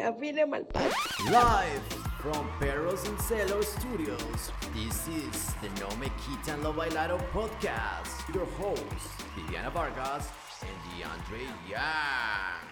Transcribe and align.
Live 0.00 1.82
from 2.22 2.48
Perros 2.58 3.06
and 3.06 3.18
Celo 3.18 3.62
Studios, 3.62 4.50
this 4.72 5.06
is 5.08 5.54
the 5.60 5.68
No 5.78 5.94
Me 5.96 6.08
Quitan 6.22 6.62
Lo 6.62 6.72
Bailado 6.72 7.18
podcast. 7.32 8.34
Your 8.34 8.46
hosts, 8.46 9.24
Viviana 9.36 9.68
Vargas 9.70 10.26
and 10.62 10.70
DeAndre 10.88 11.44
Yang. 11.68 12.66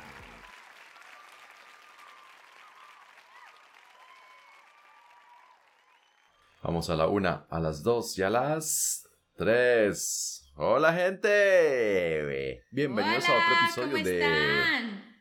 Vamos 6.62 6.88
a 6.88 6.96
la 6.96 7.08
una, 7.08 7.46
a 7.50 7.60
las 7.60 7.82
dos 7.82 8.16
y 8.18 8.22
a 8.22 8.30
las 8.30 9.06
tres. 9.36 10.50
Hola 10.56 10.94
gente. 10.94 12.64
Bienvenidos 12.70 13.28
a 13.28 13.32
otro 13.32 13.54
episodio 13.64 13.92
¿cómo 13.92 14.04
de 14.04 14.18
están? 14.18 15.17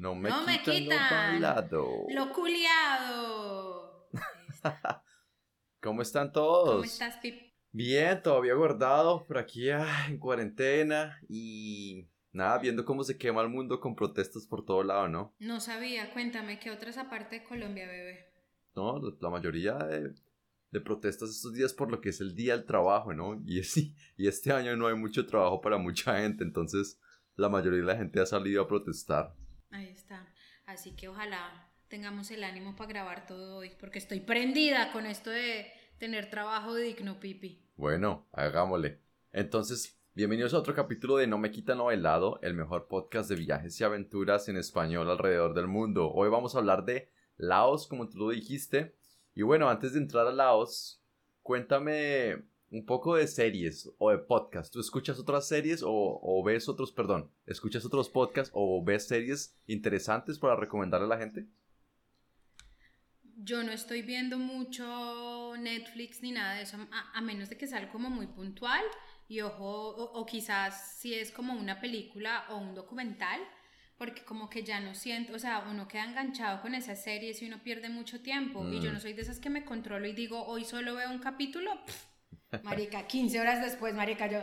No 0.00 0.14
me 0.14 0.30
No 0.30 0.46
quitan, 0.64 1.32
bailado. 1.32 1.86
Lo 2.08 2.32
culiado. 2.32 4.08
¿Cómo 5.82 6.00
están 6.00 6.32
todos? 6.32 6.70
¿Cómo 6.70 6.84
estás, 6.84 7.18
Pip? 7.18 7.52
Bien, 7.70 8.22
todavía 8.22 8.54
guardado 8.54 9.26
por 9.26 9.36
aquí 9.36 9.68
ah, 9.68 10.06
en 10.08 10.18
cuarentena 10.18 11.20
y 11.28 12.08
nada, 12.32 12.56
viendo 12.58 12.86
cómo 12.86 13.04
se 13.04 13.18
quema 13.18 13.42
el 13.42 13.50
mundo 13.50 13.78
con 13.78 13.94
protestas 13.94 14.46
por 14.46 14.64
todo 14.64 14.82
lado, 14.82 15.06
¿no? 15.08 15.34
No 15.38 15.60
sabía, 15.60 16.10
cuéntame, 16.14 16.58
¿qué 16.58 16.70
otras 16.70 16.96
aparte 16.96 17.40
de 17.40 17.44
Colombia, 17.44 17.86
bebé? 17.86 18.32
No, 18.74 18.98
la 19.20 19.28
mayoría 19.28 19.74
de, 19.74 20.14
de 20.70 20.80
protestas 20.80 21.28
estos 21.28 21.52
días 21.52 21.74
por 21.74 21.90
lo 21.90 22.00
que 22.00 22.08
es 22.08 22.22
el 22.22 22.34
día 22.34 22.56
del 22.56 22.64
trabajo, 22.64 23.12
¿no? 23.12 23.38
Y, 23.44 23.60
es- 23.60 23.76
y 24.16 24.26
este 24.28 24.50
año 24.50 24.74
no 24.76 24.86
hay 24.86 24.94
mucho 24.94 25.26
trabajo 25.26 25.60
para 25.60 25.76
mucha 25.76 26.18
gente, 26.20 26.42
entonces 26.42 26.98
la 27.36 27.50
mayoría 27.50 27.80
de 27.80 27.84
la 27.86 27.96
gente 27.96 28.18
ha 28.18 28.24
salido 28.26 28.62
a 28.62 28.66
protestar. 28.68 29.34
Ahí 29.70 29.88
está. 29.88 30.26
Así 30.66 30.96
que 30.96 31.08
ojalá 31.08 31.68
tengamos 31.88 32.30
el 32.30 32.44
ánimo 32.44 32.74
para 32.74 32.88
grabar 32.88 33.26
todo 33.26 33.58
hoy, 33.58 33.70
porque 33.78 33.98
estoy 33.98 34.20
prendida 34.20 34.92
con 34.92 35.06
esto 35.06 35.30
de 35.30 35.72
tener 35.98 36.28
trabajo 36.28 36.74
digno, 36.74 37.20
Pipi. 37.20 37.64
Bueno, 37.76 38.26
hagámosle. 38.32 39.00
Entonces, 39.32 40.00
bienvenidos 40.14 40.54
a 40.54 40.58
otro 40.58 40.74
capítulo 40.74 41.16
de 41.16 41.28
No 41.28 41.38
me 41.38 41.52
quitan 41.52 41.78
lo 41.78 41.90
el 42.42 42.54
mejor 42.54 42.88
podcast 42.88 43.28
de 43.30 43.36
viajes 43.36 43.80
y 43.80 43.84
aventuras 43.84 44.48
en 44.48 44.56
español 44.56 45.08
alrededor 45.08 45.54
del 45.54 45.68
mundo. 45.68 46.10
Hoy 46.12 46.28
vamos 46.28 46.54
a 46.54 46.58
hablar 46.58 46.84
de 46.84 47.12
Laos, 47.36 47.86
como 47.86 48.08
tú 48.08 48.18
lo 48.18 48.30
dijiste. 48.30 48.96
Y 49.34 49.42
bueno, 49.42 49.68
antes 49.68 49.92
de 49.92 50.00
entrar 50.00 50.26
a 50.26 50.32
Laos, 50.32 51.00
cuéntame 51.42 52.44
un 52.70 52.84
poco 52.86 53.16
de 53.16 53.26
series 53.26 53.90
o 53.98 54.10
de 54.10 54.18
podcasts. 54.18 54.70
¿Tú 54.72 54.80
escuchas 54.80 55.18
otras 55.18 55.46
series 55.48 55.82
o, 55.82 55.90
o 55.92 56.42
ves 56.44 56.68
otros, 56.68 56.92
perdón, 56.92 57.30
escuchas 57.46 57.84
otros 57.84 58.08
podcasts 58.10 58.50
o 58.54 58.82
ves 58.84 59.06
series 59.08 59.56
interesantes 59.66 60.38
para 60.38 60.56
recomendarle 60.56 61.06
a 61.06 61.10
la 61.10 61.18
gente? 61.18 61.46
Yo 63.42 63.62
no 63.62 63.72
estoy 63.72 64.02
viendo 64.02 64.38
mucho 64.38 65.54
Netflix 65.58 66.20
ni 66.22 66.30
nada 66.32 66.54
de 66.56 66.62
eso, 66.62 66.76
a, 66.92 67.18
a 67.18 67.20
menos 67.22 67.48
de 67.48 67.56
que 67.56 67.66
sea 67.66 67.90
como 67.90 68.10
muy 68.10 68.26
puntual 68.26 68.84
y 69.28 69.40
ojo, 69.40 69.64
o, 69.64 70.20
o 70.20 70.26
quizás 70.26 70.98
si 70.98 71.14
es 71.14 71.30
como 71.32 71.54
una 71.54 71.80
película 71.80 72.44
o 72.50 72.56
un 72.58 72.74
documental, 72.74 73.40
porque 73.96 74.24
como 74.24 74.50
que 74.50 74.62
ya 74.62 74.80
no 74.80 74.94
siento, 74.94 75.34
o 75.34 75.38
sea, 75.38 75.66
uno 75.70 75.88
queda 75.88 76.04
enganchado 76.04 76.60
con 76.60 76.74
esas 76.74 77.02
series 77.02 77.40
y 77.40 77.46
uno 77.46 77.62
pierde 77.62 77.88
mucho 77.88 78.20
tiempo. 78.22 78.68
Y 78.70 78.80
yo 78.80 78.90
Mm. 78.90 78.94
no 78.94 79.00
soy 79.00 79.12
de 79.14 79.22
esas 79.22 79.40
que 79.40 79.50
me 79.50 79.64
controlo 79.64 80.06
y 80.06 80.12
digo, 80.12 80.44
hoy 80.46 80.64
solo 80.64 80.94
veo 80.96 81.10
un 81.10 81.18
capítulo, 81.20 81.70
pff, 81.86 82.04
marica, 82.62 83.06
15 83.06 83.40
horas 83.40 83.62
después, 83.62 83.94
marica, 83.94 84.26
yo... 84.28 84.42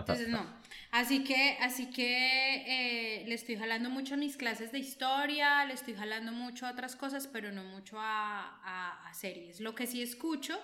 Entonces 0.00 0.28
no. 0.28 0.44
Así 0.90 1.24
que, 1.24 1.56
así 1.60 1.90
que 1.90 3.20
eh, 3.20 3.24
le 3.26 3.34
estoy 3.34 3.56
jalando 3.56 3.88
mucho 3.90 4.14
a 4.14 4.16
mis 4.16 4.36
clases 4.36 4.72
de 4.72 4.78
historia, 4.78 5.64
le 5.64 5.74
estoy 5.74 5.94
jalando 5.94 6.32
mucho 6.32 6.66
a 6.66 6.72
otras 6.72 6.96
cosas, 6.96 7.26
pero 7.28 7.52
no 7.52 7.62
mucho 7.64 7.98
a, 7.98 8.60
a- 8.64 9.08
a 9.08 9.14
series. 9.14 9.60
Lo 9.60 9.74
que 9.74 9.86
sí 9.86 10.02
escucho 10.02 10.58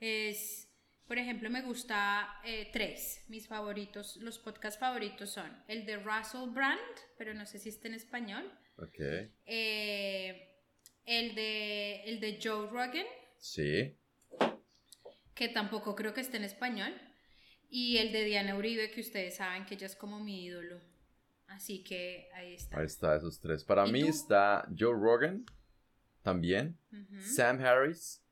es, 0.00 0.68
por 1.06 1.18
ejemplo, 1.18 1.50
me 1.50 1.62
gusta 1.62 2.40
eh, 2.44 2.68
tres. 2.72 3.24
Mis 3.28 3.46
favoritos, 3.48 4.16
los 4.16 4.38
podcasts 4.38 4.78
favoritos 4.80 5.30
son 5.30 5.62
el 5.68 5.86
de 5.86 5.96
Russell 5.96 6.50
Brand, 6.50 6.80
pero 7.16 7.32
no 7.34 7.46
sé 7.46 7.58
si 7.58 7.68
está 7.68 7.88
en 7.88 7.94
español. 7.94 8.50
ok, 8.76 8.98
eh, 9.46 10.48
el, 11.06 11.34
de, 11.34 12.02
el 12.04 12.20
de 12.20 12.38
Joe 12.42 12.68
Rogan, 12.68 13.06
sí. 13.38 13.96
Que 15.40 15.48
tampoco 15.48 15.96
creo 15.96 16.12
que 16.12 16.20
esté 16.20 16.36
en 16.36 16.44
español, 16.44 16.92
y 17.70 17.96
el 17.96 18.12
de 18.12 18.26
Diana 18.26 18.56
Uribe, 18.56 18.90
que 18.90 19.00
ustedes 19.00 19.36
saben 19.36 19.64
que 19.64 19.74
ella 19.74 19.86
es 19.86 19.96
como 19.96 20.22
mi 20.22 20.44
ídolo. 20.44 20.78
Así 21.46 21.82
que 21.82 22.28
ahí 22.34 22.52
está. 22.52 22.78
Ahí 22.78 22.84
está, 22.84 23.16
esos 23.16 23.40
tres. 23.40 23.64
Para 23.64 23.88
¿Y 23.88 23.92
mí 23.92 24.02
tú? 24.02 24.08
está 24.08 24.68
Joe 24.78 24.92
Rogan, 24.92 25.46
también. 26.22 26.76
Sam 27.22 27.58
Harris, 27.64 28.22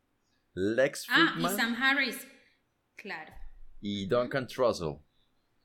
Lex 0.52 1.06
ah, 1.08 1.32
Friedman 1.32 1.54
y 1.54 1.56
Sam 1.56 1.82
Harris. 1.82 2.26
Claro. 2.96 3.32
y 3.80 4.06
Duncan 4.06 4.46
Trussell. 4.46 4.98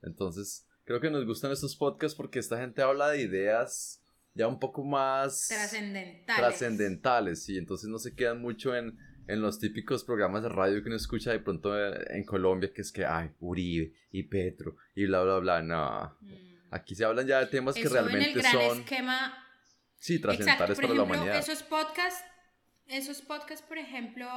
Entonces, 0.02 0.66
creo 0.86 1.02
que 1.02 1.10
nos 1.10 1.26
gustan 1.26 1.52
estos 1.52 1.76
podcasts 1.76 2.16
porque 2.16 2.40
esta 2.40 2.58
gente 2.58 2.82
habla 2.82 3.10
de 3.10 3.22
ideas 3.22 4.02
ya 4.34 4.48
un 4.48 4.60
poco 4.60 4.82
más 4.86 5.50
Trascendentales. 5.50 6.42
trascendentales, 6.42 7.50
y 7.50 7.58
entonces 7.58 7.90
no 7.90 8.00
se 8.00 8.16
quedan 8.16 8.40
mucho 8.40 8.74
en, 8.74 8.98
en 9.28 9.42
los 9.42 9.60
típicos 9.60 10.04
programas 10.04 10.44
de 10.44 10.50
radio 10.50 10.82
que 10.82 10.88
uno 10.88 10.96
escucha 10.98 11.32
de 11.32 11.40
pronto 11.40 11.78
en, 11.78 12.18
en 12.18 12.24
Colombia, 12.26 12.72
que 12.74 12.82
es 12.82 12.92
que, 12.92 13.06
ay, 13.06 13.32
Uribe 13.40 13.94
y 14.12 14.24
Petro 14.24 14.76
y 14.96 15.06
bla, 15.06 15.24
bla, 15.24 15.40
bla. 15.40 15.62
No, 15.62 16.18
Mm. 16.22 16.54
aquí 16.72 16.96
se 16.96 17.06
hablan 17.06 17.28
ya 17.28 17.40
de 17.40 17.48
temas 17.48 17.76
que 17.76 17.82
Eso 17.82 17.98
en 17.98 18.06
el 18.06 18.10
realmente 18.12 18.40
gran 18.40 18.52
son, 18.52 18.80
esquema 18.80 19.48
sí, 19.98 20.20
trascendentales 20.20 20.80
para 20.80 20.94
la 20.94 21.04
humanidad. 21.04 21.38
esos 21.38 21.64
podcasts, 21.64 22.24
esos 22.88 23.22
podcasts, 23.22 23.66
por 23.66 23.78
ejemplo, 23.78 24.28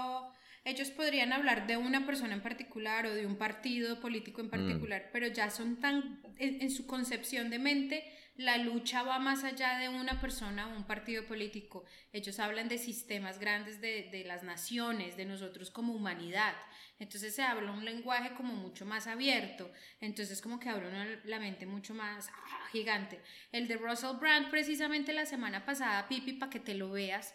ellos 0.64 0.90
podrían 0.90 1.32
hablar 1.32 1.66
de 1.66 1.76
una 1.76 2.04
persona 2.06 2.34
en 2.34 2.42
particular 2.42 3.06
o 3.06 3.14
de 3.14 3.24
un 3.26 3.36
partido 3.36 4.00
político 4.00 4.40
en 4.40 4.50
particular, 4.50 5.10
pero 5.12 5.26
ya 5.28 5.48
son 5.50 5.80
tan, 5.80 6.20
en, 6.38 6.60
en 6.62 6.70
su 6.70 6.86
concepción 6.86 7.50
de 7.50 7.58
mente, 7.58 8.04
la 8.36 8.58
lucha 8.58 9.02
va 9.02 9.18
más 9.18 9.44
allá 9.44 9.78
de 9.78 9.88
una 9.88 10.20
persona 10.20 10.66
o 10.66 10.76
un 10.76 10.84
partido 10.84 11.26
político. 11.26 11.84
Ellos 12.12 12.38
hablan 12.38 12.68
de 12.68 12.78
sistemas 12.78 13.38
grandes 13.38 13.80
de, 13.80 14.08
de 14.10 14.24
las 14.24 14.42
naciones, 14.42 15.16
de 15.16 15.24
nosotros 15.24 15.70
como 15.70 15.94
humanidad. 15.94 16.54
Entonces 16.98 17.34
se 17.34 17.42
habla 17.42 17.72
un 17.72 17.84
lenguaje 17.84 18.34
como 18.34 18.54
mucho 18.54 18.86
más 18.86 19.06
abierto. 19.06 19.70
Entonces 20.00 20.40
como 20.40 20.58
que 20.58 20.68
abre 20.68 20.88
uno 20.88 21.04
la 21.24 21.38
mente 21.38 21.66
mucho 21.66 21.94
más 21.94 22.28
ah, 22.28 22.68
gigante. 22.72 23.20
El 23.52 23.68
de 23.68 23.76
Russell 23.76 24.16
Brand, 24.18 24.50
precisamente 24.50 25.12
la 25.12 25.26
semana 25.26 25.64
pasada, 25.64 26.08
Pipi, 26.08 26.34
para 26.34 26.50
que 26.50 26.60
te 26.60 26.74
lo 26.74 26.90
veas, 26.90 27.34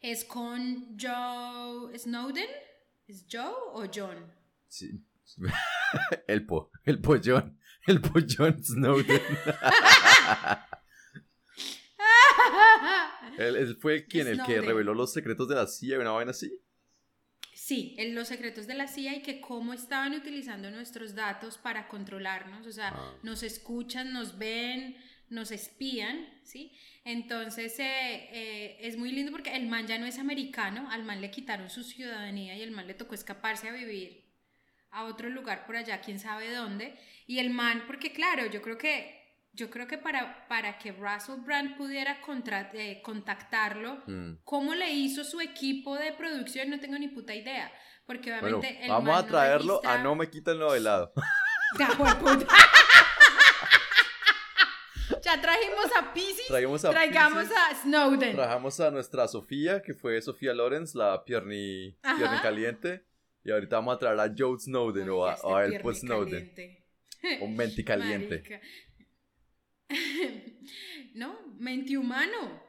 es 0.00 0.24
con 0.24 0.96
Joe 0.98 1.98
Snowden. 1.98 2.48
¿Es 3.08 3.26
Joe 3.30 3.54
o 3.72 3.84
John? 3.92 4.32
Sí. 4.68 5.02
el 6.28 6.46
po, 6.46 6.70
el 6.84 7.00
pollón, 7.00 7.58
el 7.86 8.00
pollón 8.00 8.62
Snowden. 8.62 9.20
él, 13.38 13.56
él 13.56 13.76
fue 13.80 14.06
quien, 14.06 14.28
el 14.28 14.38
que 14.38 14.44
Snowden. 14.44 14.64
reveló 14.64 14.94
los 14.94 15.12
secretos 15.12 15.48
de 15.48 15.56
la 15.56 15.66
CIA, 15.66 15.98
una 15.98 16.10
vaina 16.12 16.30
así. 16.30 16.52
Sí, 17.54 17.94
en 17.98 18.14
los 18.14 18.28
secretos 18.28 18.66
de 18.66 18.74
la 18.74 18.86
CIA 18.86 19.16
y 19.16 19.22
que 19.22 19.40
cómo 19.40 19.72
estaban 19.72 20.14
utilizando 20.14 20.70
nuestros 20.70 21.14
datos 21.14 21.58
para 21.58 21.88
controlarnos, 21.88 22.66
o 22.66 22.72
sea, 22.72 22.90
Ah. 22.94 23.14
nos 23.22 23.42
escuchan, 23.42 24.12
nos 24.12 24.38
ven, 24.38 24.96
nos 25.30 25.50
espían, 25.50 26.28
¿sí? 26.44 26.72
Entonces 27.04 27.78
eh, 27.80 28.28
eh, 28.32 28.76
es 28.80 28.96
muy 28.96 29.10
lindo 29.10 29.32
porque 29.32 29.54
el 29.56 29.66
man 29.66 29.86
ya 29.86 29.98
no 29.98 30.06
es 30.06 30.18
americano, 30.18 30.88
al 30.90 31.02
man 31.04 31.20
le 31.20 31.30
quitaron 31.32 31.68
su 31.70 31.82
ciudadanía 31.82 32.56
y 32.56 32.62
el 32.62 32.70
man 32.70 32.86
le 32.86 32.94
tocó 32.94 33.14
escaparse 33.14 33.68
a 33.68 33.72
vivir 33.72 34.25
a 34.96 35.04
otro 35.04 35.28
lugar 35.28 35.66
por 35.66 35.76
allá, 35.76 36.00
quién 36.00 36.18
sabe 36.18 36.54
dónde, 36.54 36.98
y 37.26 37.38
el 37.38 37.50
man, 37.50 37.84
porque 37.86 38.12
claro, 38.12 38.46
yo 38.46 38.62
creo 38.62 38.78
que 38.78 39.14
yo 39.52 39.70
creo 39.70 39.86
que 39.86 39.96
para, 39.96 40.46
para 40.48 40.76
que 40.78 40.92
Russell 40.92 41.40
Brand 41.40 41.78
pudiera 41.78 42.20
contra- 42.20 42.70
eh, 42.74 43.00
contactarlo, 43.02 44.02
Mm. 44.06 44.40
¿Cómo 44.44 44.74
le 44.74 44.90
hizo 44.92 45.24
su 45.24 45.40
equipo 45.40 45.96
de 45.96 46.12
producción? 46.12 46.68
No 46.68 46.78
tengo 46.78 46.98
ni 46.98 47.08
puta 47.08 47.34
idea. 47.34 47.72
Porque 48.06 48.30
Bueno, 48.38 48.58
obviamente. 48.58 48.84
el 48.84 48.90
vamos 48.90 49.04
man 49.08 49.18
a 49.18 49.22
no 49.22 49.28
traerlo 49.28 49.80
a 49.84 49.98
no 49.98 50.14
me 50.14 50.28
quitan 50.28 50.58
lo 50.58 50.66
bailado. 50.68 51.12
Ya, 51.78 51.86
jueputa. 51.88 52.46
ya 55.22 55.40
trajimos 55.40 55.86
a 55.98 56.12
Pisces. 56.12 56.46
Traigamos 56.48 56.84
a 56.84 56.90
Traigamos 56.90 57.44
Pisces. 57.44 57.56
a 57.58 57.74
Snowden. 57.82 58.34
Trajamos 58.36 58.80
a 58.80 58.90
nuestra 58.90 59.28
Sofía, 59.28 59.82
que 59.82 59.94
fue 59.94 60.20
Sofía 60.22 60.54
Lawrence, 60.54 60.96
la 60.96 61.24
pierni, 61.24 61.96
pierni 62.16 62.38
caliente. 62.40 63.04
Y 63.46 63.52
ahorita 63.52 63.76
vamos 63.76 63.94
a 63.94 63.98
traer 64.00 64.18
a 64.18 64.34
Joe 64.36 64.58
Snowden 64.58 65.08
o 65.10 65.24
a, 65.24 65.34
Oiga, 65.34 65.44
o 65.44 65.56
a 65.56 65.64
este 65.64 65.76
él 65.76 65.82
pues 65.82 66.00
pierne 66.00 66.16
Snowden. 66.16 66.48
caliente. 66.50 66.84
O 67.40 67.46
menti 67.46 67.84
caliente. 67.92 68.42
No, 71.14 71.38
mente 71.58 71.96
humano. 71.96 72.60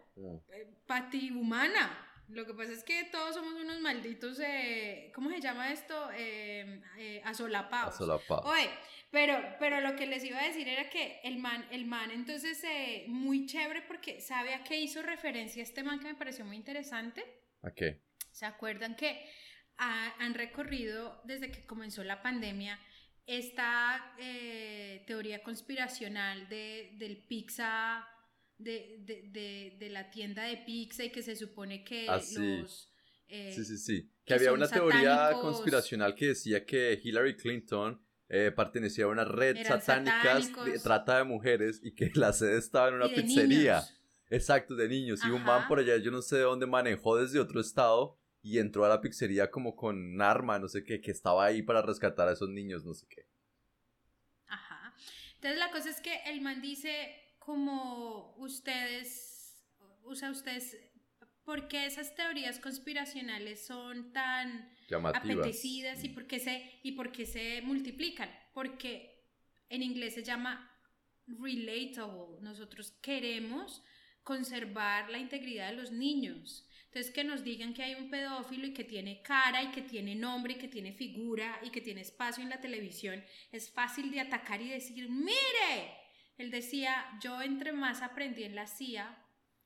Eh, 0.54 0.68
Pati 0.86 1.32
humana. 1.32 2.08
Lo 2.30 2.46
que 2.46 2.54
pasa 2.54 2.72
es 2.72 2.84
que 2.84 3.06
todos 3.06 3.36
somos 3.36 3.54
unos 3.60 3.82
malditos, 3.82 4.40
eh, 4.40 5.12
¿cómo 5.16 5.30
se 5.32 5.42
llama 5.42 5.72
esto? 5.74 6.10
Eh, 6.16 6.82
eh, 6.98 7.22
asolapados. 7.26 7.96
Asolapados. 7.96 8.46
Oye, 8.46 8.70
pero, 9.12 9.36
pero 9.60 9.82
lo 9.82 9.96
que 9.96 10.06
les 10.06 10.24
iba 10.24 10.40
a 10.40 10.48
decir 10.48 10.68
era 10.68 10.90
que 10.90 11.20
el 11.24 11.40
man, 11.40 11.66
el 11.72 11.86
man 11.86 12.12
entonces, 12.12 12.64
eh, 12.64 13.06
muy 13.08 13.48
chévere 13.48 13.82
porque 13.82 14.22
sabe 14.22 14.54
a 14.54 14.64
qué 14.64 14.80
hizo 14.80 15.02
referencia 15.02 15.64
este 15.64 15.84
man 15.84 16.00
que 16.00 16.06
me 16.08 16.16
pareció 16.16 16.46
muy 16.46 16.56
interesante. 16.56 17.24
¿A 17.64 17.72
qué? 17.74 18.02
¿Se 18.32 18.46
acuerdan 18.46 18.96
que 18.96 19.26
ha- 19.78 20.14
han 20.20 20.34
recorrido 20.34 21.22
desde 21.26 21.52
que 21.52 21.66
comenzó 21.66 22.04
la 22.04 22.22
pandemia 22.22 22.80
esta 23.26 24.14
eh, 24.20 25.04
teoría 25.06 25.44
conspiracional 25.44 26.48
de, 26.50 26.96
del 26.98 27.18
pizza, 27.18 28.08
de, 28.58 28.98
de, 29.02 29.24
de- 29.32 29.76
de 29.78 29.90
la 29.90 30.10
tienda 30.10 30.44
de 30.44 30.58
pizza 30.58 31.04
y 31.04 31.12
que 31.12 31.22
se 31.22 31.36
supone 31.36 31.84
que 31.84 32.08
Ah, 32.10 32.20
sí. 32.22 32.60
los... 32.62 32.92
eh, 33.28 33.52
Sí, 33.54 33.66
sí, 33.66 33.78
sí. 33.78 34.02
que 34.04 34.10
Que 34.26 34.34
había 34.36 34.54
una 34.54 34.68
teoría 34.70 35.32
conspiracional 35.42 36.16
que 36.16 36.28
decía 36.28 36.66
que 36.66 37.00
Hillary 37.04 37.36
Clinton 37.36 38.02
eh, 38.30 38.52
pertenecía 38.56 39.06
a 39.06 39.10
una 39.10 39.26
red 39.26 39.58
Eran 39.58 39.82
satánica 39.82 40.40
de 40.66 40.80
trata 40.80 41.18
de 41.18 41.24
mujeres 41.26 41.80
y 41.84 41.94
que 41.94 42.12
la 42.16 42.32
sede 42.34 42.58
estaba 42.58 42.88
en 42.90 42.96
una 42.96 43.08
pizzería. 43.10 43.76
niños. 43.80 43.94
Exacto, 44.30 44.76
de 44.76 44.90
niños. 44.90 45.22
Y 45.26 45.30
un 45.30 45.44
man 45.44 45.68
por 45.70 45.80
allá, 45.80 45.96
yo 45.98 46.12
no 46.12 46.22
sé 46.22 46.36
de 46.38 46.42
dónde 46.44 46.66
manejó 46.66 47.16
desde 47.18 47.40
otro 47.40 47.62
estado 47.62 48.20
y 48.42 48.60
entró 48.60 48.86
a 48.86 48.90
la 48.90 49.02
pizzería 49.02 49.52
como 49.52 49.76
con 49.76 49.98
un 49.98 50.22
arma, 50.22 50.60
no 50.60 50.68
sé 50.68 50.84
qué, 50.84 51.02
que 51.02 51.12
estaba 51.12 51.46
ahí 51.46 51.62
para 51.62 51.82
rescatar 51.82 52.28
a 52.28 52.34
esos 52.34 52.50
niños, 52.50 52.86
no 52.86 52.94
sé 52.94 53.06
qué. 53.10 53.28
Ajá. 54.48 54.96
Entonces 55.36 55.60
la 55.60 55.72
cosa 55.72 55.90
es 55.90 56.02
que 56.02 56.22
el 56.26 56.42
man 56.42 56.62
dice 56.62 57.36
como 57.40 58.36
ustedes, 58.38 59.64
o 60.04 60.16
sea, 60.16 60.32
ustedes, 60.32 60.78
¿por 61.44 61.68
qué 61.68 61.86
esas 61.86 62.16
teorías 62.16 62.60
conspiracionales 62.60 63.66
son 63.66 64.12
tan 64.12 64.70
Llamativas. 64.90 65.40
apetecidas 65.40 66.04
y 66.04 66.10
por 66.10 66.28
qué 66.28 66.40
se, 66.40 66.80
y 66.84 66.94
por 66.94 67.12
qué 67.12 67.26
se 67.26 67.62
multiplican? 67.62 68.30
Porque 68.54 69.26
en 69.70 69.84
inglés 69.84 70.16
se 70.16 70.24
llama 70.24 70.72
relatable. 71.28 72.42
Nosotros 72.42 72.92
queremos 73.02 73.84
conservar 74.24 75.10
la 75.10 75.20
integridad 75.20 75.70
de 75.70 75.78
los 75.78 75.92
niños. 75.92 76.67
Entonces 76.98 77.14
que 77.14 77.24
nos 77.24 77.44
digan 77.44 77.76
que 77.76 77.84
hay 77.84 77.94
un 77.94 78.10
pedófilo 78.10 78.66
y 78.66 78.74
que 78.74 78.84
tiene 78.84 79.22
cara 79.22 79.62
y 79.62 79.70
que 79.70 79.84
tiene 79.84 80.16
nombre 80.16 80.54
y 80.54 80.58
que 80.58 80.68
tiene 80.68 80.94
figura 80.94 81.60
y 81.62 81.70
que 81.70 81.80
tiene 81.80 82.02
espacio 82.02 82.42
en 82.42 82.50
la 82.50 82.60
televisión, 82.60 83.24
es 83.52 83.70
fácil 83.70 84.10
de 84.10 84.22
atacar 84.22 84.64
y 84.64 84.70
decir, 84.70 85.08
mire, 85.08 85.94
él 86.40 86.50
decía, 86.50 87.06
yo 87.22 87.40
entre 87.44 87.72
más 87.72 88.02
aprendí 88.02 88.46
en 88.46 88.56
la 88.56 88.66
CIA 88.66 89.16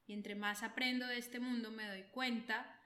y 0.07 0.11
entre 0.11 0.35
más 0.35 0.61
aprendo 0.61 1.07
de 1.07 1.19
este 1.19 1.39
mundo 1.39 1.71
me 1.71 1.87
doy 1.87 2.03
cuenta 2.11 2.77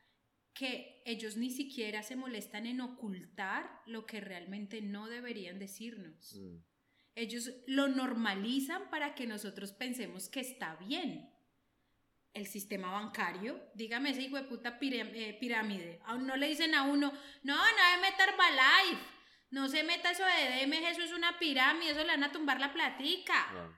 que 0.53 1.01
ellos 1.07 1.38
ni 1.38 1.50
siquiera 1.50 2.03
se 2.03 2.15
molestan 2.15 2.68
en 2.68 2.81
ocultar 2.81 3.81
lo 3.88 4.06
que 4.06 4.21
realmente 4.21 4.80
no 4.80 5.07
deberían 5.07 5.57
decirnos. 5.57 6.36
Mm. 6.36 6.57
Ellos 7.15 7.51
lo 7.65 7.88
normalizan 7.88 8.91
para 8.91 9.15
que 9.15 9.25
nosotros 9.25 9.71
pensemos 9.71 10.30
que 10.30 10.41
está 10.41 10.75
bien. 10.75 11.34
El 12.35 12.45
sistema 12.45 12.91
bancario, 12.91 13.59
dígame 13.73 14.11
ese 14.11 14.21
hijo 14.21 14.35
de 14.35 14.43
puta 14.43 14.77
eh, 14.79 15.37
pirámide. 15.39 15.99
Aún 16.05 16.27
no 16.27 16.35
le 16.35 16.49
dicen 16.49 16.75
a 16.75 16.83
uno, 16.83 17.11
no, 17.43 17.55
no 17.55 17.63
se 17.63 18.01
meta 18.01 18.25
Herbalife, 18.25 19.01
no 19.51 19.69
se 19.69 19.83
meta 19.83 20.11
eso 20.11 20.23
de 20.23 20.65
DMG, 20.65 20.91
eso 20.91 21.01
es 21.01 21.13
una 21.13 21.39
pirámide, 21.39 21.91
eso 21.91 22.01
le 22.01 22.07
van 22.07 22.25
a 22.25 22.31
tumbar 22.33 22.59
la 22.59 22.73
platica. 22.73 23.73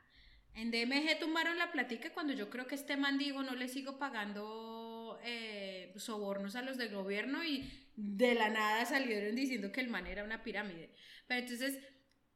En 0.56 0.72
DMG 0.72 1.20
tumbaron 1.20 1.60
la 1.60 1.72
platica 1.72 2.12
cuando 2.12 2.34
yo 2.34 2.50
creo 2.50 2.66
que 2.66 2.74
este 2.74 2.98
man 2.98 3.20
dijo 3.20 3.44
no 3.44 3.54
le 3.54 3.68
sigo 3.68 4.00
pagando 4.00 5.20
eh, 5.24 5.94
sobornos 5.98 6.56
a 6.56 6.64
los 6.64 6.78
del 6.78 6.96
gobierno 6.96 7.44
y 7.44 7.72
de 7.96 8.34
la 8.34 8.50
nada 8.50 8.86
salieron 8.86 9.36
diciendo 9.36 9.72
que 9.72 9.82
el 9.82 9.90
man 9.90 10.08
era 10.08 10.24
una 10.24 10.42
pirámide. 10.42 10.96
Pero 11.28 11.42
entonces, 11.42 11.78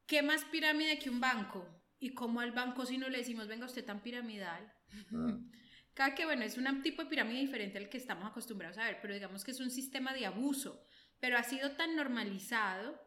¿qué 0.05 0.21
más 0.21 0.45
pirámide 0.45 0.99
que 0.99 1.09
un 1.09 1.19
banco? 1.19 1.67
Y 1.99 2.11
como 2.13 2.41
al 2.41 2.51
banco 2.51 2.85
si 2.85 2.99
no 2.99 3.09
le 3.09 3.19
decimos, 3.19 3.47
venga 3.47 3.65
usted 3.65 3.83
tan 3.83 4.01
piramidal. 4.01 4.71
Ah. 5.13 5.39
Cada 5.93 6.15
que, 6.15 6.25
bueno, 6.25 6.43
es 6.43 6.57
un 6.57 6.81
tipo 6.81 7.03
de 7.03 7.09
pirámide 7.09 7.39
diferente 7.39 7.77
al 7.77 7.89
que 7.89 7.97
estamos 7.97 8.25
acostumbrados 8.25 8.77
a 8.77 8.85
ver, 8.85 8.99
pero 9.01 9.13
digamos 9.13 9.43
que 9.43 9.51
es 9.51 9.59
un 9.59 9.69
sistema 9.71 10.13
de 10.13 10.25
abuso. 10.25 10.83
Pero 11.19 11.37
ha 11.37 11.43
sido 11.43 11.71
tan 11.71 11.95
normalizado 11.95 12.99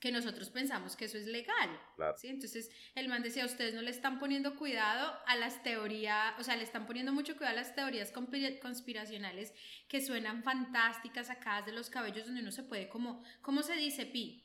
que 0.00 0.12
nosotros 0.12 0.50
pensamos 0.50 0.94
que 0.96 1.06
eso 1.06 1.18
es 1.18 1.26
legal. 1.26 1.70
Claro. 1.96 2.16
¿sí? 2.18 2.28
Entonces, 2.28 2.70
el 2.94 3.08
man 3.08 3.22
decía, 3.22 3.44
ustedes 3.44 3.74
no 3.74 3.82
le 3.82 3.90
están 3.90 4.18
poniendo 4.20 4.54
cuidado 4.56 5.12
a 5.26 5.34
las 5.36 5.62
teorías, 5.64 6.34
o 6.38 6.44
sea, 6.44 6.54
le 6.56 6.62
están 6.62 6.86
poniendo 6.86 7.12
mucho 7.12 7.36
cuidado 7.36 7.56
a 7.56 7.60
las 7.62 7.74
teorías 7.74 8.12
conspira- 8.12 8.60
conspiracionales 8.60 9.52
que 9.88 10.00
suenan 10.00 10.44
fantásticas, 10.44 11.26
sacadas 11.28 11.66
de 11.66 11.72
los 11.72 11.90
cabellos, 11.90 12.26
donde 12.26 12.42
uno 12.42 12.52
se 12.52 12.62
puede 12.62 12.88
como, 12.88 13.24
¿cómo 13.42 13.62
se 13.62 13.74
dice, 13.74 14.06
Pi? 14.06 14.44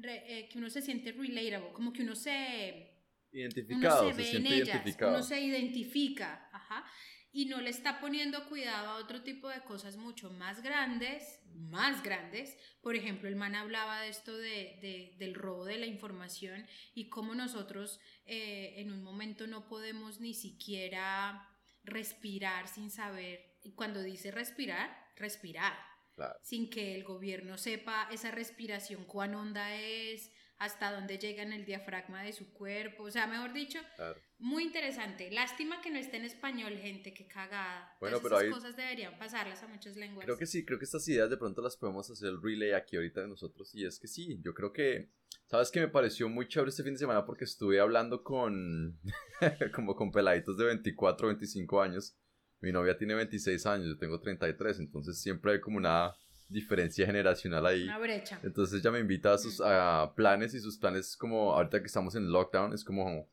Re- 0.00 0.24
eh, 0.38 0.48
que 0.48 0.56
uno 0.58 0.70
se 0.70 0.80
siente 0.80 1.12
relatable, 1.12 1.72
como 1.72 1.92
que 1.92 2.02
uno 2.02 2.14
se 2.14 2.94
Identificado, 3.30 4.04
uno 4.06 4.14
se, 4.14 4.16
se, 4.16 4.22
ve 4.22 4.30
siente 4.30 4.48
en 4.48 4.54
ellas, 4.54 4.68
identificado. 4.68 5.12
uno 5.12 5.22
se 5.22 5.38
identifica, 5.40 6.47
ajá, 6.68 6.84
y 7.30 7.44
no 7.46 7.60
le 7.60 7.70
está 7.70 8.00
poniendo 8.00 8.48
cuidado 8.48 8.88
a 8.90 8.96
otro 8.96 9.22
tipo 9.22 9.48
de 9.48 9.60
cosas 9.62 9.96
mucho 9.96 10.30
más 10.30 10.62
grandes, 10.62 11.40
más 11.54 12.02
grandes. 12.02 12.56
Por 12.80 12.96
ejemplo, 12.96 13.28
el 13.28 13.36
man 13.36 13.54
hablaba 13.54 14.00
de 14.00 14.08
esto 14.08 14.36
de, 14.36 14.78
de- 14.80 15.14
del 15.18 15.34
robo 15.34 15.64
de 15.66 15.78
la 15.78 15.86
información 15.86 16.66
y 16.94 17.08
cómo 17.10 17.34
nosotros 17.34 18.00
eh, 18.24 18.74
en 18.78 18.92
un 18.92 19.02
momento 19.02 19.46
no 19.46 19.66
podemos 19.68 20.20
ni 20.20 20.32
siquiera 20.34 21.46
respirar 21.84 22.68
sin 22.68 22.90
saber, 22.90 23.56
y 23.62 23.72
cuando 23.72 24.02
dice 24.02 24.30
respirar, 24.30 24.90
respirar 25.16 25.74
Claro. 26.14 26.36
sin 26.42 26.68
que 26.68 26.96
el 26.96 27.04
gobierno 27.04 27.56
sepa 27.58 28.08
esa 28.10 28.32
respiración 28.32 29.04
cuán 29.04 29.36
honda 29.36 29.76
es, 29.76 30.32
hasta 30.58 30.92
dónde 30.92 31.18
llega 31.18 31.42
en 31.42 31.52
el 31.52 31.64
diafragma 31.64 32.22
de 32.22 32.32
su 32.32 32.52
cuerpo, 32.52 33.04
o 33.04 33.10
sea, 33.10 33.26
mejor 33.26 33.52
dicho, 33.52 33.78
Claro. 33.96 34.20
muy 34.38 34.64
interesante. 34.64 35.30
Lástima 35.30 35.80
que 35.80 35.90
no 35.90 35.98
esté 35.98 36.16
en 36.16 36.24
español, 36.24 36.76
gente, 36.76 37.14
qué 37.14 37.26
cagada. 37.28 37.96
Bueno, 38.00 38.18
Todas 38.18 38.22
pero 38.22 38.36
esas 38.40 38.44
ahí- 38.44 38.50
cosas 38.62 38.76
deberían 38.76 39.18
pasarlas 39.18 39.62
a 39.62 39.68
muchas 39.68 39.96
lenguas. 39.96 40.24
Creo 40.24 40.36
que 40.36 40.46
sí, 40.46 40.64
creo 40.64 40.78
que 40.78 40.84
estas 40.84 41.06
ideas 41.08 41.30
de 41.30 41.36
pronto 41.36 41.62
las 41.62 41.76
podemos 41.76 42.10
hacer 42.10 42.28
el 42.28 42.42
relay 42.42 42.72
aquí 42.72 42.96
ahorita 42.96 43.20
de 43.22 43.28
nosotros. 43.28 43.72
Y 43.74 43.84
es 43.86 43.98
que 44.00 44.08
sí, 44.08 44.40
yo 44.42 44.52
creo 44.54 44.72
que, 44.72 45.10
¿sabes 45.46 45.70
que 45.70 45.80
Me 45.80 45.88
pareció 45.88 46.28
muy 46.28 46.48
chévere 46.48 46.70
este 46.70 46.82
fin 46.82 46.94
de 46.94 46.98
semana 46.98 47.24
porque 47.24 47.44
estuve 47.44 47.78
hablando 47.78 48.24
con, 48.24 48.98
como 49.74 49.94
con 49.94 50.10
peladitos 50.10 50.56
de 50.58 50.64
24, 50.64 51.28
25 51.28 51.80
años. 51.80 52.16
Mi 52.60 52.72
novia 52.72 52.98
tiene 52.98 53.14
26 53.14 53.64
años, 53.66 53.86
yo 53.86 53.96
tengo 53.96 54.18
33, 54.20 54.80
entonces 54.80 55.20
siempre 55.22 55.52
hay 55.52 55.60
como 55.60 55.76
una 55.76 56.12
diferencia 56.48 57.04
generacional 57.06 57.66
ahí. 57.66 57.84
Una 57.84 57.98
brecha. 57.98 58.40
Entonces 58.42 58.80
ella 58.80 58.90
me 58.90 59.00
invita 59.00 59.32
a 59.34 59.38
sus 59.38 59.60
a 59.60 60.12
planes 60.16 60.54
y 60.54 60.60
sus 60.60 60.78
planes 60.78 61.16
como 61.16 61.52
ahorita 61.54 61.80
que 61.80 61.86
estamos 61.86 62.14
en 62.14 62.30
lockdown 62.30 62.72
es 62.72 62.84
como 62.84 63.28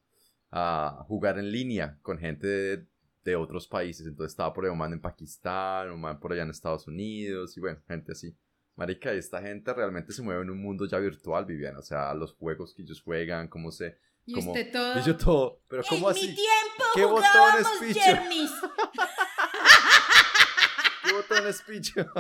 a 0.52 1.04
jugar 1.08 1.40
en 1.40 1.52
línea 1.52 1.98
con 2.02 2.18
gente 2.18 2.48
de, 2.48 2.86
de 3.24 3.36
otros 3.36 3.68
países. 3.68 4.06
Entonces 4.08 4.34
estaba 4.34 4.54
por 4.54 4.66
ahí 4.66 4.72
un 4.72 4.78
man 4.78 4.94
en 4.94 5.02
Pakistán, 5.02 5.92
un 5.92 6.02
man 6.02 6.20
por 6.20 6.34
allá 6.34 6.44
en 6.44 6.50
Estados 6.50 6.88
Unidos 6.88 7.56
y 7.58 7.60
bueno, 7.62 7.80
gente 7.88 8.12
así. 8.12 8.36
Marica, 8.76 9.12
esta 9.14 9.42
gente 9.42 9.74
realmente 9.74 10.12
se 10.12 10.22
mueve 10.22 10.42
en 10.42 10.50
un 10.50 10.62
mundo 10.62 10.86
ya 10.86 11.00
virtual, 11.00 11.46
Viviana. 11.46 11.80
O 11.80 11.82
sea, 11.82 12.14
los 12.14 12.34
juegos 12.34 12.74
que 12.74 12.82
ellos 12.82 13.02
juegan, 13.02 13.48
cómo 13.48 13.72
se... 13.72 13.98
Y 14.26 14.34
cómo- 14.34 14.52
usted 14.52 14.72
todo. 14.72 15.00
Y 15.00 15.04
yo 15.04 15.16
todo, 15.16 15.62
pero 15.70 15.84
¿cómo 15.88 16.10
en 16.10 16.18
así? 16.18 16.28
mi 16.28 16.36
tiempo 16.36 16.84
¿Qué 16.96 17.06
botones, 17.06 17.68
picho? 17.80 18.00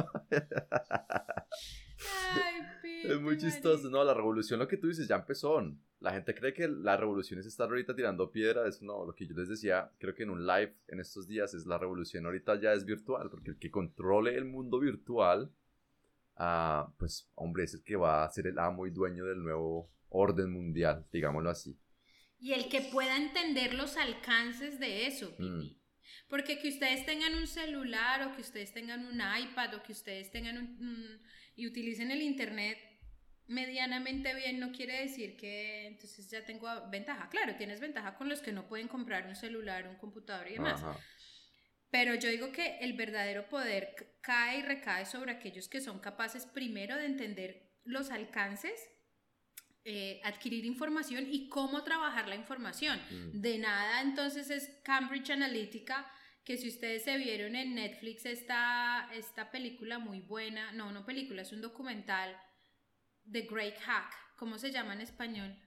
Ay, 2.33 2.62
Es 3.03 3.19
muy 3.19 3.38
chistoso, 3.38 3.89
no, 3.89 4.03
la 4.03 4.13
revolución, 4.13 4.59
lo 4.59 4.67
que 4.67 4.77
tú 4.77 4.88
dices, 4.88 5.07
ya 5.07 5.15
empezó. 5.15 5.62
La 6.00 6.12
gente 6.12 6.35
cree 6.35 6.53
que 6.53 6.67
la 6.67 6.97
revolución 6.97 7.39
es 7.39 7.45
estar 7.45 7.69
ahorita 7.69 7.95
tirando 7.95 8.31
piedra, 8.31 8.67
eso 8.67 8.83
no, 8.85 9.05
lo 9.05 9.15
que 9.15 9.25
yo 9.25 9.35
les 9.35 9.50
decía, 9.50 9.91
creo 9.97 10.13
que 10.13 10.24
en 10.24 10.29
un 10.29 10.45
live 10.45 10.75
en 10.88 11.00
estos 11.00 11.27
días 11.27 11.53
es 11.53 11.65
la 11.65 11.77
revolución 11.77 12.25
ahorita 12.25 12.59
ya 12.59 12.74
es 12.74 12.85
virtual, 12.85 13.29
porque 13.29 13.51
el 13.51 13.57
que 13.57 13.71
controle 13.71 14.35
el 14.35 14.45
mundo 14.45 14.79
virtual, 14.79 15.51
ah, 16.35 16.91
pues 16.97 17.31
hombre, 17.35 17.63
es 17.63 17.74
el 17.74 17.83
que 17.83 17.95
va 17.95 18.24
a 18.24 18.29
ser 18.29 18.47
el 18.47 18.59
amo 18.59 18.85
y 18.85 18.91
dueño 18.91 19.25
del 19.25 19.41
nuevo 19.41 19.89
orden 20.09 20.51
mundial, 20.51 21.05
digámoslo 21.12 21.50
así. 21.50 21.77
Y 22.39 22.53
el 22.53 22.69
que 22.69 22.81
pueda 22.81 23.17
entender 23.17 23.74
los 23.74 23.97
alcances 23.97 24.79
de 24.79 25.07
eso, 25.07 25.31
Pipi. 25.31 25.50
Mm. 25.50 25.85
Porque 26.27 26.59
que 26.59 26.69
ustedes 26.69 27.05
tengan 27.05 27.35
un 27.35 27.47
celular 27.47 28.21
o 28.24 28.35
que 28.35 28.41
ustedes 28.41 28.74
tengan 28.74 29.05
un 29.05 29.19
iPad 29.21 29.75
o 29.75 29.83
que 29.83 29.91
ustedes 29.91 30.31
tengan 30.31 30.57
un, 30.57 30.65
un- 30.79 31.21
y 31.55 31.67
utilicen 31.67 32.12
el 32.12 32.21
internet 32.21 32.77
medianamente 33.47 34.33
bien 34.33 34.59
no 34.59 34.71
quiere 34.71 35.01
decir 35.01 35.38
que 35.38 35.85
entonces 35.88 36.29
ya 36.29 36.43
tengo 36.43 36.67
ventaja. 36.89 37.29
Claro, 37.29 37.55
tienes 37.55 37.79
ventaja 37.79 38.15
con 38.15 38.27
los 38.27 38.41
que 38.41 38.51
no 38.51 38.67
pueden 38.67 38.88
comprar 38.88 39.27
un 39.27 39.35
celular, 39.35 39.88
un 39.88 39.95
computador 39.97 40.47
y 40.50 40.53
demás. 40.53 40.81
Ajá. 40.83 41.00
Pero 41.91 42.15
yo 42.15 42.29
digo 42.29 42.51
que 42.51 42.79
el 42.79 42.93
verdadero 42.93 43.47
poder 43.47 43.95
cae 44.21 44.59
y 44.59 44.62
recae 44.63 45.05
sobre 45.05 45.31
aquellos 45.31 45.69
que 45.69 45.79
son 45.79 46.00
capaces 46.00 46.45
primero 46.45 46.95
de 46.97 47.05
entender 47.05 47.71
los 47.83 48.09
alcances, 48.09 48.74
eh, 49.86 50.20
adquirir 50.24 50.65
información 50.65 51.27
y 51.30 51.48
cómo 51.48 51.84
trabajar 51.84 52.27
la 52.27 52.36
información. 52.36 53.00
Mm. 53.10 53.39
De 53.39 53.58
nada 53.60 54.01
entonces 54.01 54.50
es 54.50 54.70
Cambridge 54.84 55.30
Analytica 55.30 56.12
que 56.46 56.58
si 56.58 56.70
ustedes 56.70 57.04
se 57.04 57.18
vieron 57.18 57.56
en 57.56 57.74
Netflix 57.74 58.25
esta, 58.25 59.10
esta 59.13 59.50
película 59.50 59.98
muy 59.98 60.22
buena, 60.22 60.72
no, 60.74 60.92
no 60.92 61.04
película, 61.04 61.42
es 61.42 61.51
un 61.51 61.62
documental, 61.62 62.38
The 63.30 63.42
Great 63.42 63.80
Hack, 63.80 64.13
¿cómo 64.38 64.60
se 64.60 64.72
llama 64.72 64.94
en 64.94 65.01
español? 65.01 65.58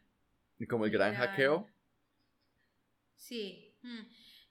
¿Y 0.56 0.66
como 0.66 0.84
el 0.84 0.92
gran 0.92 1.14
hackeo? 1.14 1.68
Sí. 3.16 3.76
Mm. 3.82 4.00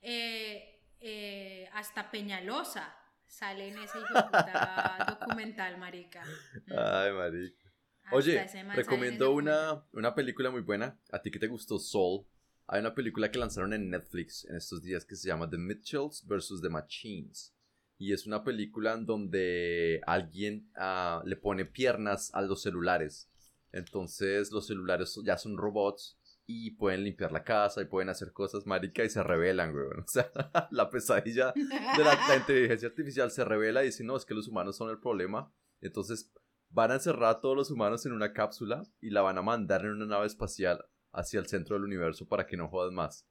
Eh, 0.02 0.84
eh, 1.00 1.70
hasta 1.74 2.12
Peñalosa 2.12 2.94
sale 3.26 3.70
en 3.70 3.78
ese 3.78 4.00
documental, 5.08 5.78
marica. 5.78 6.24
Mm. 6.68 6.74
Ay, 6.78 7.12
marica. 7.14 7.67
Oye, 8.12 8.46
recomiendo 8.74 9.32
una, 9.32 9.84
una 9.92 10.16
película 10.16 10.50
muy 10.50 10.62
buena. 10.62 11.00
¿A 11.12 11.22
ti 11.22 11.32
que 11.32 11.40
te 11.40 11.48
gustó 11.48 11.80
Soul? 11.80 12.26
Hay 12.68 12.82
una 12.82 12.94
película 12.94 13.32
que 13.32 13.40
lanzaron 13.40 13.74
en 13.74 13.90
Netflix 13.90 14.46
en 14.46 14.58
estos 14.58 14.82
días 14.82 15.06
que 15.06 15.16
se 15.16 15.28
llama 15.28 15.50
The 15.50 15.58
Mitchells 15.58 16.26
vs. 16.28 16.62
The 16.62 16.70
Machines. 16.70 17.54
Y 17.98 18.14
es 18.14 18.28
una 18.28 18.44
película 18.44 18.94
en 18.94 19.06
donde 19.06 20.02
alguien 20.06 20.70
ah, 20.76 21.22
le 21.26 21.36
pone 21.36 21.66
piernas 21.66 22.30
a 22.34 22.42
los 22.42 22.62
celulares. 22.62 23.30
Entonces 23.72 24.52
los 24.52 24.68
celulares 24.68 25.18
ya 25.24 25.38
son 25.38 25.58
robots 25.58 26.18
y 26.46 26.72
pueden 26.72 27.04
limpiar 27.04 27.32
la 27.32 27.44
casa 27.44 27.82
y 27.82 27.86
pueden 27.86 28.10
hacer 28.10 28.32
cosas, 28.32 28.66
marica, 28.66 29.04
y 29.04 29.10
se 29.10 29.22
revelan, 29.22 29.74
güey. 29.74 29.86
O 29.98 30.08
sea, 30.08 30.32
la 30.72 30.90
pesadilla 30.90 31.52
de 31.54 31.64
la, 32.04 32.16
la, 32.28 32.36
inteligencia 32.38 32.88
artificial 32.88 33.32
se 33.32 33.44
revela 33.44 33.84
y 33.84 33.88
dice, 33.88 34.04
no, 34.04 34.16
es 34.16 34.26
que 34.26 34.34
los 34.34 34.48
humanos 34.48 34.78
son 34.78 34.90
el 34.90 35.00
problema. 35.00 35.52
Entonces 35.82 36.32
van 36.70 36.92
a 36.92 36.96
encerrar 36.96 37.36
a 37.36 37.42
todos 37.42 37.56
los 37.56 37.72
humanos 37.72 38.06
en 38.06 38.14
una 38.14 38.34
cápsula 38.34 38.84
y 39.02 39.10
la 39.10 39.22
van 39.22 39.38
a 39.38 39.42
mandar 39.42 39.82
en 39.82 39.92
una 39.92 40.06
nave 40.06 40.28
espacial 40.28 40.84
hacia 41.12 41.40
el 41.40 41.48
centro 41.48 41.76
del 41.76 41.86
universo 41.86 42.28
para 42.28 42.46
que 42.46 42.58
no 42.58 42.68
jodas 42.68 42.92
más. 42.92 43.28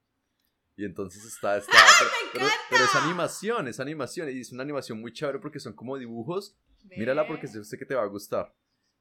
Y 0.75 0.85
entonces 0.85 1.25
está 1.25 1.57
esta... 1.57 1.73
pero, 2.33 2.45
es 2.45 2.95
animación, 2.95 3.67
es 3.67 3.79
animación. 3.79 4.29
Y 4.29 4.41
es 4.41 4.51
una 4.51 4.63
animación 4.63 5.01
muy 5.01 5.11
chévere 5.11 5.39
porque 5.39 5.59
son 5.59 5.73
como 5.73 5.97
dibujos. 5.97 6.55
Mírala 6.95 7.27
porque 7.27 7.47
sé 7.47 7.77
que 7.77 7.85
te 7.85 7.95
va 7.95 8.03
a 8.03 8.07
gustar. 8.07 8.55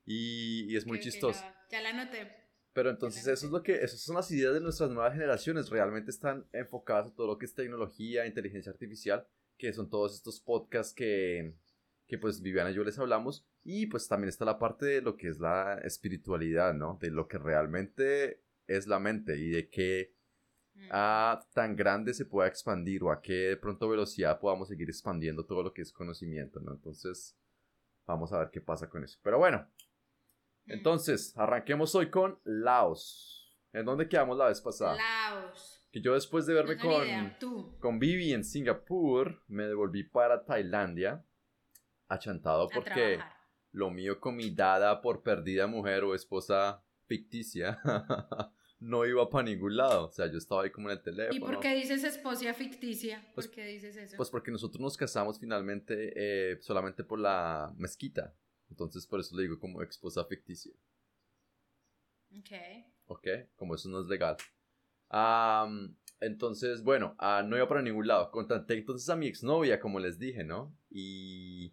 Y, 0.05 0.73
y 0.73 0.77
es 0.77 0.87
muy 0.87 1.01
chistoso. 1.01 1.45
ya 1.71 1.81
la 1.81 1.93
noté. 1.93 2.47
Pero 2.73 2.91
entonces 2.91 3.27
eso 3.27 3.47
es 3.47 3.53
lo 3.53 3.63
que, 3.63 3.77
esas 3.77 4.01
son 4.01 4.17
las 4.17 4.31
ideas 4.31 4.53
de 4.53 4.61
nuestras 4.61 4.91
nuevas 4.91 5.15
generaciones. 5.15 5.71
Realmente 5.71 6.11
están 6.11 6.47
enfocadas 6.53 7.07
a 7.07 7.15
todo 7.15 7.27
lo 7.27 7.39
que 7.39 7.47
es 7.47 7.55
tecnología, 7.55 8.27
inteligencia 8.27 8.71
artificial, 8.71 9.27
que 9.57 9.73
son 9.73 9.89
todos 9.89 10.15
estos 10.15 10.41
podcasts 10.41 10.93
que, 10.95 11.55
que 12.07 12.19
pues 12.19 12.41
Viviana 12.41 12.71
y 12.71 12.75
yo 12.75 12.85
les 12.85 12.99
hablamos. 12.99 13.45
Y 13.65 13.87
pues 13.87 14.09
también 14.09 14.29
está 14.29 14.45
la 14.45 14.59
parte 14.59 14.87
de 14.87 15.03
lo 15.03 15.17
que 15.17 15.29
es 15.29 15.39
la 15.39 15.79
espiritualidad, 15.79 16.75
¿no? 16.75 16.99
De 17.01 17.11
lo 17.11 17.27
que 17.27 17.39
realmente 17.39 18.43
es 18.67 18.87
la 18.87 18.99
mente 18.99 19.37
y 19.39 19.51
de 19.51 19.69
qué 19.69 20.15
mm. 20.75 20.89
a 20.91 21.41
tan 21.53 21.77
grande 21.77 22.15
se 22.15 22.25
pueda 22.25 22.49
expandir 22.49 23.03
o 23.03 23.11
a 23.11 23.21
qué 23.21 23.49
de 23.51 23.57
pronto 23.57 23.89
velocidad 23.89 24.39
podamos 24.39 24.69
seguir 24.69 24.89
expandiendo 24.89 25.45
todo 25.45 25.63
lo 25.63 25.73
que 25.73 25.83
es 25.83 25.93
conocimiento, 25.93 26.61
¿no? 26.61 26.73
Entonces, 26.73 27.37
vamos 28.07 28.33
a 28.33 28.39
ver 28.39 28.51
qué 28.51 28.61
pasa 28.61 28.89
con 28.89 29.03
eso. 29.03 29.19
Pero 29.23 29.39
bueno, 29.39 29.67
mm. 30.67 30.73
entonces, 30.73 31.37
arranquemos 31.37 31.95
hoy 31.95 32.11
con 32.11 32.39
Laos. 32.45 33.33
¿En 33.73 33.85
dónde 33.85 34.09
quedamos 34.09 34.39
la 34.39 34.47
vez 34.47 34.61
pasada? 34.61 34.97
Laos. 34.97 35.87
Que 35.91 36.01
yo 36.01 36.15
después 36.15 36.47
de 36.47 36.55
verme 36.55 36.77
con, 36.79 37.75
con 37.79 37.99
Vivi 37.99 38.33
en 38.33 38.45
Singapur, 38.45 39.43
me 39.49 39.65
devolví 39.65 40.05
para 40.05 40.45
Tailandia, 40.45 41.25
achantado 42.09 42.69
porque 42.69 43.19
lo 43.73 43.91
mío 43.91 44.21
con 44.21 44.37
mi 44.37 44.51
dada 44.51 45.01
por 45.01 45.23
perdida 45.23 45.67
mujer 45.67 46.05
o 46.05 46.15
esposa 46.15 46.83
ficticia 47.07 47.79
no 48.81 49.07
iba 49.07 49.29
para 49.29 49.45
ningún 49.45 49.77
lado. 49.77 50.07
O 50.07 50.11
sea, 50.11 50.27
yo 50.31 50.39
estaba 50.39 50.63
ahí 50.63 50.71
como 50.71 50.89
en 50.91 50.97
el 50.97 51.03
teléfono. 51.03 51.37
¿Y 51.37 51.41
por 51.41 51.61
qué 51.61 51.75
dices 51.75 52.05
esposa 52.05 52.53
ficticia? 52.55 53.21
¿Por 53.27 53.35
pues, 53.35 53.49
qué 53.49 53.65
dices 53.67 53.97
eso? 53.97 54.17
Pues 54.17 54.31
porque 54.31 54.51
nosotros 54.51 54.81
nos 54.81 54.97
casamos 54.97 55.39
finalmente 55.39 56.13
eh, 56.15 56.59
solamente 56.61 57.05
por 57.05 57.19
la 57.19 57.73
mezquita. 57.77 58.35
Entonces 58.71 59.07
por 59.07 59.21
eso 59.21 59.37
le 59.37 59.43
digo 59.43 59.59
como 59.59 59.83
esposa 59.83 60.25
ficticia. 60.25 60.73
Ok. 62.39 62.51
Ok, 63.07 63.29
como 63.55 63.75
eso 63.75 63.89
no 63.89 64.01
es 64.01 64.07
legal. 64.07 64.37
entonces, 66.21 66.83
bueno, 66.83 67.15
ah, 67.19 67.45
no 67.47 67.57
iba 67.57 67.69
para 67.69 67.83
ningún 67.83 68.07
lado. 68.07 68.31
Contanté 68.31 68.75
entonces 68.75 69.09
a 69.09 69.17
mi 69.17 69.27
exnovia, 69.29 69.79
como 69.79 70.01
les 70.01 70.19
dije, 70.19 70.43
¿no? 70.43 70.77
Y 70.91 71.73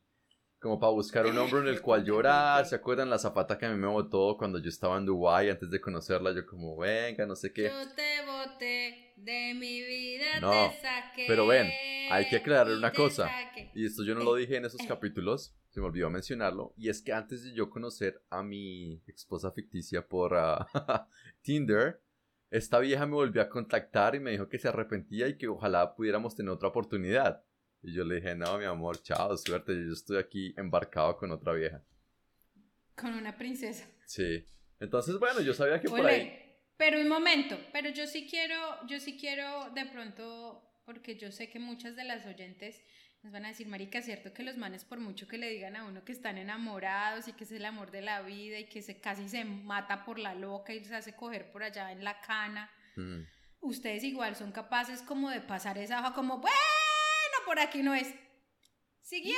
como 0.64 0.80
para 0.80 0.94
buscar 0.94 1.26
un 1.26 1.38
hombre 1.38 1.60
en 1.60 1.68
el 1.68 1.82
cual 1.82 2.06
llorar. 2.06 2.66
¿Se 2.66 2.76
acuerdan 2.76 3.10
la 3.10 3.20
zapata 3.20 3.58
que 3.58 3.66
a 3.66 3.70
mí 3.70 3.76
me 3.76 3.88
botó 3.88 4.38
cuando 4.38 4.60
yo 4.60 4.70
estaba 4.70 4.98
en 4.98 5.06
Dubai 5.06 5.50
antes 5.50 5.70
de 5.70 5.82
conocerla? 5.82 6.32
Yo 6.32 6.46
como, 6.46 6.78
venga, 6.78 7.26
no 7.26 7.36
sé 7.36 7.52
qué. 7.52 7.64
Yo 7.64 7.94
te 7.94 8.26
boté 8.26 9.14
de 9.18 9.54
mi 9.56 9.82
vida, 9.82 10.40
no, 10.40 10.52
te 10.52 10.82
saqué. 10.82 11.26
Pero 11.28 11.46
ven, 11.48 11.70
hay 12.10 12.30
que 12.30 12.38
aclarar 12.38 12.74
una 12.74 12.94
cosa. 12.94 13.30
Y 13.76 13.86
esto 13.86 14.06
yo 14.06 14.16
no 14.16 14.24
lo 14.24 14.36
dije 14.36 14.56
en 14.56 14.64
esos 14.64 14.82
capítulos, 14.88 15.54
se 15.70 15.82
me 15.82 15.88
olvidó 15.88 16.10
mencionarlo. 16.10 16.74
Y 16.78 16.88
es 16.88 17.02
que 17.02 17.12
antes 17.12 17.44
de 17.44 17.54
yo 17.54 17.70
conocer 17.70 18.24
a 18.30 18.42
mi 18.42 19.04
esposa 19.08 19.52
ficticia 19.52 20.08
por 20.08 20.34
ah, 20.34 20.66
Tinder, 21.42 22.02
esta 22.52 22.80
vieja 22.80 23.06
me 23.06 23.16
volvió 23.16 23.42
a 23.42 23.50
contactar 23.50 24.16
y 24.16 24.22
me 24.22 24.32
dijo 24.32 24.48
que 24.48 24.60
se 24.60 24.70
arrepentía 24.70 25.28
y 25.28 25.38
que 25.38 25.50
ojalá 25.50 25.94
pudiéramos 25.94 26.36
tener 26.36 26.52
otra 26.52 26.70
oportunidad. 26.70 27.44
Y 27.84 27.94
yo 27.94 28.06
le 28.06 28.16
dije, 28.16 28.34
no, 28.34 28.58
mi 28.58 28.66
amor, 28.66 29.02
chao, 29.04 29.36
suerte, 29.36 29.74
yo 29.74 29.92
estoy 29.92 30.18
aquí 30.18 30.54
embarcado 30.58 31.18
con 31.18 31.32
otra 31.32 31.52
vieja. 31.52 31.84
Con 32.96 33.14
una 33.14 33.38
princesa. 33.38 33.86
Sí. 34.06 34.46
Entonces, 34.80 35.20
bueno, 35.20 35.42
yo 35.42 35.54
sabía 35.54 35.80
que 35.82 35.90
por 35.90 36.06
ahí... 36.06 36.40
Pero 36.78 37.00
un 37.00 37.08
momento, 37.08 37.58
pero 37.72 37.90
yo 37.90 38.08
sí 38.08 38.28
quiero, 38.28 38.58
yo 38.88 39.00
sí 39.00 39.18
quiero 39.18 39.70
de 39.72 39.86
pronto, 39.86 40.82
porque 40.86 41.18
yo 41.18 41.32
sé 41.32 41.50
que 41.50 41.60
muchas 41.60 41.96
de 41.96 42.04
las 42.04 42.26
oyentes 42.26 42.82
nos 43.22 43.32
van 43.32 43.46
a 43.46 43.50
decir, 43.50 43.68
marica, 43.68 44.00
es 44.00 44.06
cierto 44.06 44.34
que 44.34 44.44
los 44.44 44.58
manes 44.58 44.84
por 44.84 45.00
mucho 45.00 45.28
que 45.28 45.38
le 45.38 45.50
digan 45.50 45.76
a 45.76 45.86
uno 45.86 46.04
que 46.04 46.12
están 46.12 46.38
enamorados 46.38 47.28
y 47.28 47.34
que 47.34 47.44
es 47.44 47.52
el 47.52 47.66
amor 47.66 47.92
de 47.92 48.02
la 48.02 48.22
vida 48.22 48.60
y 48.60 48.66
que 48.66 48.82
se 48.82 49.00
casi 49.00 49.30
se 49.30 49.46
mata 49.46 50.04
por 50.04 50.20
la 50.20 50.34
loca 50.34 50.74
y 50.74 50.84
se 50.84 50.96
hace 50.96 51.16
coger 51.16 51.52
por 51.52 51.64
allá 51.64 51.92
en 51.92 52.04
la 52.04 52.20
cana, 52.20 52.70
mm. 52.96 53.22
ustedes 53.62 54.04
igual 54.04 54.36
son 54.36 54.52
capaces 54.52 55.02
como 55.02 55.30
de 55.30 55.40
pasar 55.42 55.78
esa 55.78 56.00
hoja 56.00 56.14
como, 56.14 56.40
bueno, 56.40 56.58
por 57.46 57.60
aquí 57.60 57.84
no 57.84 57.94
es. 57.94 58.14
Siguiente. 59.02 59.38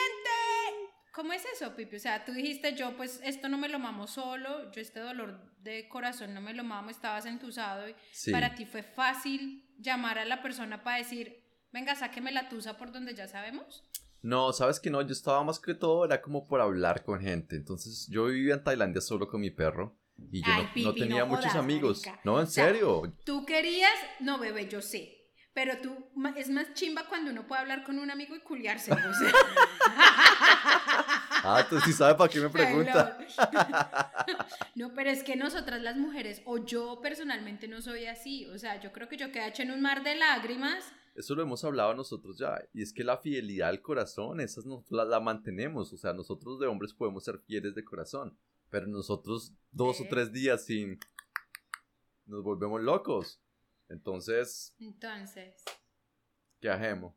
¿Cómo 1.14 1.32
es 1.32 1.44
eso, 1.46 1.76
Pipi? 1.76 1.96
O 1.96 2.00
sea, 2.00 2.26
tú 2.26 2.34
dijiste, 2.34 2.76
yo 2.76 2.96
pues 2.98 3.22
esto 3.24 3.48
no 3.48 3.58
me 3.58 3.70
lo 3.70 3.80
mamo 3.80 4.06
solo, 4.06 4.70
yo 4.72 4.82
este 4.82 5.00
dolor 5.00 5.40
de 5.62 5.88
corazón 5.88 6.34
no 6.34 6.42
me 6.42 6.54
lo 6.54 6.64
mamo, 6.64 6.90
estabas 6.90 7.26
entusado 7.26 7.88
y 7.88 7.96
para 8.32 8.54
ti 8.54 8.66
fue 8.66 8.84
fácil 8.84 9.66
llamar 9.80 10.20
a 10.20 10.26
la 10.26 10.42
persona 10.42 10.84
para 10.84 10.98
decir, 10.98 11.42
venga, 11.72 11.96
sáqueme 11.96 12.34
la 12.34 12.50
tusa 12.50 12.78
por 12.78 12.92
donde 12.92 13.16
ya 13.16 13.30
sabemos. 13.30 13.84
No, 14.22 14.52
sabes 14.54 14.80
que 14.80 14.90
no, 14.90 15.02
yo 15.04 15.14
estaba 15.14 15.44
más 15.44 15.60
que 15.60 15.74
todo, 15.74 16.04
era 16.04 16.22
como 16.22 16.46
por 16.46 16.60
hablar 16.60 17.04
con 17.04 17.22
gente. 17.22 17.56
Entonces, 17.56 18.08
yo 18.10 18.26
vivía 18.26 18.56
en 18.56 18.64
Tailandia 18.64 19.00
solo 19.00 19.28
con 19.28 19.40
mi 19.40 19.52
perro. 19.52 19.96
Y 20.32 20.42
yo 20.42 20.52
no, 20.84 20.94
tenía 20.94 21.26
muchos 21.26 21.54
amigos. 21.54 22.02
No, 22.24 22.40
en 22.40 22.48
serio. 22.48 23.14
Tú 23.24 23.46
querías, 23.46 23.94
no, 24.20 24.40
bebé, 24.40 24.68
yo 24.68 24.82
sé. 24.82 25.15
Pero 25.56 25.78
tú, 25.82 25.96
es 26.36 26.50
más 26.50 26.74
chimba 26.74 27.08
cuando 27.08 27.32
uno 27.32 27.48
puede 27.48 27.62
hablar 27.62 27.86
con 27.86 27.98
un 27.98 28.12
amigo 28.12 28.36
y 28.36 28.42
culiarse. 28.42 28.92
ah, 31.46 31.66
tú 31.70 31.80
sí 31.80 31.94
sabes 31.94 32.18
para 32.18 32.30
qué 32.30 32.42
me 32.42 32.50
pregunta. 32.50 33.18
no, 34.76 34.94
pero 34.94 35.12
es 35.12 35.24
que 35.24 35.38
nosotras 35.38 35.82
las 35.82 35.96
mujeres, 35.96 36.42
o 36.44 36.58
yo 36.58 37.00
personalmente 37.02 37.70
no 37.70 37.82
soy 37.82 38.06
así. 38.06 38.46
O 38.48 38.58
sea, 38.58 38.82
yo 38.82 38.92
creo 38.92 39.08
que 39.08 39.16
yo 39.16 39.32
quedé 39.32 39.48
hecho 39.48 39.64
en 39.64 39.72
un 39.72 39.82
mar 39.82 40.04
de 40.04 40.16
lágrimas. 40.16 40.92
Eso 41.16 41.36
lo 41.36 41.44
hemos 41.44 41.64
hablado 41.64 41.94
nosotros 41.94 42.38
ya. 42.38 42.62
Y 42.74 42.82
es 42.82 42.92
que 42.92 43.06
la 43.06 43.16
fidelidad 43.16 43.70
al 43.70 43.82
corazón, 43.82 44.42
esa 44.42 44.60
la, 44.90 45.06
la 45.06 45.22
mantenemos. 45.22 45.94
O 45.94 45.98
sea, 45.98 46.12
nosotros 46.12 46.60
de 46.60 46.68
hombres 46.68 46.94
podemos 46.94 47.24
ser 47.24 47.40
fieles 47.40 47.74
de 47.76 47.86
corazón. 47.86 48.38
Pero 48.70 48.88
nosotros 48.88 49.54
dos 49.72 50.02
o 50.02 50.04
tres 50.10 50.34
días 50.34 50.66
sin... 50.66 51.00
Nos 52.26 52.44
volvemos 52.44 52.82
locos. 52.82 53.40
Entonces. 53.90 54.76
Entonces. 54.80 55.64
¿Qué 56.60 56.70
hacemos? 56.70 57.14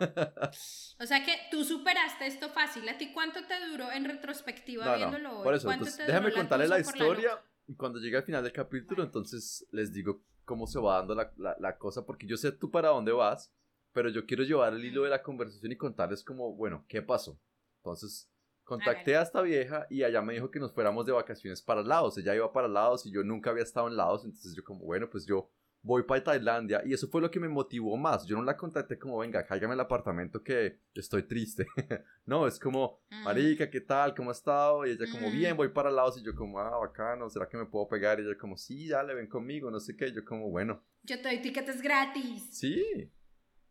o 0.98 1.06
sea 1.06 1.24
que 1.24 1.36
tú 1.50 1.64
superaste 1.64 2.26
esto 2.26 2.48
fácil. 2.48 2.88
¿A 2.88 2.96
ti 2.96 3.12
cuánto 3.12 3.40
te 3.46 3.54
duró 3.68 3.90
en 3.92 4.04
retrospectiva 4.04 4.96
viéndolo 4.96 5.38
hoy? 5.38 5.44
Por 5.44 5.54
eso, 5.54 5.68
déjame 6.06 6.32
contarle 6.32 6.68
la, 6.68 6.80
historia 6.80 7.42
y 7.66 7.74
cuando 7.74 7.98
llegue 7.98 8.16
al 8.16 8.22
final 8.22 8.42
del 8.42 8.52
capítulo, 8.52 9.02
entonces 9.02 9.66
les 9.70 9.92
digo 9.92 10.22
cómo 10.44 10.66
se 10.66 10.80
va 10.80 10.96
dando 10.96 11.14
la, 11.14 11.32
la, 11.58 11.78
cosa, 11.78 12.04
porque 12.04 12.26
yo 12.26 12.36
sé 12.36 12.50
tú 12.50 12.70
para 12.70 12.88
dónde 12.88 13.12
vas, 13.12 13.52
pero 13.92 14.08
yo 14.08 14.26
quiero 14.26 14.42
llevar 14.42 14.72
el 14.72 14.84
hilo 14.84 15.04
de 15.04 15.10
la 15.10 15.22
conversación 15.22 15.70
y 15.70 15.76
contarles 15.76 16.24
como, 16.24 16.54
bueno, 16.54 16.84
¿qué 16.88 17.02
pasó? 17.02 17.38
Entonces, 17.76 18.28
contacté 18.64 19.16
a 19.16 19.22
esta 19.22 19.42
vieja 19.42 19.86
y 19.88 20.02
allá 20.02 20.22
me 20.22 20.34
dijo 20.34 20.50
que 20.50 20.58
nos 20.58 20.72
fuéramos 20.72 21.06
de 21.06 21.12
vacaciones 21.12 21.62
para 21.62 21.82
Laos. 21.82 22.18
Ella 22.18 22.34
iba 22.34 22.52
para 22.52 22.68
Laos 22.68 23.06
y 23.06 23.12
yo 23.12 23.22
nunca 23.22 23.50
había 23.50 23.62
estado 23.62 23.88
en 23.88 23.96
Laos, 23.96 24.24
entonces 24.24 24.54
yo 24.54 24.64
como, 24.64 24.84
bueno, 24.84 25.08
pues 25.08 25.26
yo 25.26 25.50
voy 25.82 26.02
para 26.02 26.22
Tailandia 26.22 26.82
y 26.84 26.92
eso 26.92 27.08
fue 27.08 27.20
lo 27.20 27.30
que 27.30 27.40
me 27.40 27.48
motivó 27.48 27.96
más. 27.96 28.26
Yo 28.26 28.36
no 28.36 28.42
la 28.42 28.56
contacté 28.56 28.98
como, 28.98 29.18
venga, 29.18 29.44
cállame 29.46 29.74
el 29.74 29.80
apartamento 29.80 30.42
que 30.42 30.80
estoy 30.94 31.22
triste. 31.22 31.66
no, 32.26 32.46
es 32.46 32.58
como, 32.58 33.00
mm. 33.10 33.24
marica, 33.24 33.70
¿qué 33.70 33.80
tal? 33.80 34.14
¿Cómo 34.14 34.30
ha 34.30 34.32
estado? 34.32 34.86
Y 34.86 34.90
ella 34.90 35.06
como, 35.10 35.30
bien, 35.30 35.54
mm. 35.54 35.56
voy 35.56 35.68
para 35.68 35.90
Laos 35.90 36.18
y 36.18 36.24
yo 36.24 36.34
como, 36.34 36.58
ah, 36.58 36.78
bacano, 36.78 37.28
¿será 37.30 37.48
que 37.48 37.56
me 37.56 37.66
puedo 37.66 37.88
pegar? 37.88 38.20
Y 38.20 38.24
ella 38.24 38.36
como, 38.38 38.56
sí, 38.56 38.88
dale, 38.88 39.14
ven 39.14 39.28
conmigo, 39.28 39.70
no 39.70 39.80
sé 39.80 39.96
qué. 39.96 40.12
yo 40.12 40.24
como, 40.24 40.50
bueno. 40.50 40.82
Yo 41.02 41.16
te 41.20 41.28
doy 41.28 41.40
tiquetes 41.40 41.80
gratis. 41.80 42.48
Sí. 42.50 43.10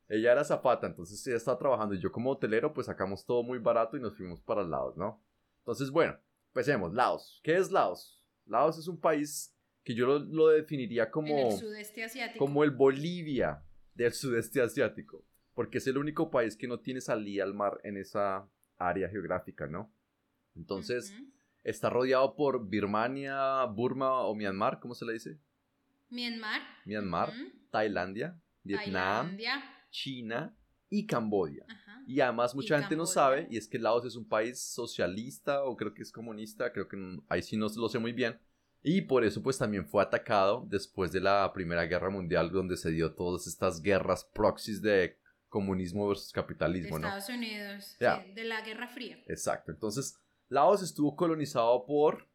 Ella 0.08 0.32
era 0.32 0.44
zapata, 0.44 0.88
entonces 0.88 1.26
ella 1.28 1.38
estaba 1.38 1.60
trabajando 1.60 1.94
y 1.94 2.00
yo 2.00 2.12
como 2.12 2.32
hotelero 2.32 2.74
pues 2.74 2.88
sacamos 2.88 3.24
todo 3.24 3.44
muy 3.44 3.60
barato 3.60 3.96
y 3.96 4.00
nos 4.00 4.18
fuimos 4.18 4.42
para 4.42 4.64
Laos, 4.64 4.98
¿no? 4.98 5.24
Entonces, 5.60 5.92
bueno, 5.92 6.18
empecemos. 6.48 6.94
Laos. 6.94 7.40
¿Qué 7.44 7.56
es 7.56 7.70
Laos? 7.70 8.20
Laos 8.46 8.80
es 8.80 8.88
un 8.88 9.00
país 9.00 9.56
que 9.90 9.96
yo 9.96 10.06
lo, 10.06 10.20
lo 10.20 10.50
definiría 10.50 11.10
como... 11.10 11.30
En 11.30 11.48
el 11.48 11.52
sudeste 11.58 12.04
asiático. 12.04 12.46
Como 12.46 12.64
el 12.64 12.70
Bolivia 12.70 13.64
del 13.96 14.14
sudeste 14.14 14.62
asiático, 14.62 15.26
porque 15.56 15.80
es 15.80 15.88
el 15.88 15.98
único 15.98 16.30
país 16.30 16.56
que 16.56 16.68
no 16.68 16.80
tiene 16.80 17.02
salida 17.02 17.44
al 17.44 17.56
mar 17.56 17.82
en 17.84 17.98
esa 17.98 18.48
área 18.78 19.10
geográfica, 19.10 19.66
¿no? 19.66 19.92
Entonces, 20.56 21.12
está 21.64 21.90
rodeado 21.90 22.36
por 22.36 22.70
Birmania, 22.70 23.66
Burma 23.66 24.20
o 24.28 24.36
Myanmar, 24.36 24.80
¿cómo 24.80 24.94
se 24.94 25.06
le 25.06 25.14
dice? 25.14 25.40
Myanmar. 26.12 26.62
Myanmar. 26.86 27.34
Tailandia, 27.72 28.40
Vietnam, 28.62 29.26
Tailandia. 29.26 29.64
China 29.90 30.56
y 30.88 31.08
Camboya. 31.08 31.66
Ajá. 31.68 32.04
Y 32.06 32.20
además 32.20 32.54
mucha 32.54 32.78
Y 32.78 32.82
gente 32.82 32.96
no 32.96 33.08
sabe, 33.08 33.48
y 33.50 33.58
es 33.58 33.68
que 33.68 33.80
Laos 33.80 34.06
es 34.06 34.16
un 34.16 34.30
país 34.30 34.60
socialista 34.60 35.64
o 35.64 35.76
creo 35.76 35.96
que 35.96 36.04
es 36.04 36.12
comunista, 36.12 36.72
creo 36.72 36.88
que 36.88 36.96
ahí 37.28 37.42
sí 37.42 37.58
no 37.58 37.66
lo 37.76 37.90
sé 37.90 37.98
muy 37.98 38.12
bien. 38.12 38.40
Y 38.82 39.02
por 39.02 39.24
eso 39.24 39.44
pues 39.44 39.58
también 39.58 39.86
fue 39.86 40.02
atacado 40.02 40.66
después 40.68 41.12
de 41.12 41.20
la 41.20 41.52
Primera 41.54 41.86
Guerra 41.86 42.10
Mundial 42.10 42.52
donde 42.52 42.78
se 42.78 42.92
dio 42.92 43.14
todas 43.14 43.46
estas 43.48 43.82
guerras 43.82 44.24
proxies 44.24 44.82
de 44.82 45.18
comunismo 45.50 46.08
versus 46.08 46.32
De 46.32 46.42
capitalismo, 46.42 47.00
¿no? 47.00 47.08
Estados 47.08 47.30
Unidos. 47.30 47.98
Ya. 48.00 48.24
sí, 48.24 48.32
de 48.34 48.44
la 48.46 48.62
Guerra 48.62 48.88
Fría. 48.88 49.18
Exacto. 49.28 49.72
Entonces, 49.72 50.18
Laos 50.48 50.82
estuvo 50.82 51.16
colonizado 51.16 51.86
por... 51.86 52.30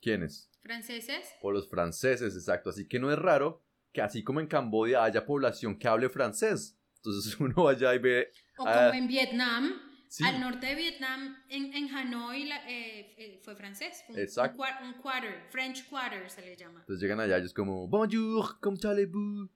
¿Quiénes? 0.00 0.50
Franceses. 0.60 1.34
Por 1.40 1.54
los 1.54 1.68
franceses, 1.68 2.34
exacto. 2.34 2.70
Así 2.70 2.86
que 2.86 3.00
no 3.00 3.10
es 3.10 3.18
raro 3.18 3.64
que 3.92 4.02
así 4.02 4.22
como 4.22 4.40
en 4.40 4.46
Camboya 4.46 5.02
haya 5.02 5.24
población 5.24 5.78
que 5.78 5.88
hable 5.88 6.08
francés. 6.08 6.78
Entonces 6.96 7.36
uno 7.40 7.64
vaya 7.64 7.94
y 7.94 7.98
ve... 7.98 8.32
O 8.58 8.64
como 8.64 8.92
en 8.92 9.08
Vietnam. 9.08 9.87
Sí, 10.08 10.24
Al 10.24 10.40
norte 10.40 10.66
de 10.66 10.74
Vietnam, 10.74 11.36
en, 11.48 11.72
en 11.74 11.94
Hanoi, 11.94 12.44
la- 12.44 12.64
eh, 12.68 13.14
eh, 13.18 13.40
fue 13.44 13.54
francés. 13.54 14.04
Un, 14.08 14.18
Exacto. 14.18 14.62
Un, 14.80 14.86
un 14.88 14.94
quarter. 15.02 15.46
French 15.50 15.86
quarter 15.88 16.30
se 16.30 16.40
le 16.42 16.56
llama. 16.56 16.80
entonces 16.80 17.00
llegan 17.02 17.20
allá 17.20 17.38
y 17.38 17.44
es 17.44 17.52
como... 17.52 17.86
Bonjour, 17.88 18.58
¿cómo 18.60 18.76
allez-vous? 18.84 19.50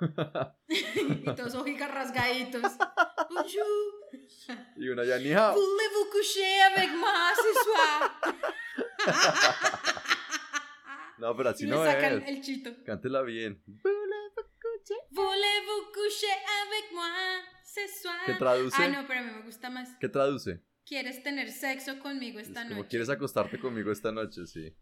y 0.68 1.24
todos 1.36 1.54
ojitos 1.54 1.88
rasgaditos. 1.88 2.62
Bonjour. 3.30 3.64
Y 4.76 4.88
uno 4.88 5.02
allá 5.02 5.18
ni 5.18 5.32
hao. 5.32 5.54
Voulez-vous 5.54 6.10
coucher 6.10 6.60
avec 6.74 6.90
moi 6.96 7.32
ce 7.36 7.52
soir? 7.64 8.02
No, 11.18 11.36
pero 11.36 11.50
así 11.50 11.66
y 11.66 11.68
no 11.68 11.84
sacan 11.84 12.18
es. 12.22 12.28
el 12.28 12.40
chito. 12.42 12.70
Cántela 12.84 13.22
bien. 13.22 13.62
Voulez-vous 15.10 15.92
coucher 15.92 16.32
avec 16.62 16.92
moi? 16.92 17.10
¿Qué 18.26 18.34
traduce? 18.34 18.74
Ah, 18.78 18.88
no, 18.88 19.06
pero 19.06 19.20
a 19.20 19.22
mí 19.22 19.30
me 19.32 19.42
gusta 19.42 19.70
más. 19.70 19.88
¿Qué 20.00 20.08
traduce? 20.08 20.60
¿Quieres 20.84 21.22
tener 21.22 21.50
sexo 21.50 21.98
conmigo 22.00 22.38
Es 22.38 22.48
esta 22.48 22.64
como, 22.64 22.76
noche? 22.76 22.88
¿quieres 22.88 23.08
acostarte 23.08 23.58
conmigo 23.58 23.90
esta 23.92 24.12
noche? 24.12 24.46
Sí. 24.46 24.74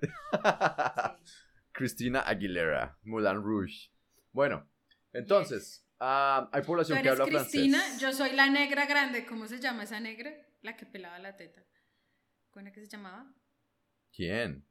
Cristina 1.72 2.20
Aguilera, 2.20 2.98
Moulin 3.02 3.42
Rouge. 3.42 3.90
Bueno, 4.32 4.68
entonces, 5.12 5.86
ah, 5.98 6.48
hay 6.52 6.62
Tú 6.62 6.66
población 6.68 7.02
que 7.02 7.08
habla 7.08 7.26
Cristina, 7.26 7.78
francés. 7.78 8.00
yo 8.00 8.12
soy 8.12 8.32
la 8.32 8.48
negra 8.48 8.86
grande. 8.86 9.26
¿Cómo 9.26 9.46
se 9.46 9.60
llama 9.60 9.84
esa 9.84 10.00
negra? 10.00 10.32
La 10.62 10.76
que 10.76 10.86
pelaba 10.86 11.18
la 11.18 11.36
teta. 11.36 11.62
¿Cómo 12.50 12.66
era 12.66 12.72
que 12.72 12.80
se 12.80 12.88
llamaba? 12.88 13.32
¿Quién? 14.12 14.66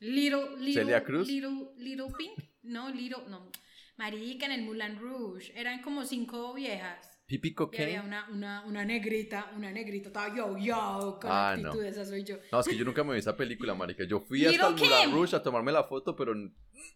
Little, 0.00 0.56
little, 0.58 0.72
¿Celia 0.74 1.02
Cruz? 1.04 1.28
Little, 1.28 1.70
little 1.76 2.08
Pink. 2.16 2.38
No, 2.62 2.90
Little, 2.90 3.24
no. 3.28 3.50
Marica 3.98 4.46
en 4.46 4.52
el 4.52 4.62
Moulin 4.62 4.98
Rouge. 4.98 5.52
Eran 5.58 5.82
como 5.82 6.04
cinco 6.04 6.54
viejas. 6.54 7.20
Pipi 7.26 7.54
Y 7.72 7.82
había 7.82 8.02
una, 8.02 8.26
una, 8.30 8.64
una 8.64 8.84
negrita, 8.86 9.50
una 9.54 9.70
negrita, 9.70 10.08
estaba 10.08 10.34
yo, 10.34 10.56
yo, 10.56 11.18
con 11.20 11.30
Ah, 11.30 11.50
actitud, 11.50 11.82
no. 11.82 11.82
esa 11.82 12.04
soy 12.06 12.24
yo. 12.24 12.36
No, 12.50 12.60
es 12.60 12.66
que 12.66 12.76
yo 12.76 12.86
nunca 12.86 13.04
me 13.04 13.12
vi 13.12 13.18
esa 13.18 13.36
película, 13.36 13.74
marica. 13.74 14.04
Yo 14.04 14.20
fui 14.20 14.46
hasta 14.46 14.68
el 14.68 14.74
Moulin. 14.76 15.12
Rouge 15.12 15.36
a 15.36 15.42
tomarme 15.42 15.72
la 15.72 15.84
foto, 15.84 16.16
pero 16.16 16.32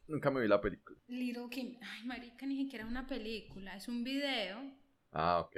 nunca 0.07 0.31
me 0.31 0.41
vi 0.41 0.49
la 0.49 0.61
película. 0.61 0.99
Little 1.09 1.49
Kim. 1.51 1.77
Ay, 1.83 2.07
marica, 2.07 2.47
ni 2.47 2.57
siquiera 2.57 2.87
una 2.87 3.07
película. 3.07 3.77
Es 3.77 3.88
un 3.88 4.03
video. 4.05 4.73
Ah, 5.11 5.41
ok. 5.41 5.57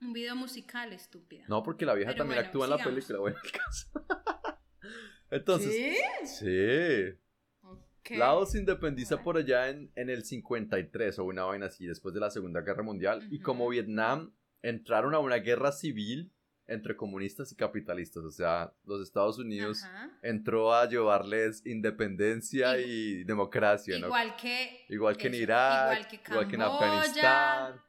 Un 0.00 0.14
video 0.14 0.34
musical, 0.34 0.94
estúpida. 0.94 1.44
No, 1.48 1.62
porque 1.62 1.84
la 1.84 1.92
vieja 1.92 2.12
Pero 2.12 2.22
también 2.22 2.36
bueno, 2.38 2.46
actúa 2.46 2.64
en 2.64 2.70
la 2.70 2.82
película, 2.82 3.18
bueno, 3.18 3.36
el 3.44 3.50
caso. 3.52 3.90
Entonces, 5.30 5.74
¿Sí? 5.74 6.26
sí. 6.38 7.18
Ok. 8.00 8.10
Laos 8.18 8.52
se 8.52 8.58
independiza 8.58 9.16
Bueno. 9.16 9.24
por 9.24 9.36
allá 9.38 9.68
en, 9.68 9.90
en 9.94 10.10
el 10.10 10.24
53 10.24 11.18
o 11.18 11.24
una 11.24 11.44
vaina 11.44 11.66
así, 11.66 11.86
después 11.86 12.14
de 12.14 12.20
la 12.20 12.30
Segunda 12.30 12.60
Guerra 12.62 12.82
Mundial. 12.82 13.26
Y 13.30 13.40
como 13.40 13.68
Vietnam 13.68 14.32
entraron 14.62 15.14
a 15.14 15.18
una 15.18 15.36
guerra 15.36 15.72
civil 15.72 16.32
entre 16.66 16.94
comunistas 16.96 17.50
y 17.50 17.56
capitalistas, 17.56 18.22
o 18.22 18.30
sea, 18.30 18.72
los 18.84 19.02
Estados 19.02 19.38
Unidos 19.40 19.82
Ajá. 19.82 20.10
entró 20.22 20.72
a 20.72 20.88
llevarles 20.88 21.66
independencia 21.66 22.76
Igu- 22.78 22.84
y 22.86 23.24
democracia, 23.24 23.98
¿no? 23.98 24.06
Igual 24.06 24.36
que. 24.36 24.84
Igual 24.88 25.16
que 25.16 25.26
en 25.26 25.34
eso, 25.34 25.42
Irak, 25.42 25.92
igual 25.92 26.08
que 26.08 26.20
igual 26.30 26.48
que 26.48 26.54
en. 26.54 26.62
Afganistán, 26.62 27.80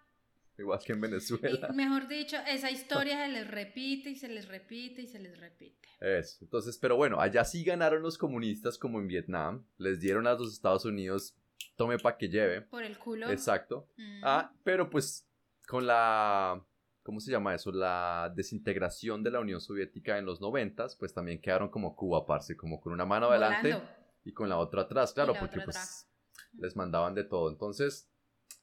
igual 0.61 0.79
que 0.85 0.93
en 0.93 0.99
y, 0.99 1.01
Venezuela. 1.01 1.69
mejor 1.73 2.07
dicho, 2.07 2.37
esa 2.47 2.71
historia 2.71 3.17
se 3.25 3.31
les 3.31 3.49
repite 3.49 4.11
y 4.11 4.15
se 4.15 4.27
les 4.27 4.47
repite 4.47 5.01
y 5.01 5.07
se 5.07 5.19
les 5.19 5.37
repite. 5.39 5.87
Eso. 5.99 6.37
Entonces, 6.41 6.77
pero 6.77 6.95
bueno, 6.95 7.19
allá 7.19 7.43
sí 7.43 7.63
ganaron 7.63 8.01
los 8.01 8.17
comunistas 8.17 8.77
como 8.77 8.99
en 8.99 9.07
Vietnam. 9.07 9.65
Les 9.77 9.99
dieron 9.99 10.25
a 10.27 10.33
los 10.33 10.51
Estados 10.53 10.85
Unidos, 10.85 11.35
tome 11.75 11.97
pa' 11.97 12.17
que 12.17 12.29
lleve. 12.29 12.61
Por 12.61 12.83
el 12.83 12.97
culo. 12.97 13.29
Exacto. 13.29 13.87
Mm. 13.97 14.21
Ah, 14.23 14.51
pero 14.63 14.89
pues 14.89 15.27
con 15.67 15.85
la, 15.85 16.63
¿cómo 17.03 17.19
se 17.19 17.31
llama 17.31 17.53
eso? 17.55 17.71
La 17.71 18.31
desintegración 18.35 19.23
de 19.23 19.31
la 19.31 19.39
Unión 19.39 19.61
Soviética 19.61 20.17
en 20.17 20.25
los 20.25 20.41
noventas, 20.41 20.95
pues 20.95 21.13
también 21.13 21.39
quedaron 21.39 21.69
como 21.69 21.95
Cuba, 21.95 22.25
parce, 22.25 22.55
como 22.57 22.81
con 22.81 22.93
una 22.93 23.05
mano 23.05 23.27
adelante 23.27 23.73
Volando. 23.73 23.91
y 24.25 24.33
con 24.33 24.49
la 24.49 24.57
otra 24.57 24.81
atrás, 24.81 25.13
claro, 25.13 25.33
la 25.33 25.39
porque 25.39 25.61
pues 25.61 25.75
atrás. 25.77 26.09
les 26.57 26.75
mandaban 26.75 27.15
de 27.15 27.23
todo. 27.23 27.49
Entonces, 27.49 28.10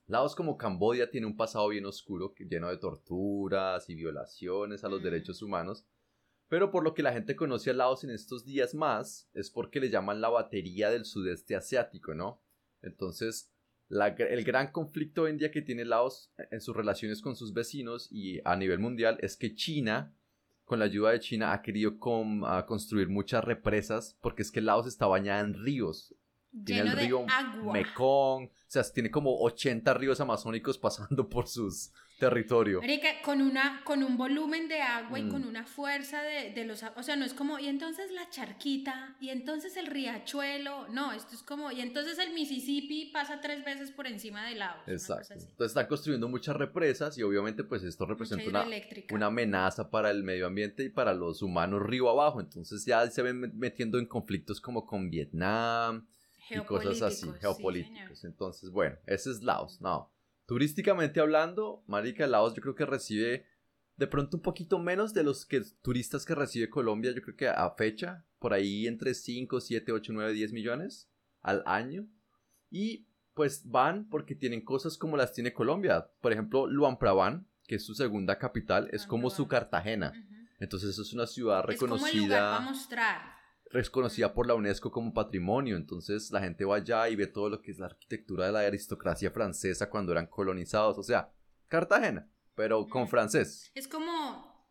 lados 0.08 0.34
como 0.34 0.56
Camboya 0.56 1.10
tiene 1.10 1.26
un 1.26 1.36
pasado 1.36 1.68
bien 1.68 1.86
oscuro, 1.86 2.34
lleno 2.38 2.68
de 2.68 2.78
torturas 2.78 3.88
y 3.88 3.94
violaciones 3.94 4.82
a 4.82 4.88
los 4.88 5.00
Mm. 5.00 5.04
derechos 5.04 5.42
humanos. 5.42 5.86
Pero 6.48 6.70
por 6.70 6.82
lo 6.82 6.94
que 6.94 7.02
la 7.02 7.12
gente 7.12 7.36
conoce 7.36 7.70
a 7.70 7.74
Laos 7.74 8.04
en 8.04 8.10
estos 8.10 8.44
días 8.46 8.74
más, 8.74 9.28
es 9.34 9.50
porque 9.50 9.80
le 9.80 9.90
llaman 9.90 10.20
la 10.22 10.30
batería 10.30 10.90
del 10.90 11.04
sudeste 11.04 11.54
asiático, 11.54 12.14
¿no? 12.14 12.42
Entonces, 12.80 13.52
la 13.88 14.08
el 14.08 14.44
gran 14.44 14.72
conflicto 14.72 15.22
hoy 15.22 15.30
en 15.30 15.38
día 15.38 15.50
que 15.50 15.62
tiene 15.62 15.84
Laos 15.84 16.32
en 16.50 16.60
sus 16.60 16.74
relaciones 16.74 17.20
con 17.20 17.36
sus 17.36 17.52
vecinos 17.52 18.08
y 18.10 18.40
a 18.44 18.56
nivel 18.56 18.78
mundial 18.78 19.18
es 19.20 19.36
que 19.36 19.54
China, 19.54 20.14
con 20.64 20.78
la 20.78 20.86
ayuda 20.86 21.10
de 21.10 21.20
China, 21.20 21.52
ha 21.52 21.60
querido 21.60 21.98
construir 21.98 23.08
muchas 23.08 23.44
represas 23.44 24.16
porque 24.22 24.42
es 24.42 24.50
que 24.50 24.62
Laos 24.62 24.86
está 24.86 25.06
bañada 25.06 25.40
en 25.40 25.54
ríos. 25.54 26.14
Tiene 26.64 26.82
Lleno 26.82 26.92
el 26.92 26.96
de 26.96 27.04
río 27.04 27.26
agua. 27.28 27.72
Mekong, 27.72 28.44
o 28.46 28.50
sea, 28.66 28.82
tiene 28.84 29.10
como 29.10 29.38
80 29.40 29.94
ríos 29.94 30.20
amazónicos 30.20 30.78
pasando 30.78 31.28
por 31.28 31.46
sus 31.46 31.92
territorios. 32.18 32.80
Marica, 32.80 33.08
con, 33.22 33.40
una, 33.40 33.80
con 33.84 34.02
un 34.02 34.16
volumen 34.16 34.66
de 34.66 34.80
agua 34.82 35.18
y 35.20 35.22
Mm. 35.22 35.30
con 35.30 35.44
una 35.44 35.64
fuerza 35.64 36.20
de, 36.22 36.52
de 36.52 36.64
los... 36.64 36.82
O 36.96 37.02
sea, 37.02 37.14
no 37.14 37.24
es 37.24 37.32
como, 37.32 37.58
y 37.60 37.68
entonces 37.68 38.10
la 38.10 38.28
charquita, 38.28 39.16
y 39.20 39.28
entonces 39.28 39.76
el 39.76 39.86
riachuelo. 39.86 40.88
No, 40.88 41.12
esto 41.12 41.34
es 41.36 41.42
como, 41.42 41.70
y 41.70 41.80
entonces 41.80 42.18
el 42.18 42.32
Mississippi 42.34 43.12
pasa 43.12 43.40
tres 43.40 43.64
veces 43.64 43.92
por 43.92 44.06
encima 44.08 44.44
del 44.46 44.58
cosa 44.58 44.82
Exacto. 44.88 45.34
Entonces 45.34 45.66
están 45.68 45.86
construyendo 45.86 46.28
muchas 46.28 46.56
represas 46.56 47.16
y 47.18 47.22
obviamente 47.22 47.62
pues 47.62 47.84
esto 47.84 48.04
representa 48.04 48.48
una, 48.48 48.66
una 49.12 49.26
amenaza 49.26 49.88
para 49.88 50.10
el 50.10 50.24
medio 50.24 50.46
ambiente 50.46 50.82
y 50.84 50.88
para 50.88 51.14
los 51.14 51.40
humanos 51.42 51.82
río 51.82 52.10
abajo. 52.10 52.40
Entonces 52.40 52.84
ya 52.84 53.08
se 53.10 53.22
ven 53.22 53.56
metiendo 53.56 53.98
en 53.98 54.06
conflictos 54.06 54.60
como 54.60 54.84
con 54.84 55.08
Vietnam 55.08 56.06
y 56.50 56.58
cosas 56.60 57.02
así, 57.02 57.30
Geopolíticos, 57.40 58.20
sí. 58.20 58.26
Entonces, 58.26 58.70
bueno, 58.70 58.96
ese 59.06 59.30
es 59.30 59.42
Laos. 59.42 59.80
No, 59.80 60.12
turísticamente 60.46 61.20
hablando, 61.20 61.82
marica, 61.86 62.26
Laos 62.26 62.54
yo 62.54 62.62
creo 62.62 62.74
que 62.74 62.86
recibe 62.86 63.46
de 63.98 64.06
pronto 64.06 64.36
un 64.36 64.42
poquito 64.42 64.78
menos 64.78 65.12
de 65.12 65.24
los 65.24 65.44
que 65.44 65.60
turistas 65.82 66.24
que 66.24 66.34
recibe 66.34 66.70
Colombia, 66.70 67.12
yo 67.12 67.20
creo 67.20 67.36
que 67.36 67.48
a 67.48 67.68
fecha, 67.76 68.24
por 68.38 68.54
ahí 68.54 68.86
entre 68.86 69.12
5, 69.12 69.60
7, 69.60 69.92
8, 69.92 70.12
9, 70.14 70.32
10 70.32 70.52
millones 70.52 71.10
al 71.42 71.64
año. 71.66 72.08
Y 72.70 73.08
pues 73.34 73.68
van 73.68 74.08
porque 74.08 74.36
tienen 74.36 74.64
cosas 74.64 74.96
como 74.96 75.16
las 75.16 75.32
tiene 75.32 75.52
Colombia. 75.52 76.10
Por 76.20 76.32
ejemplo, 76.32 76.66
Luang 76.66 76.98
Prabang, 76.98 77.46
que 77.66 77.74
es 77.74 77.84
su 77.84 77.94
segunda 77.94 78.38
capital, 78.38 78.88
es 78.92 79.06
como 79.06 79.30
su. 79.30 79.48
Cartagena. 79.48 80.12
Entonces 80.60 80.98
es 80.98 81.12
una 81.12 81.26
ciudad 81.26 81.68
Es 81.68 81.78
como 81.78 81.94
el 81.94 82.00
lugar 82.00 82.12
reconocida 82.12 82.50
para 82.50 82.60
mostrar. 82.60 83.37
Reconocida 83.70 84.32
por 84.32 84.46
la 84.46 84.54
UNESCO 84.54 84.90
como 84.90 85.12
patrimonio. 85.12 85.76
Entonces 85.76 86.30
la 86.30 86.40
gente 86.40 86.64
va 86.64 86.76
allá 86.76 87.08
y 87.08 87.16
ve 87.16 87.26
todo 87.26 87.48
lo 87.48 87.60
que 87.60 87.70
es 87.70 87.78
la 87.78 87.86
arquitectura 87.86 88.46
de 88.46 88.52
la 88.52 88.60
aristocracia 88.60 89.30
francesa 89.30 89.90
cuando 89.90 90.12
eran 90.12 90.26
colonizados. 90.26 90.98
O 90.98 91.02
sea, 91.02 91.32
Cartagena, 91.68 92.30
pero 92.54 92.86
con 92.88 93.08
francés. 93.08 93.70
Es 93.74 93.88
como, 93.88 94.66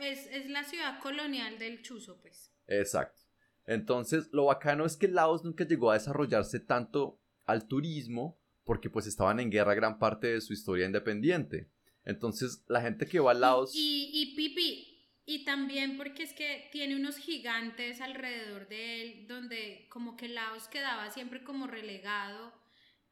es, 0.00 0.26
es 0.26 0.50
la 0.50 0.64
ciudad 0.64 1.00
colonial 1.00 1.58
del 1.58 1.82
Chuzo, 1.82 2.20
pues. 2.20 2.52
Exacto. 2.66 3.22
Entonces 3.66 4.28
lo 4.32 4.46
bacano 4.46 4.84
es 4.84 4.96
que 4.96 5.08
Laos 5.08 5.44
nunca 5.44 5.66
llegó 5.66 5.90
a 5.90 5.94
desarrollarse 5.94 6.60
tanto 6.60 7.20
al 7.46 7.66
turismo 7.66 8.38
porque 8.64 8.90
pues 8.90 9.06
estaban 9.06 9.40
en 9.40 9.50
guerra 9.50 9.74
gran 9.74 9.98
parte 9.98 10.28
de 10.28 10.40
su 10.40 10.52
historia 10.52 10.86
independiente. 10.86 11.70
Entonces, 12.04 12.62
la 12.68 12.82
gente 12.82 13.06
que 13.06 13.20
va 13.20 13.30
a 13.30 13.34
Laos... 13.34 13.74
Y, 13.74 14.10
y, 14.12 14.36
Pipi, 14.36 14.93
y 15.26 15.44
también 15.44 15.96
porque 15.96 16.22
es 16.22 16.32
que 16.34 16.68
tiene 16.70 16.96
unos 16.96 17.16
gigantes 17.16 18.00
alrededor 18.00 18.68
de 18.68 19.02
él, 19.02 19.26
donde 19.26 19.86
como 19.90 20.16
que 20.16 20.28
Laos 20.28 20.68
quedaba 20.68 21.10
siempre 21.10 21.42
como 21.42 21.66
relegado 21.66 22.52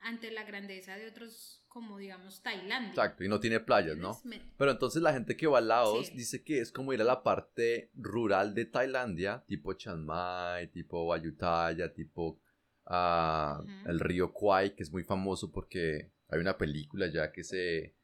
ante 0.01 0.31
la 0.31 0.45
grandeza 0.45 0.97
de 0.97 1.07
otros, 1.07 1.65
como 1.69 1.97
digamos 1.97 2.43
Tailandia. 2.43 2.91
Exacto, 2.91 3.25
y 3.25 3.29
no 3.29 3.41
tiene 3.41 3.61
playas, 3.61 3.97
¿no? 3.97 4.21
Pero 4.59 4.73
entonces 4.73 5.01
la 5.01 5.13
gente 5.13 5.37
que 5.37 5.47
va 5.47 5.59
a 5.59 5.63
Laos 5.63 6.13
dice 6.15 6.43
que 6.43 6.61
es 6.61 6.73
como 6.73 6.93
ir 6.93 7.01
a 7.01 7.05
la 7.05 7.23
parte 7.23 7.91
rural 7.95 8.55
de 8.55 8.67
Tailandia, 8.67 9.45
tipo 9.47 9.73
Chiang 9.73 10.05
Mai, 10.05 10.69
tipo 10.69 11.15
Ayutthaya, 11.15 11.95
tipo 11.95 12.41
uh, 12.87 13.89
el 13.89 14.01
río 14.01 14.33
Kwai, 14.33 14.75
que 14.75 14.83
es 14.83 14.93
muy 14.93 15.05
famoso 15.05 15.51
porque 15.51 16.11
hay 16.29 16.41
una 16.41 16.59
película 16.59 17.07
ya 17.07 17.31
que 17.31 17.45
se 17.45 17.95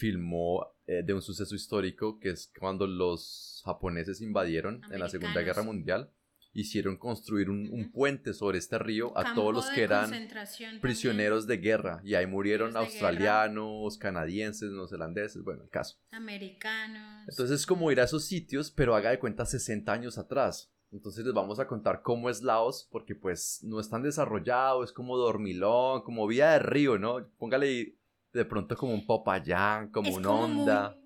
filmó 0.00 0.66
eh, 0.86 1.02
de 1.04 1.12
un 1.12 1.20
suceso 1.20 1.54
histórico 1.54 2.18
que 2.18 2.30
es 2.30 2.50
cuando 2.58 2.86
los 2.86 3.62
japoneses 3.66 4.22
invadieron 4.22 4.80
en 4.90 4.98
la 4.98 5.10
Segunda 5.10 5.42
Guerra 5.42 5.62
Mundial 5.62 6.10
hicieron 6.52 6.96
construir 6.96 7.48
un, 7.48 7.92
puente 7.92 8.34
sobre 8.34 8.58
este 8.58 8.78
río 8.78 9.16
a 9.16 9.34
todos 9.34 9.54
los 9.54 9.70
que 9.70 9.82
eran 9.82 10.10
prisioneros 10.80 11.46
de 11.46 11.58
guerra 11.58 12.00
y 12.02 12.14
ahí 12.14 12.26
murieron 12.26 12.76
australianos, 12.76 13.98
canadienses, 13.98 14.72
neozelandeses, 14.72 15.44
bueno, 15.44 15.62
el 15.62 15.70
caso. 15.70 15.98
Americanos. 16.10 17.28
Entonces 17.28 17.60
es 17.60 17.66
como 17.66 17.92
ir 17.92 18.00
a 18.00 18.04
esos 18.04 18.24
sitios, 18.24 18.72
pero 18.72 18.96
haga 18.96 19.10
de 19.10 19.18
cuenta 19.18 19.46
60 19.46 19.92
años 19.92 20.18
atrás. 20.18 20.72
Entonces 20.92 21.24
les 21.24 21.34
vamos 21.34 21.60
a 21.60 21.68
contar 21.68 22.02
cómo 22.02 22.28
es 22.30 22.42
Laos, 22.42 22.88
porque 22.90 23.14
pues 23.14 23.60
no 23.62 23.78
es 23.78 23.88
tan 23.88 24.02
desarrollado, 24.02 24.82
es 24.82 24.92
como 24.92 25.16
dormilón, 25.16 26.02
como 26.02 26.26
vía 26.26 26.50
de 26.50 26.58
río, 26.58 26.98
¿no? 26.98 27.28
Póngale 27.38 27.99
de 28.32 28.44
pronto 28.44 28.76
como 28.76 28.94
un 28.94 29.06
Popayán, 29.06 29.90
como 29.90 30.14
un 30.14 30.26
Onda. 30.26 30.96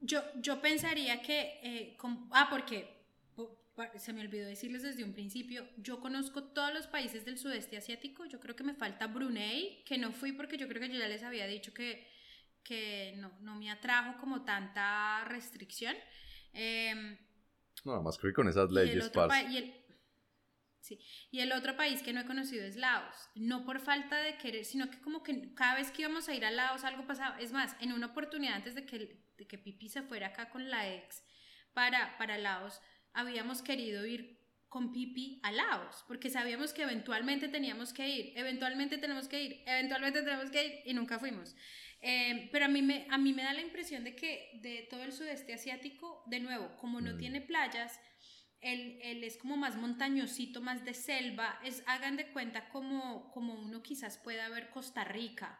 Yo, 0.00 0.22
yo 0.36 0.60
pensaría 0.60 1.20
que, 1.20 1.60
eh, 1.62 1.96
ah, 2.32 2.48
porque 2.50 3.00
se 3.96 4.12
me 4.12 4.20
olvidó 4.20 4.46
decirles 4.46 4.82
desde 4.82 5.04
un 5.04 5.12
principio, 5.12 5.66
yo 5.76 6.00
conozco 6.00 6.44
todos 6.44 6.72
los 6.74 6.86
países 6.86 7.24
del 7.24 7.38
sudeste 7.38 7.76
asiático, 7.76 8.24
yo 8.26 8.40
creo 8.40 8.56
que 8.56 8.64
me 8.64 8.74
falta 8.74 9.06
Brunei, 9.06 9.82
que 9.84 9.98
no 9.98 10.12
fui 10.12 10.32
porque 10.32 10.58
yo 10.58 10.68
creo 10.68 10.82
que 10.82 10.92
yo 10.92 10.98
ya 10.98 11.08
les 11.08 11.22
había 11.22 11.46
dicho 11.46 11.72
que, 11.72 12.06
que 12.62 13.14
no, 13.18 13.30
no 13.40 13.54
me 13.56 13.70
atrajo 13.70 14.18
como 14.20 14.42
tanta 14.44 15.24
restricción. 15.24 15.94
Eh, 16.52 17.18
no, 17.84 18.02
más 18.02 18.18
que 18.18 18.32
con 18.32 18.48
esas 18.48 18.70
leyes, 18.70 19.10
y 19.50 19.56
el, 19.56 19.74
Sí. 20.80 20.98
Y 21.30 21.40
el 21.40 21.52
otro 21.52 21.76
país 21.76 22.02
que 22.02 22.12
no 22.12 22.20
he 22.20 22.24
conocido 22.24 22.64
es 22.64 22.76
Laos. 22.76 23.28
No 23.34 23.64
por 23.64 23.80
falta 23.80 24.16
de 24.18 24.36
querer, 24.36 24.64
sino 24.64 24.90
que 24.90 25.00
como 25.00 25.22
que 25.22 25.54
cada 25.54 25.74
vez 25.74 25.90
que 25.90 26.02
íbamos 26.02 26.28
a 26.28 26.34
ir 26.34 26.44
a 26.44 26.50
Laos 26.50 26.84
algo 26.84 27.06
pasaba. 27.06 27.38
Es 27.38 27.52
más, 27.52 27.76
en 27.80 27.92
una 27.92 28.06
oportunidad 28.06 28.54
antes 28.54 28.74
de 28.74 28.86
que, 28.86 29.22
de 29.36 29.46
que 29.46 29.58
Pipi 29.58 29.88
se 29.88 30.02
fuera 30.02 30.28
acá 30.28 30.50
con 30.50 30.70
la 30.70 30.92
ex 30.92 31.22
para, 31.74 32.16
para 32.18 32.38
Laos, 32.38 32.80
habíamos 33.12 33.62
querido 33.62 34.06
ir 34.06 34.40
con 34.68 34.92
Pipi 34.92 35.40
a 35.42 35.50
Laos, 35.50 36.04
porque 36.06 36.30
sabíamos 36.30 36.72
que 36.72 36.82
eventualmente 36.82 37.48
teníamos 37.48 37.92
que 37.92 38.08
ir, 38.08 38.32
eventualmente 38.36 38.98
tenemos 38.98 39.26
que 39.26 39.42
ir, 39.42 39.62
eventualmente 39.66 40.22
tenemos 40.22 40.50
que 40.50 40.64
ir 40.64 40.72
y 40.84 40.94
nunca 40.94 41.18
fuimos. 41.18 41.56
Eh, 42.00 42.48
pero 42.52 42.64
a 42.64 42.68
mí, 42.68 42.80
me, 42.80 43.06
a 43.10 43.18
mí 43.18 43.32
me 43.32 43.42
da 43.42 43.52
la 43.52 43.60
impresión 43.60 44.04
de 44.04 44.14
que 44.14 44.48
de 44.62 44.86
todo 44.88 45.02
el 45.02 45.12
sudeste 45.12 45.52
asiático, 45.52 46.22
de 46.26 46.40
nuevo, 46.40 46.76
como 46.76 47.00
no 47.00 47.14
mm. 47.14 47.18
tiene 47.18 47.40
playas, 47.40 48.00
él, 48.60 49.24
es 49.24 49.36
como 49.36 49.56
más 49.56 49.76
montañosito, 49.76 50.60
más 50.60 50.84
de 50.84 50.94
selva, 50.94 51.58
es, 51.64 51.82
hagan 51.86 52.16
de 52.16 52.30
cuenta 52.32 52.68
como, 52.68 53.30
como 53.32 53.54
uno 53.54 53.82
quizás 53.82 54.18
pueda 54.18 54.48
ver 54.48 54.70
Costa 54.70 55.04
Rica. 55.04 55.58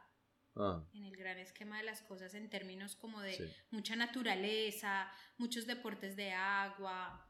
Ah. 0.57 0.85
En 0.93 1.05
el 1.05 1.17
gran 1.17 1.39
esquema 1.39 1.79
de 1.79 1.85
las 1.85 2.03
cosas 2.03 2.35
en 2.35 2.51
términos 2.51 2.97
como 2.97 3.21
de 3.21 3.53
mucha 3.71 3.97
naturaleza, 3.97 5.11
muchos 5.39 5.67
deportes 5.67 6.17
de 6.17 6.33
agua. 6.33 7.27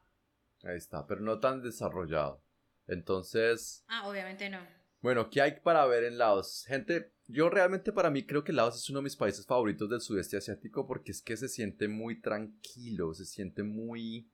Ahí 0.63 0.77
está, 0.77 1.05
pero 1.07 1.21
no 1.21 1.39
tan 1.39 1.61
desarrollado. 1.61 2.43
Entonces... 2.87 3.85
Ah, 3.87 4.07
obviamente 4.07 4.49
no. 4.49 4.59
Bueno, 5.01 5.29
¿qué 5.29 5.41
hay 5.41 5.59
para 5.63 5.85
ver 5.87 6.03
en 6.03 6.17
Laos? 6.17 6.63
Gente, 6.67 7.13
yo 7.27 7.49
realmente 7.49 7.91
para 7.91 8.11
mí 8.11 8.25
creo 8.25 8.43
que 8.43 8.53
Laos 8.53 8.75
es 8.75 8.89
uno 8.89 8.99
de 8.99 9.05
mis 9.05 9.15
países 9.15 9.45
favoritos 9.45 9.89
del 9.89 10.01
sudeste 10.01 10.37
asiático 10.37 10.85
porque 10.85 11.11
es 11.11 11.21
que 11.23 11.37
se 11.37 11.47
siente 11.47 11.87
muy 11.87 12.21
tranquilo, 12.21 13.13
se 13.13 13.25
siente 13.25 13.63
muy. 13.63 14.29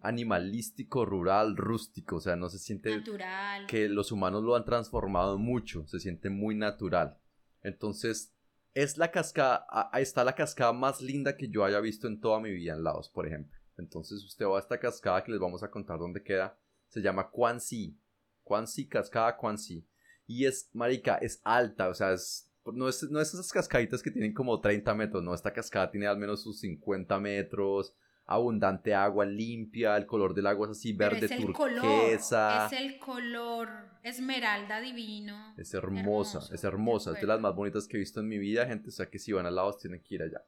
Animalístico, 0.00 1.04
rural, 1.04 1.56
rústico, 1.56 2.16
o 2.16 2.20
sea, 2.20 2.36
no 2.36 2.48
se 2.48 2.58
siente 2.58 2.96
natural. 2.96 3.66
que 3.66 3.88
los 3.88 4.10
humanos 4.10 4.42
lo 4.42 4.56
han 4.56 4.64
transformado 4.64 5.38
mucho, 5.38 5.86
se 5.86 6.00
siente 6.00 6.28
muy 6.28 6.56
natural. 6.56 7.18
Entonces, 7.62 8.34
es 8.74 8.98
la 8.98 9.10
cascada, 9.10 9.66
está 9.94 10.24
la 10.24 10.34
cascada 10.34 10.72
más 10.72 11.00
linda 11.00 11.36
que 11.36 11.48
yo 11.48 11.64
haya 11.64 11.80
visto 11.80 12.08
en 12.08 12.20
toda 12.20 12.40
mi 12.40 12.50
vida 12.50 12.72
en 12.72 12.82
Laos, 12.82 13.08
por 13.08 13.26
ejemplo. 13.26 13.56
Entonces, 13.78 14.24
usted 14.24 14.46
va 14.46 14.56
a 14.56 14.60
esta 14.60 14.78
cascada 14.78 15.22
que 15.22 15.30
les 15.30 15.40
vamos 15.40 15.62
a 15.62 15.70
contar 15.70 15.98
dónde 15.98 16.22
queda, 16.22 16.58
se 16.88 17.00
llama 17.00 17.30
Quan 17.30 17.60
Si, 17.60 17.96
Quan 18.42 18.66
Si, 18.66 18.88
cascada 18.88 19.36
Quan 19.36 19.58
Si, 19.58 19.86
y 20.26 20.46
es, 20.46 20.68
marica, 20.72 21.16
es 21.16 21.40
alta, 21.44 21.88
o 21.88 21.94
sea, 21.94 22.12
es 22.12 22.48
no 22.72 22.88
es, 22.88 23.02
no 23.10 23.20
es 23.20 23.34
esas 23.34 23.50
cascaditas 23.50 24.02
que 24.02 24.10
tienen 24.10 24.32
como 24.32 24.60
30 24.60 24.94
metros, 24.94 25.22
no, 25.22 25.34
esta 25.34 25.52
cascada 25.52 25.90
tiene 25.90 26.06
al 26.06 26.18
menos 26.18 26.42
sus 26.42 26.60
50 26.60 27.18
metros, 27.18 27.94
abundante 28.34 28.94
agua 28.94 29.24
limpia, 29.24 29.96
el 29.96 30.06
color 30.06 30.34
del 30.34 30.46
agua 30.46 30.66
es 30.66 30.78
así 30.78 30.92
verde 30.92 31.26
es 31.26 31.36
turquesa. 31.36 32.66
es 32.66 32.72
el 32.72 32.98
color 32.98 33.68
esmeralda 34.02 34.80
divino. 34.80 35.54
Es 35.56 35.74
hermosa, 35.74 36.40
es 36.52 36.64
hermosa, 36.64 37.12
es 37.12 37.20
de 37.20 37.26
las 37.26 37.40
más 37.40 37.54
bonitas 37.54 37.86
que 37.86 37.96
he 37.96 38.00
visto 38.00 38.20
en 38.20 38.28
mi 38.28 38.38
vida, 38.38 38.66
gente, 38.66 38.88
o 38.88 38.92
sea 38.92 39.06
que 39.06 39.18
si 39.18 39.32
van 39.32 39.46
a 39.46 39.50
Laos 39.50 39.78
tienen 39.78 40.02
que 40.02 40.14
ir 40.16 40.22
allá. 40.22 40.44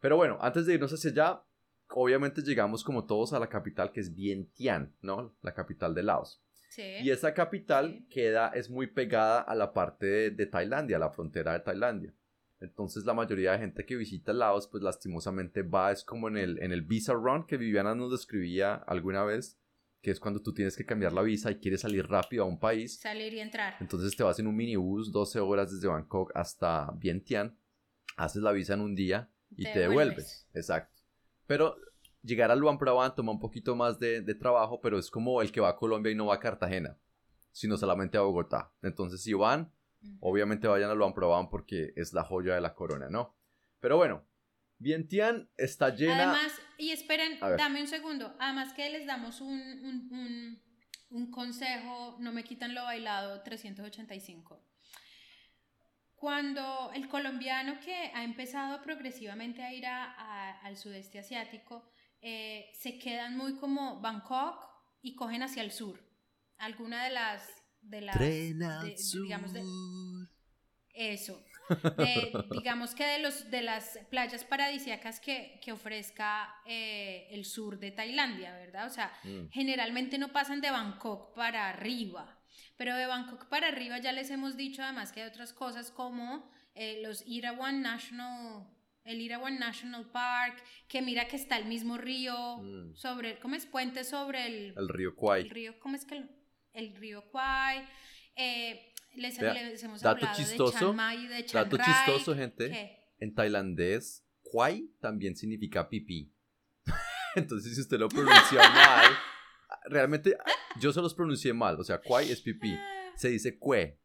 Pero 0.00 0.16
bueno, 0.16 0.38
antes 0.40 0.66
de 0.66 0.74
irnos 0.74 0.92
hacia 0.92 1.10
allá, 1.10 1.42
obviamente 1.90 2.42
llegamos 2.42 2.84
como 2.84 3.06
todos 3.06 3.32
a 3.32 3.38
la 3.38 3.48
capital 3.48 3.92
que 3.92 4.00
es 4.00 4.14
Vientiane, 4.14 4.92
¿no? 5.02 5.34
La 5.42 5.54
capital 5.54 5.94
de 5.94 6.02
Laos. 6.02 6.42
Sí. 6.68 6.82
Y 7.02 7.10
esa 7.10 7.32
capital 7.32 8.04
queda, 8.10 8.48
es 8.48 8.70
muy 8.70 8.86
pegada 8.86 9.40
a 9.40 9.54
la 9.54 9.72
parte 9.72 10.06
de, 10.06 10.30
de 10.30 10.46
Tailandia, 10.46 10.96
a 10.96 11.00
la 11.00 11.10
frontera 11.10 11.52
de 11.54 11.60
Tailandia. 11.60 12.12
Entonces 12.60 13.04
la 13.04 13.14
mayoría 13.14 13.52
de 13.52 13.58
gente 13.58 13.84
que 13.84 13.96
visita 13.96 14.32
Laos, 14.32 14.68
pues 14.68 14.82
lastimosamente 14.82 15.62
va, 15.62 15.92
es 15.92 16.04
como 16.04 16.28
en 16.28 16.38
el, 16.38 16.62
en 16.62 16.72
el 16.72 16.82
visa 16.82 17.12
run 17.12 17.46
que 17.46 17.56
Viviana 17.56 17.94
nos 17.94 18.10
describía 18.10 18.74
alguna 18.74 19.24
vez, 19.24 19.60
que 20.00 20.10
es 20.10 20.20
cuando 20.20 20.40
tú 20.40 20.54
tienes 20.54 20.76
que 20.76 20.86
cambiar 20.86 21.12
la 21.12 21.22
visa 21.22 21.50
y 21.50 21.56
quieres 21.56 21.82
salir 21.82 22.06
rápido 22.06 22.44
a 22.44 22.46
un 22.46 22.58
país. 22.58 22.98
Salir 22.98 23.34
y 23.34 23.40
entrar. 23.40 23.74
Entonces 23.80 24.16
te 24.16 24.22
vas 24.22 24.38
en 24.38 24.46
un 24.46 24.56
minibús 24.56 25.12
12 25.12 25.40
horas 25.40 25.70
desde 25.70 25.88
Bangkok 25.88 26.32
hasta 26.34 26.90
Vientiane, 26.96 27.54
haces 28.16 28.42
la 28.42 28.52
visa 28.52 28.74
en 28.74 28.80
un 28.80 28.94
día 28.94 29.30
y 29.50 29.64
te, 29.64 29.78
devuelves. 29.78 30.48
Exacto. 30.54 31.02
Pero 31.46 31.76
llegar 32.22 32.50
a 32.50 32.56
Luang 32.56 32.78
Prabang 32.78 33.14
toma 33.14 33.32
un 33.32 33.40
poquito 33.40 33.76
más 33.76 33.98
de, 33.98 34.22
de 34.22 34.34
trabajo, 34.34 34.80
pero 34.80 34.98
es 34.98 35.10
como 35.10 35.42
el 35.42 35.52
que 35.52 35.60
va 35.60 35.70
a 35.70 35.76
Colombia 35.76 36.10
y 36.10 36.14
no 36.14 36.26
va 36.26 36.36
a 36.36 36.40
Cartagena, 36.40 36.98
sino 37.52 37.76
solamente 37.76 38.16
a 38.16 38.22
Bogotá. 38.22 38.72
Entonces 38.82 39.22
si 39.22 39.34
van 39.34 39.72
Obviamente 40.20 40.68
vayan 40.68 40.90
a 40.90 40.94
lo 40.94 41.06
han 41.06 41.14
probado 41.14 41.48
porque 41.50 41.92
es 41.96 42.12
la 42.12 42.24
joya 42.24 42.54
de 42.54 42.60
la 42.60 42.74
corona, 42.74 43.08
¿no? 43.08 43.36
Pero 43.80 43.96
bueno, 43.96 44.26
Vientiane 44.78 45.48
está 45.56 45.94
llena. 45.94 46.32
Además, 46.32 46.60
y 46.78 46.90
esperen, 46.90 47.38
dame 47.40 47.80
un 47.80 47.86
segundo. 47.86 48.36
Además 48.38 48.72
que 48.74 48.90
les 48.90 49.06
damos 49.06 49.40
un, 49.40 49.50
un, 49.50 50.62
un, 51.10 51.30
consejo, 51.30 52.16
no 52.20 52.32
me 52.32 52.44
quitan 52.44 52.74
lo 52.74 52.84
bailado 52.84 53.42
385. 53.42 54.62
Cuando 56.14 56.90
el 56.94 57.08
colombiano 57.08 57.78
que 57.80 58.10
ha 58.14 58.24
empezado 58.24 58.82
progresivamente 58.82 59.62
a 59.62 59.72
ir 59.72 59.86
a, 59.86 60.60
al 60.60 60.76
sudeste 60.76 61.18
asiático, 61.18 61.90
eh, 62.20 62.70
se 62.74 62.98
quedan 62.98 63.36
muy 63.36 63.56
como 63.56 64.00
Bangkok 64.00 64.66
y 65.02 65.14
cogen 65.14 65.42
hacia 65.42 65.62
el 65.62 65.70
sur. 65.70 66.00
Alguna 66.58 67.04
de 67.04 67.10
las 67.10 67.55
de 67.88 68.00
las 68.00 68.18
digamos 68.18 69.52
de, 69.52 69.62
eso 70.94 71.42
digamos 72.52 72.94
que 72.94 73.04
de 73.04 73.18
los 73.18 73.50
de 73.50 73.62
las 73.62 73.98
playas 74.10 74.44
paradisíacas 74.44 75.20
que, 75.20 75.58
que 75.62 75.72
ofrezca 75.72 76.54
eh, 76.64 77.26
el 77.30 77.44
sur 77.44 77.78
de 77.78 77.90
Tailandia 77.90 78.52
verdad 78.52 78.86
o 78.86 78.90
sea 78.90 79.12
mm. 79.24 79.48
generalmente 79.50 80.18
no 80.18 80.32
pasan 80.32 80.60
de 80.60 80.70
Bangkok 80.70 81.34
para 81.34 81.68
arriba 81.68 82.38
pero 82.76 82.94
de 82.94 83.06
Bangkok 83.06 83.46
para 83.48 83.68
arriba 83.68 83.98
ya 83.98 84.12
les 84.12 84.30
hemos 84.30 84.56
dicho 84.56 84.82
además 84.82 85.12
que 85.12 85.22
hay 85.22 85.28
otras 85.28 85.52
cosas 85.52 85.90
como 85.90 86.50
eh, 86.74 87.00
los 87.02 87.24
Irawan 87.26 87.82
National 87.82 88.66
el 89.06 89.20
Irawan 89.20 89.58
National 89.58 90.04
Park, 90.10 90.62
que 90.88 91.00
mira 91.00 91.28
que 91.28 91.36
está 91.36 91.56
el 91.56 91.66
mismo 91.66 91.96
río 91.96 92.58
mm. 92.58 92.96
sobre, 92.96 93.38
¿cómo 93.38 93.54
es? 93.54 93.64
Puente 93.64 94.02
sobre 94.02 94.46
el... 94.46 94.74
El 94.76 94.88
río 94.88 95.14
Kwai. 95.14 95.42
El 95.42 95.50
río, 95.50 95.78
¿cómo 95.78 95.94
es 95.94 96.04
que? 96.04 96.24
El 96.76 96.94
río 96.94 97.24
Kwai. 97.30 97.88
Eh, 98.36 98.92
les, 99.16 99.38
hemos 99.82 100.02
dato 100.02 100.26
chistoso, 100.36 100.92
de 100.92 101.44
Chiang 101.44 101.68
Dato 101.68 101.78
chistoso, 101.78 102.34
gente. 102.34 103.02
En 103.18 103.34
tailandés, 103.34 104.24
Kwai 104.42 104.90
también 105.00 105.34
significa 105.34 105.88
pipí. 105.88 106.32
Entonces, 107.34 107.74
si 107.74 107.80
usted 107.80 107.98
lo 107.98 108.08
pronuncia 108.10 108.68
mal, 108.70 109.10
realmente 109.86 110.36
yo 110.78 110.92
se 110.92 111.00
los 111.00 111.14
pronuncié 111.14 111.52
mal. 111.52 111.80
O 111.80 111.84
sea, 111.84 111.98
Kwai 111.98 112.30
es 112.30 112.40
pipí. 112.42 112.78
Se 113.16 113.30
dice 113.30 113.58
Kue. 113.58 113.98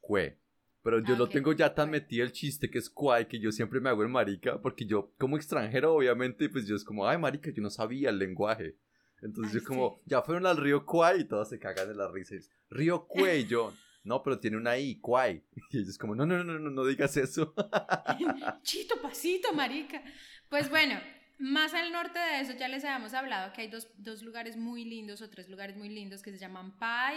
Kue. 0.00 0.38
Pero 0.82 0.98
yo 0.98 1.16
lo 1.16 1.24
Ok, 1.24 1.32
tengo 1.32 1.52
ya 1.52 1.74
tan 1.74 1.90
metido 1.90 2.24
el 2.24 2.32
chiste 2.32 2.68
que 2.68 2.78
es 2.78 2.90
cuay 2.90 3.26
que 3.26 3.38
yo 3.38 3.52
siempre 3.52 3.80
me 3.80 3.88
hago 3.88 4.02
el 4.02 4.08
marica, 4.08 4.60
porque 4.60 4.84
yo 4.84 5.14
como 5.16 5.36
extranjero 5.36 5.94
obviamente 5.94 6.48
pues 6.48 6.66
yo 6.66 6.74
es 6.74 6.82
como, 6.82 7.06
ay 7.06 7.18
marica, 7.18 7.52
yo 7.52 7.62
no 7.62 7.70
sabía 7.70 8.10
el 8.10 8.18
lenguaje. 8.18 8.76
Entonces 9.22 9.54
Ay, 9.54 9.60
yo 9.60 9.66
como, 9.66 9.96
sí. 10.04 10.10
ya 10.10 10.22
fueron 10.22 10.46
al 10.46 10.56
río 10.56 10.84
Kwai 10.84 11.20
y 11.22 11.24
todos 11.24 11.48
se 11.48 11.58
cagan 11.58 11.88
de 11.88 11.94
la 11.94 12.08
risa. 12.08 12.34
y 12.34 12.38
es, 12.38 12.50
río 12.70 13.06
Kwai, 13.06 13.46
yo, 13.46 13.72
no, 14.04 14.22
pero 14.22 14.38
tiene 14.40 14.56
una 14.56 14.76
I, 14.78 15.00
Kwai. 15.00 15.42
Y 15.70 15.78
ellos 15.78 15.96
como, 15.98 16.14
no, 16.14 16.26
no, 16.26 16.42
no, 16.44 16.58
no, 16.58 16.70
no 16.70 16.84
digas 16.84 17.16
eso. 17.16 17.54
Chito, 18.62 19.00
pasito, 19.00 19.52
marica. 19.52 20.02
Pues 20.48 20.68
bueno, 20.68 21.00
más 21.38 21.74
al 21.74 21.92
norte 21.92 22.18
de 22.18 22.40
eso 22.40 22.52
ya 22.58 22.68
les 22.68 22.84
habíamos 22.84 23.14
hablado 23.14 23.52
que 23.52 23.62
hay 23.62 23.68
dos, 23.68 23.88
dos 23.96 24.22
lugares 24.22 24.56
muy 24.56 24.84
lindos 24.84 25.22
o 25.22 25.30
tres 25.30 25.48
lugares 25.48 25.76
muy 25.76 25.88
lindos 25.88 26.22
que 26.22 26.32
se 26.32 26.38
llaman 26.38 26.78
Pai, 26.78 27.16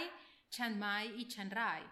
Chiang 0.50 0.78
Mai 0.78 1.12
y 1.20 1.28
Chiang 1.28 1.50
Rai. 1.50 1.82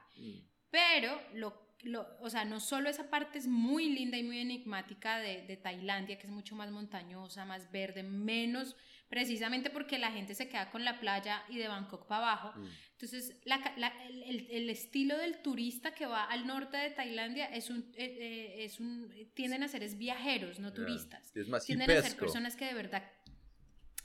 Pero, 0.70 1.20
lo, 1.34 1.76
lo- 1.82 2.06
o 2.20 2.30
sea, 2.30 2.44
no 2.44 2.60
solo 2.60 2.88
esa 2.88 3.10
parte 3.10 3.38
es 3.38 3.46
muy 3.46 3.90
linda 3.90 4.16
y 4.16 4.22
muy 4.24 4.38
enigmática 4.38 5.18
de, 5.18 5.42
de 5.46 5.56
Tailandia, 5.56 6.18
que 6.18 6.26
es 6.26 6.32
mucho 6.32 6.56
más 6.56 6.70
montañosa, 6.70 7.44
más 7.44 7.70
verde, 7.70 8.02
menos, 8.02 8.76
precisamente 9.14 9.70
porque 9.70 9.96
la 9.96 10.10
gente 10.10 10.34
se 10.34 10.48
queda 10.48 10.72
con 10.72 10.84
la 10.84 10.98
playa 10.98 11.44
y 11.48 11.56
de 11.56 11.68
Bangkok 11.68 12.08
para 12.08 12.32
abajo. 12.32 12.52
Entonces, 12.94 13.36
la 13.44 13.58
la- 13.76 13.94
el, 14.08 14.48
el- 14.50 14.70
estilo 14.70 15.16
del 15.16 15.40
turista 15.40 15.94
que 15.94 16.04
va 16.04 16.24
al 16.24 16.48
norte 16.48 16.76
de 16.78 16.90
Tailandia 16.90 17.46
es 17.46 17.70
un, 17.70 17.92
eh, 17.94 18.04
eh, 18.18 18.64
es 18.64 18.80
un 18.80 19.08
tienden 19.34 19.62
a 19.62 19.68
ser 19.68 19.84
es 19.84 19.96
viajeros, 19.98 20.58
no 20.58 20.72
turistas. 20.72 21.30
Es 21.36 21.46
más 21.46 21.64
Tienden 21.64 21.88
a 21.88 21.92
ser 22.02 22.18
personas 22.24 22.56
que 22.56 22.64
de 22.64 22.74
verdad 22.74 23.04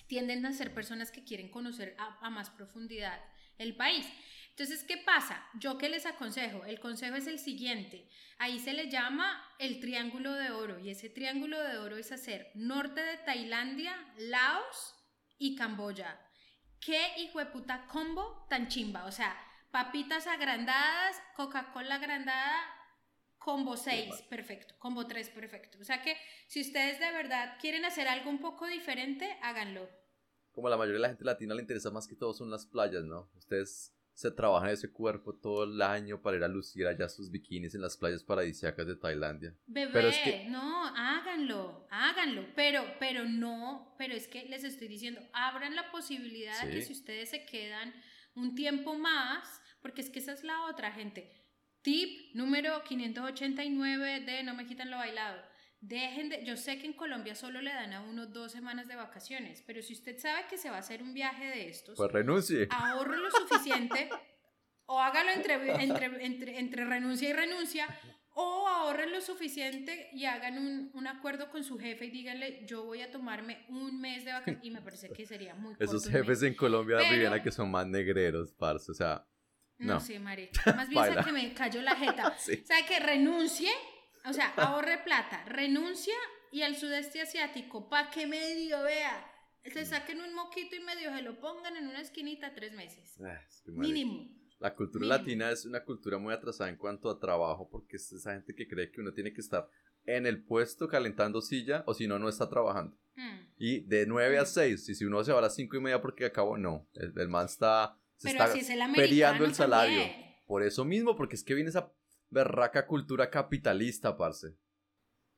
tienden 0.05 0.45
a 0.45 0.53
ser 0.53 0.73
personas 0.75 1.09
que 1.11 1.23
quieren 1.23 1.49
conocer 1.49 1.95
a, 1.97 2.19
a 2.25 2.29
más 2.29 2.51
profundidad 2.51 3.19
el 3.57 3.75
país. 3.75 4.05
Entonces, 4.51 4.83
¿qué 4.83 4.97
pasa? 4.97 5.43
Yo 5.59 5.77
que 5.79 5.89
les 5.89 6.05
aconsejo, 6.05 6.65
el 6.65 6.79
consejo 6.79 7.15
es 7.15 7.25
el 7.27 7.39
siguiente. 7.39 8.07
Ahí 8.37 8.59
se 8.59 8.73
le 8.73 8.89
llama 8.91 9.41
el 9.57 9.79
triángulo 9.79 10.33
de 10.33 10.51
oro 10.51 10.77
y 10.79 10.89
ese 10.91 11.09
triángulo 11.09 11.57
de 11.63 11.77
oro 11.77 11.97
es 11.97 12.11
hacer 12.11 12.51
norte 12.53 13.01
de 13.01 13.17
Tailandia, 13.17 13.95
Laos 14.17 14.95
y 15.39 15.55
Camboya. 15.55 16.19
¿Qué 16.79 16.99
hijo 17.17 17.39
de 17.39 17.47
puta 17.47 17.87
combo 17.87 18.45
tan 18.49 18.67
chimba? 18.67 19.05
O 19.05 19.11
sea, 19.11 19.35
papitas 19.71 20.27
agrandadas, 20.27 21.21
Coca-Cola 21.35 21.95
agrandada, 21.95 22.61
combo 23.37 23.75
6, 23.75 24.23
perfecto, 24.29 24.75
combo 24.77 25.07
3, 25.07 25.29
perfecto. 25.29 25.79
O 25.81 25.83
sea 25.83 26.01
que 26.01 26.15
si 26.47 26.61
ustedes 26.61 26.99
de 26.99 27.11
verdad 27.11 27.57
quieren 27.59 27.85
hacer 27.85 28.07
algo 28.07 28.29
un 28.29 28.39
poco 28.39 28.67
diferente, 28.67 29.37
háganlo. 29.41 29.89
Como 30.51 30.69
la 30.69 30.77
mayoría 30.77 30.97
de 30.97 31.01
la 31.01 31.09
gente 31.09 31.25
latina 31.25 31.55
le 31.55 31.61
interesa 31.61 31.89
más 31.91 32.07
que 32.07 32.15
todo 32.15 32.33
son 32.33 32.51
las 32.51 32.65
playas, 32.65 33.03
¿no? 33.03 33.31
Ustedes 33.35 33.95
se 34.19 34.31
trabajan 34.31 34.71
ese 34.71 34.91
cuerpo 34.91 35.33
todo 35.33 35.63
el 35.63 35.81
año 35.81 36.21
para 36.21 36.35
ir 36.35 36.43
a 36.43 36.49
lucir 36.49 36.85
allá 36.85 37.07
sus 37.07 37.31
bikinis 37.31 37.73
en 37.73 37.79
las 37.79 37.95
playas 37.95 38.21
paradisíacas 38.21 38.85
de 38.85 38.97
Tailandia. 38.97 39.55
Bebé, 39.65 39.91
Pero 39.93 40.09
es 40.09 40.17
que- 40.17 40.45
no, 40.49 40.87
háganlo, 40.87 41.87
háganlo, 41.89 42.45
pero, 42.53 42.83
pero 42.99 43.23
no, 43.23 43.95
pero 43.97 44.13
es 44.13 44.27
que 44.27 44.43
les 44.43 44.65
estoy 44.65 44.89
diciendo, 44.89 45.21
abran 45.31 45.73
la 45.73 45.89
posibilidad 45.89 46.65
de 46.65 46.69
que 46.69 46.81
si 46.81 46.91
ustedes 46.91 47.29
se 47.29 47.45
quedan 47.45 47.93
un 48.35 48.55
tiempo 48.55 48.93
más, 48.95 49.61
porque 49.81 50.01
es 50.01 50.09
que 50.09 50.19
esa 50.19 50.33
es 50.33 50.43
la 50.43 50.65
otra, 50.65 50.91
gente. 50.91 51.31
Tip 51.81 52.35
número 52.35 52.83
589 52.83 54.19
de 54.19 54.43
No 54.43 54.53
me 54.53 54.65
quitan 54.65 54.91
lo 54.91 54.97
bailado. 54.97 55.41
Dejen 55.81 56.27
de, 56.29 56.43
yo 56.43 56.57
sé 56.57 56.77
que 56.77 56.87
en 56.87 56.93
Colombia 56.93 57.35
solo 57.35 57.61
le 57.61 57.71
dan 57.73 57.93
a 57.93 58.01
uno 58.01 58.25
dos 58.27 58.51
semanas 58.51 58.87
de 58.89 58.95
vacaciones, 58.97 59.63
pero 59.65 59.81
si 59.81 59.93
usted 59.93 60.17
sabe 60.19 60.41
que 60.49 60.57
se 60.57 60.69
va 60.69 60.75
a 60.75 60.79
hacer 60.79 61.01
un 61.01 61.13
viaje 61.13 61.45
de 61.45 61.69
estos, 61.69 61.95
Pues 61.95 62.11
renuncie. 62.11 62.67
ahorre 62.69 63.17
lo 63.17 63.31
suficiente 63.31 64.09
o 64.87 64.99
hágalo 64.99 65.31
entre, 65.31 65.53
entre, 65.81 66.25
entre, 66.25 66.59
entre 66.59 66.83
renuncia 66.85 67.29
y 67.29 67.33
renuncia 67.33 67.87
o 68.33 68.67
ahorre 68.67 69.09
lo 69.09 69.21
suficiente 69.21 70.09
y 70.13 70.25
hagan 70.25 70.57
un, 70.57 70.91
un 70.93 71.07
acuerdo 71.07 71.49
con 71.49 71.63
su 71.63 71.77
jefe 71.79 72.05
y 72.05 72.11
díganle 72.11 72.65
yo 72.65 72.83
voy 72.83 73.01
a 73.01 73.09
tomarme 73.11 73.65
un 73.69 73.99
mes 74.01 74.25
de 74.25 74.33
vacaciones 74.33 74.63
y 74.63 74.71
me 74.71 74.81
parece 74.81 75.09
que 75.09 75.25
sería 75.25 75.55
muy 75.55 75.75
corto 75.75 75.83
Esos 75.85 76.09
jefes 76.09 76.43
en 76.43 76.55
Colombia, 76.55 76.97
Pero- 76.99 77.11
Viviana, 77.13 77.41
que 77.41 77.51
son 77.51 77.71
más 77.71 77.87
negreros, 77.87 78.51
parce. 78.53 78.91
O 78.91 78.95
sea, 78.95 79.25
no, 79.77 79.93
no. 79.93 79.99
sé 80.01 80.19
marica 80.19 80.73
más 80.73 80.89
bien 80.89 81.05
sabe 81.05 81.23
que 81.23 81.31
me 81.31 81.53
cayó 81.53 81.81
la 81.81 81.95
jeta 81.95 82.35
Sí. 82.37 82.57
sabe 82.65 82.85
que 82.85 82.99
renuncie 82.99 83.71
o 84.29 84.33
sea 84.33 84.53
ahorre 84.55 84.99
plata 85.03 85.43
renuncia 85.45 86.15
y 86.51 86.61
al 86.61 86.75
sudeste 86.75 87.21
asiático 87.21 87.89
pa' 87.89 88.09
que 88.09 88.27
medio 88.27 88.81
vea 88.83 89.25
Mm. 89.65 89.71
se 89.71 89.85
saquen 89.85 90.21
un 90.21 90.33
moquito 90.33 90.73
y 90.77 90.79
medio 90.79 91.13
se 91.13 91.21
lo 91.21 91.37
pongan 91.41 91.75
en 91.75 91.87
una 91.89 91.99
esquinita 91.99 92.53
tres 92.55 92.71
meses 92.73 93.19
ah, 93.21 93.37
mínimo 93.67 94.29
La 94.59 94.73
cultura 94.73 95.01
Mínimo. 95.03 95.17
latina 95.17 95.51
es 95.51 95.65
una 95.65 95.83
cultura 95.83 96.17
muy 96.17 96.33
atrasada 96.33 96.69
en 96.69 96.77
cuanto 96.77 97.09
a 97.09 97.19
trabajo, 97.19 97.69
porque 97.69 97.97
es 97.97 98.11
esa 98.11 98.33
gente 98.33 98.55
que 98.55 98.67
cree 98.67 98.89
que 98.91 99.01
uno 99.01 99.13
tiene 99.13 99.33
que 99.33 99.41
estar 99.41 99.67
en 100.05 100.25
el 100.25 100.43
puesto 100.43 100.87
calentando 100.87 101.41
silla, 101.41 101.83
o 101.87 101.93
si 101.93 102.07
no, 102.07 102.19
no 102.19 102.27
está 102.29 102.49
trabajando. 102.49 102.97
Mm. 103.15 103.39
Y 103.57 103.81
de 103.81 104.05
9 104.05 104.37
a 104.39 104.43
Mm. 104.43 104.45
6, 104.45 104.89
y 104.89 104.95
si 104.95 105.05
uno 105.05 105.23
se 105.23 105.31
va 105.33 105.39
a 105.39 105.43
las 105.43 105.55
5 105.55 105.75
y 105.77 105.81
media 105.81 106.01
porque 106.01 106.25
acabó, 106.25 106.57
no. 106.57 106.87
El, 106.93 107.13
el 107.17 107.27
man 107.29 107.45
está, 107.45 107.97
se 108.17 108.29
Pero 108.29 108.39
está 108.43 108.51
así 108.51 108.59
es 108.59 108.69
el 108.69 108.79
peleando 108.93 109.43
el 109.45 109.53
salario. 109.53 110.01
también. 110.01 110.35
Por 110.47 110.63
eso 110.63 110.83
mismo, 110.83 111.15
porque 111.15 111.35
es 111.35 111.43
que 111.43 111.53
viene 111.53 111.69
esa 111.69 111.91
berraca 112.29 112.85
cultura 112.87 113.29
capitalista, 113.29 114.15
parce. 114.17 114.57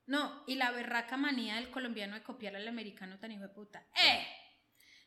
No, 0.06 0.44
y 0.46 0.56
la 0.56 0.70
berraca 0.72 1.16
manía 1.16 1.56
del 1.56 1.70
colombiano 1.70 2.14
de 2.14 2.22
copiar 2.22 2.56
al 2.56 2.66
americano 2.68 3.18
tan 3.18 3.32
hijo 3.32 3.42
de 3.42 3.48
puta. 3.50 3.86
Ah. 3.94 4.00
¡Eh! 4.06 4.26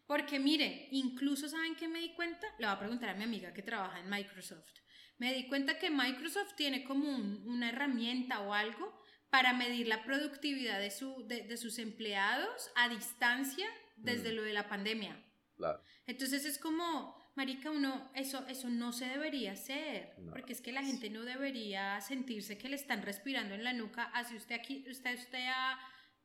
Porque 0.07 0.39
miren, 0.39 0.87
incluso 0.91 1.49
¿saben 1.49 1.75
qué 1.75 1.87
me 1.87 1.99
di 1.99 2.13
cuenta? 2.13 2.45
Le 2.59 2.67
voy 2.67 2.75
a 2.75 2.79
preguntar 2.79 3.09
a 3.09 3.15
mi 3.15 3.23
amiga 3.23 3.53
que 3.53 3.63
trabaja 3.63 3.99
en 3.99 4.09
Microsoft. 4.09 4.69
Me 5.17 5.33
di 5.33 5.47
cuenta 5.47 5.79
que 5.79 5.89
Microsoft 5.89 6.55
tiene 6.55 6.83
como 6.83 7.09
un- 7.09 7.41
una 7.47 7.69
herramienta 7.69 8.41
o 8.41 8.53
algo 8.53 9.01
para 9.31 9.53
medir 9.53 9.87
la 9.87 10.03
productividad 10.03 10.79
de, 10.79 10.91
su, 10.91 11.25
de, 11.27 11.43
de 11.43 11.57
sus 11.57 11.79
empleados 11.79 12.69
a 12.75 12.87
distancia 12.89 13.67
desde 13.95 14.31
Mm. 14.31 14.35
lo 14.35 14.41
de 14.43 14.53
la 14.53 14.69
pandemia. 14.69 15.25
Claro. 15.55 15.81
Entonces 16.05 16.45
es 16.45 16.59
como, 16.59 17.17
marica, 17.35 17.69
uno, 17.71 18.09
eso, 18.15 18.45
eso 18.47 18.69
no 18.69 18.91
se 18.93 19.05
debería 19.05 19.51
hacer, 19.53 20.13
No. 20.19 20.31
porque 20.31 20.53
es 20.53 20.61
que 20.61 20.71
la 20.71 20.83
gente 20.83 21.09
no 21.09 21.23
debería 21.23 21.99
sentirse 22.01 22.57
que 22.57 22.69
le 22.69 22.75
están 22.75 23.01
respirando 23.01 23.53
en 23.55 23.63
la 23.63 23.73
nuca, 23.73 24.03
así 24.13 24.35
usted 24.35 24.55
aquí, 24.55 24.85
usted, 24.89 25.15
usted 25.17 25.45
a 25.47 25.77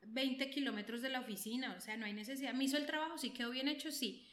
20 0.03 0.49
kilómetros 0.49 1.01
de 1.01 1.09
la 1.09 1.19
oficina, 1.19 1.75
o 1.77 1.81
sea, 1.81 1.97
no 1.97 2.05
hay 2.05 2.13
necesidad. 2.13 2.53
Me 2.53 2.63
hizo 2.63 2.77
el 2.77 2.85
trabajo, 2.85 3.17
sí 3.17 3.31
quedó 3.31 3.51
bien 3.51 3.67
hecho, 3.67 3.91
sí. 3.91 4.27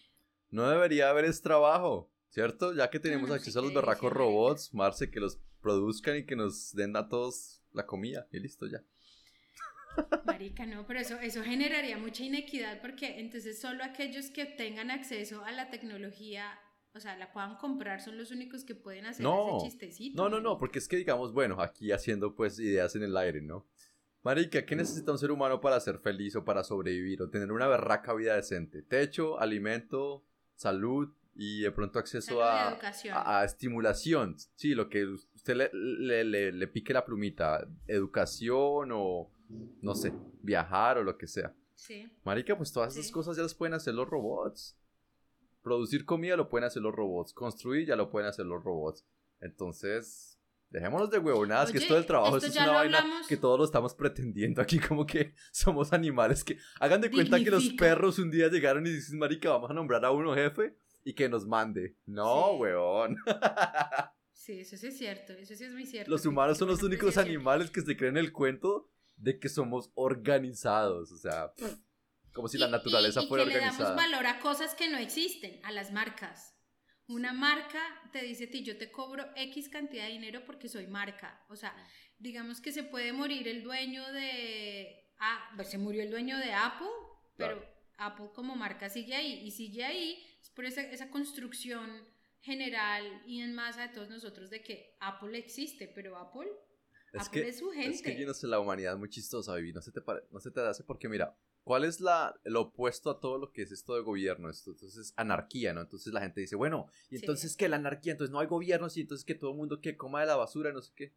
No 0.50 0.68
debería 0.70 1.10
haber 1.10 1.26
es 1.26 1.42
trabajo, 1.42 2.10
¿cierto? 2.30 2.74
Ya 2.74 2.88
que 2.88 2.98
tenemos 3.00 3.28
No, 3.28 3.34
acceso 3.34 3.58
a 3.58 3.62
los 3.62 3.72
marica. 3.74 4.08
robots, 4.08 4.72
Marce, 4.72 5.10
que 5.10 5.20
los 5.20 5.38
produzcan 5.60 6.16
y 6.16 6.24
que 6.26 6.36
nos 6.36 6.72
den 6.74 6.96
a 6.96 7.08
todos 7.08 7.62
la 7.72 7.84
comida. 7.84 8.26
Y 8.32 8.38
listo 8.40 8.66
ya. 8.66 8.82
Marica, 10.24 10.64
no, 10.64 10.86
pero 10.86 11.00
eso, 11.00 11.18
eso 11.18 11.42
generaría 11.42 11.98
mucha 11.98 12.22
inequidad 12.22 12.80
porque 12.80 13.18
entonces 13.18 13.60
solo 13.60 13.82
aquellos 13.82 14.30
que 14.30 14.46
tengan 14.46 14.90
acceso 14.92 15.44
a 15.44 15.50
la 15.50 15.70
tecnología, 15.70 16.58
o 16.94 17.00
sea, 17.00 17.16
la 17.16 17.32
puedan 17.32 17.56
comprar, 17.56 18.00
son 18.00 18.16
los 18.18 18.30
únicos 18.30 18.64
que 18.64 18.74
pueden 18.74 19.06
hacer 19.06 19.22
No, 19.24 19.58
ese 19.58 19.70
chistecito. 19.70 20.20
No, 20.22 20.28
no, 20.28 20.40
no, 20.40 20.58
porque 20.58 20.78
es 20.78 20.88
que 20.88 20.96
digamos, 20.96 21.32
bueno, 21.32 21.60
aquí 21.60 21.92
haciendo 21.92 22.34
pues 22.34 22.58
ideas 22.58 22.94
en 22.96 23.02
el 23.04 23.16
aire, 23.16 23.40
¿no? 23.40 23.66
Marica, 24.22 24.66
¿qué 24.66 24.74
necesita 24.74 25.12
un 25.12 25.18
ser 25.18 25.30
humano 25.30 25.60
para 25.60 25.78
ser 25.80 25.98
feliz 26.00 26.34
o 26.36 26.44
para 26.44 26.64
sobrevivir 26.64 27.22
o 27.22 27.30
tener 27.30 27.52
una 27.52 27.68
berraca 27.68 28.12
vida 28.14 28.34
decente? 28.34 28.82
Techo, 28.82 29.38
alimento, 29.38 30.24
salud 30.56 31.08
y 31.36 31.60
de 31.60 31.70
pronto 31.70 32.00
acceso 32.00 32.42
a, 32.42 32.70
a, 33.12 33.40
a 33.40 33.44
estimulación. 33.44 34.36
Sí, 34.56 34.74
lo 34.74 34.88
que 34.88 35.06
usted 35.06 35.54
le, 35.54 35.70
le, 35.72 36.24
le- 36.24 36.52
le 36.52 36.66
pique 36.66 36.92
la 36.92 37.04
plumita, 37.04 37.66
educación 37.86 38.90
o, 38.92 39.30
no 39.82 39.94
sé, 39.94 40.12
viajar 40.42 40.98
o 40.98 41.04
lo 41.04 41.16
que 41.16 41.26
sea. 41.28 41.54
Sí. 41.76 42.10
Marica, 42.24 42.56
pues 42.56 42.72
todas 42.72 42.96
esas 42.96 43.12
cosas 43.12 43.36
ya 43.36 43.44
las 43.44 43.54
pueden 43.54 43.74
hacer 43.74 43.94
los 43.94 44.08
robots. 44.08 44.76
Producir 45.62 46.04
comida 46.04 46.36
lo 46.36 46.48
pueden 46.48 46.66
hacer 46.66 46.82
los 46.82 46.94
robots. 46.94 47.32
Construir 47.32 47.86
ya 47.86 47.96
lo 47.96 48.10
pueden 48.10 48.28
hacer 48.28 48.46
los 48.46 48.62
robots. 48.62 49.04
Entonces, 49.40 50.38
dejémonos 50.70 51.10
de 51.10 51.18
huevonadas, 51.18 51.72
que 51.72 51.78
esto 51.78 51.94
del 51.94 52.06
trabajo 52.06 52.36
esto 52.36 52.48
es 52.48 52.56
una 52.56 52.72
vaina 52.72 52.98
hablamos. 52.98 53.26
que 53.26 53.36
todos 53.36 53.58
lo 53.58 53.64
estamos 53.64 53.94
pretendiendo 53.94 54.60
aquí, 54.62 54.78
como 54.78 55.06
que 55.06 55.34
somos 55.52 55.92
animales 55.92 56.44
que 56.44 56.58
hagan 56.80 57.00
de 57.00 57.10
cuenta 57.10 57.38
que 57.42 57.50
los 57.50 57.68
perros 57.70 58.18
un 58.18 58.30
día 58.30 58.48
llegaron 58.48 58.86
y 58.86 58.90
dicen, 58.90 59.18
Marica, 59.18 59.50
vamos 59.50 59.70
a 59.70 59.74
nombrar 59.74 60.04
a 60.04 60.10
uno 60.10 60.34
jefe 60.34 60.76
y 61.04 61.14
que 61.14 61.28
nos 61.28 61.46
mande. 61.46 61.96
No, 62.06 62.52
Sí. 62.52 62.60
huevón. 62.60 63.16
Sí, 64.32 64.60
eso 64.60 64.78
sí 64.78 64.86
es 64.86 64.96
cierto, 64.96 65.34
eso 65.34 65.54
sí 65.54 65.64
es 65.64 65.72
muy 65.72 65.84
cierto. 65.84 66.10
Los 66.10 66.24
humanos 66.24 66.56
son 66.56 66.68
los 66.68 66.82
únicos 66.82 67.18
animales 67.18 67.70
que 67.70 67.82
se 67.82 67.96
creen 67.98 68.16
el 68.16 68.32
cuento 68.32 68.88
de 69.16 69.38
que 69.38 69.48
somos 69.50 69.90
organizados. 69.94 71.12
O 71.12 71.18
sea, 71.18 71.52
como 72.38 72.48
si 72.48 72.56
la 72.58 72.68
Y- 72.68 72.70
naturaleza 72.70 73.20
y- 73.20 73.24
y 73.24 73.28
fuera 73.28 73.44
que 73.44 73.50
organizada. 73.50 73.78
le 73.78 73.84
damos 73.96 74.02
valor 74.12 74.26
a 74.26 74.38
cosas 74.40 74.74
que 74.74 74.88
no 74.88 74.96
existen, 74.98 75.60
a 75.64 75.72
las 75.72 75.90
marcas. 75.92 76.54
Una 77.08 77.32
marca 77.32 77.82
te 78.12 78.22
dice 78.22 78.44
a 78.44 78.50
ti, 78.50 78.62
yo 78.62 78.76
te 78.78 78.90
cobro 78.90 79.26
X 79.36 79.68
cantidad 79.68 80.04
de 80.06 80.12
dinero 80.12 80.44
porque 80.46 80.68
soy 80.68 80.86
marca. 80.86 81.44
O 81.48 81.56
sea, 81.56 81.74
digamos 82.18 82.60
que 82.60 82.70
se 82.72 82.82
puede 82.84 83.12
morir 83.12 83.48
el 83.48 83.62
dueño 83.62 84.10
de... 84.12 85.10
Ah, 85.18 85.50
pues 85.56 85.68
se 85.70 85.78
murió 85.78 86.02
el 86.02 86.10
dueño 86.10 86.38
de 86.38 86.52
Apple, 86.52 86.86
pero 87.36 87.56
Claro. 87.58 87.74
Apple 87.98 88.30
como 88.34 88.54
marca 88.56 88.88
sigue 88.88 89.14
ahí. 89.14 89.40
Y 89.44 89.50
sigue 89.50 89.84
ahí 89.84 90.24
es 90.40 90.50
por 90.50 90.64
esa, 90.64 90.82
esa 90.82 91.10
construcción 91.10 92.06
general 92.40 93.22
y 93.26 93.40
en 93.40 93.54
masa 93.54 93.82
de 93.82 93.94
todos 93.94 94.08
nosotros 94.10 94.48
de 94.50 94.62
que 94.62 94.96
Apple 95.00 95.36
existe, 95.38 95.88
pero 95.88 96.16
Apple, 96.16 96.48
Es 97.12 97.28
que, 97.28 97.52
su 97.52 97.70
gente. 97.70 97.90
es 97.90 98.02
que 98.02 98.18
yo 98.18 98.26
no 98.26 98.34
sé, 98.34 98.46
la 98.46 98.60
humanidad 98.60 98.92
es 98.94 98.98
muy 98.98 99.08
chistosa, 99.08 99.54
Vivi. 99.54 99.72
No 99.72 99.80
se 99.82 99.92
te, 99.92 100.00
pare- 100.00 100.24
no 100.30 100.40
se 100.40 100.50
te 100.50 100.60
hace 100.60 100.84
porque, 100.84 101.08
mira, 101.08 101.36
¿cuál 101.64 101.84
es 101.84 102.00
la, 102.00 102.38
lo 102.44 102.62
opuesto 102.62 103.10
a 103.10 103.18
todo 103.20 103.38
lo 103.38 103.52
que 103.52 103.62
es 103.62 103.72
esto 103.72 103.94
de 103.94 104.02
gobierno? 104.02 104.50
Esto, 104.50 104.70
entonces, 104.72 105.12
anarquía, 105.16 105.72
¿no? 105.72 105.80
Entonces 105.80 106.12
la 106.12 106.20
gente 106.20 106.40
dice, 106.40 106.56
bueno, 106.56 106.86
¿y 107.10 107.16
Sí. 107.16 107.22
entonces 107.22 107.56
qué? 107.56 107.68
La 107.68 107.76
anarquía, 107.76 108.12
entonces 108.12 108.32
no 108.32 108.40
hay 108.40 108.46
gobiernos 108.46 108.96
y 108.96 109.00
entonces 109.02 109.24
que 109.24 109.34
todo 109.34 109.50
el 109.52 109.56
mundo 109.56 109.80
que 109.80 109.96
coma 109.96 110.20
de 110.20 110.26
la 110.26 110.36
basura, 110.36 110.72
no 110.72 110.82
sé 110.82 110.92
qué. 110.94 111.14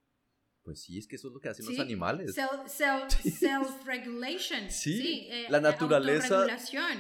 Pues 0.63 0.79
sí, 0.81 0.99
es 0.99 1.07
que 1.07 1.15
eso 1.15 1.29
es 1.29 1.33
lo 1.33 1.39
que 1.39 1.49
hacen 1.49 1.65
los 1.65 1.73
Sí, 1.73 1.81
animales. 1.81 2.35
Self, 2.35 2.67
self, 2.67 3.11
self-regulation. 3.21 4.69
Sí, 4.69 5.27
eh, 5.29 5.47
la 5.49 5.59
naturaleza. 5.59 6.47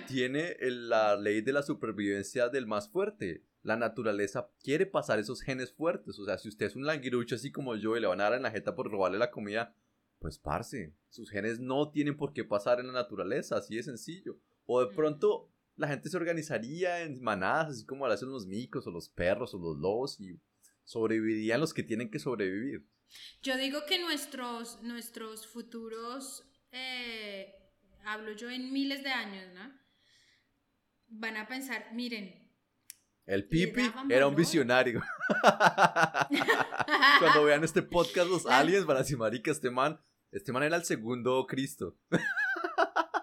Tiene 0.07 0.55
la 0.59 1.15
ley 1.15 1.41
de 1.41 1.53
la 1.53 1.63
supervivencia 1.63 2.49
del 2.49 2.65
más 2.65 2.89
fuerte. 2.89 3.43
La 3.63 3.75
naturaleza 3.77 4.49
quiere 4.63 4.85
pasar 4.85 5.19
esos 5.19 5.41
genes 5.41 5.71
fuertes. 5.71 6.17
O 6.19 6.25
sea, 6.25 6.37
si 6.37 6.49
usted 6.49 6.65
es 6.65 6.75
un 6.75 6.85
languirucho 6.85 7.35
así 7.35 7.51
como 7.51 7.75
yo 7.75 7.95
y 7.95 7.99
le 8.01 8.07
van 8.07 8.19
a 8.21 8.25
dar 8.25 8.33
en 8.33 8.43
la 8.43 8.51
jeta 8.51 8.73
por 8.75 8.89
robarle 8.89 9.17
la 9.19 9.31
comida, 9.31 9.75
pues 10.19 10.37
parce, 10.39 10.93
sus 11.09 11.29
genes 11.29 11.59
no 11.59 11.89
tienen 11.91 12.15
por 12.17 12.33
qué 12.33 12.43
pasar 12.43 12.79
en 12.79 12.87
la 12.87 12.93
naturaleza, 12.93 13.57
así 13.57 13.75
de 13.75 13.83
sencillo. 13.83 14.37
O 14.65 14.81
de 14.83 14.91
Mm. 14.91 14.95
pronto 14.95 15.51
la 15.75 15.87
gente 15.87 16.09
se 16.09 16.17
organizaría 16.17 17.01
en 17.01 17.21
manadas, 17.21 17.69
así 17.69 17.85
como 17.85 18.05
lo 18.07 18.13
hacen 18.13 18.29
los 18.31 18.45
micos 18.45 18.85
o 18.87 18.91
los 18.91 19.09
perros 19.09 19.53
o 19.53 19.57
los 19.59 19.77
lobos 19.77 20.19
y 20.19 20.39
sobrevivirían 20.83 21.59
los 21.59 21.73
que 21.73 21.83
tienen 21.83 22.09
que 22.09 22.19
sobrevivir. 22.19 22.85
Yo 23.41 23.57
digo 23.57 23.79
que 23.87 23.99
nuestros, 23.99 24.81
nuestros 24.83 25.47
futuros, 25.47 26.43
eh, 26.71 27.53
hablo 28.05 28.31
yo 28.33 28.49
en 28.49 28.71
miles 28.71 29.03
de 29.03 29.09
años, 29.09 29.53
¿no? 29.53 29.71
Van 31.07 31.35
a 31.37 31.47
pensar, 31.47 31.93
miren, 31.93 32.40
El 33.25 33.47
Pipi 33.47 33.91
era 34.09 34.27
un 34.27 34.35
visionario. 34.35 35.01
Cuando 37.19 37.43
vean 37.45 37.63
este 37.63 37.81
podcast, 37.81 38.29
los 38.29 38.45
aliens 38.45 38.85
van 38.85 38.97
a 38.97 39.01
decir, 39.01 39.17
marica, 39.17 39.51
este 39.51 39.69
man, 39.69 39.99
este 40.31 40.51
man 40.51 40.63
era 40.63 40.75
el 40.75 40.83
segundo 40.83 41.45
Cristo. 41.47 41.97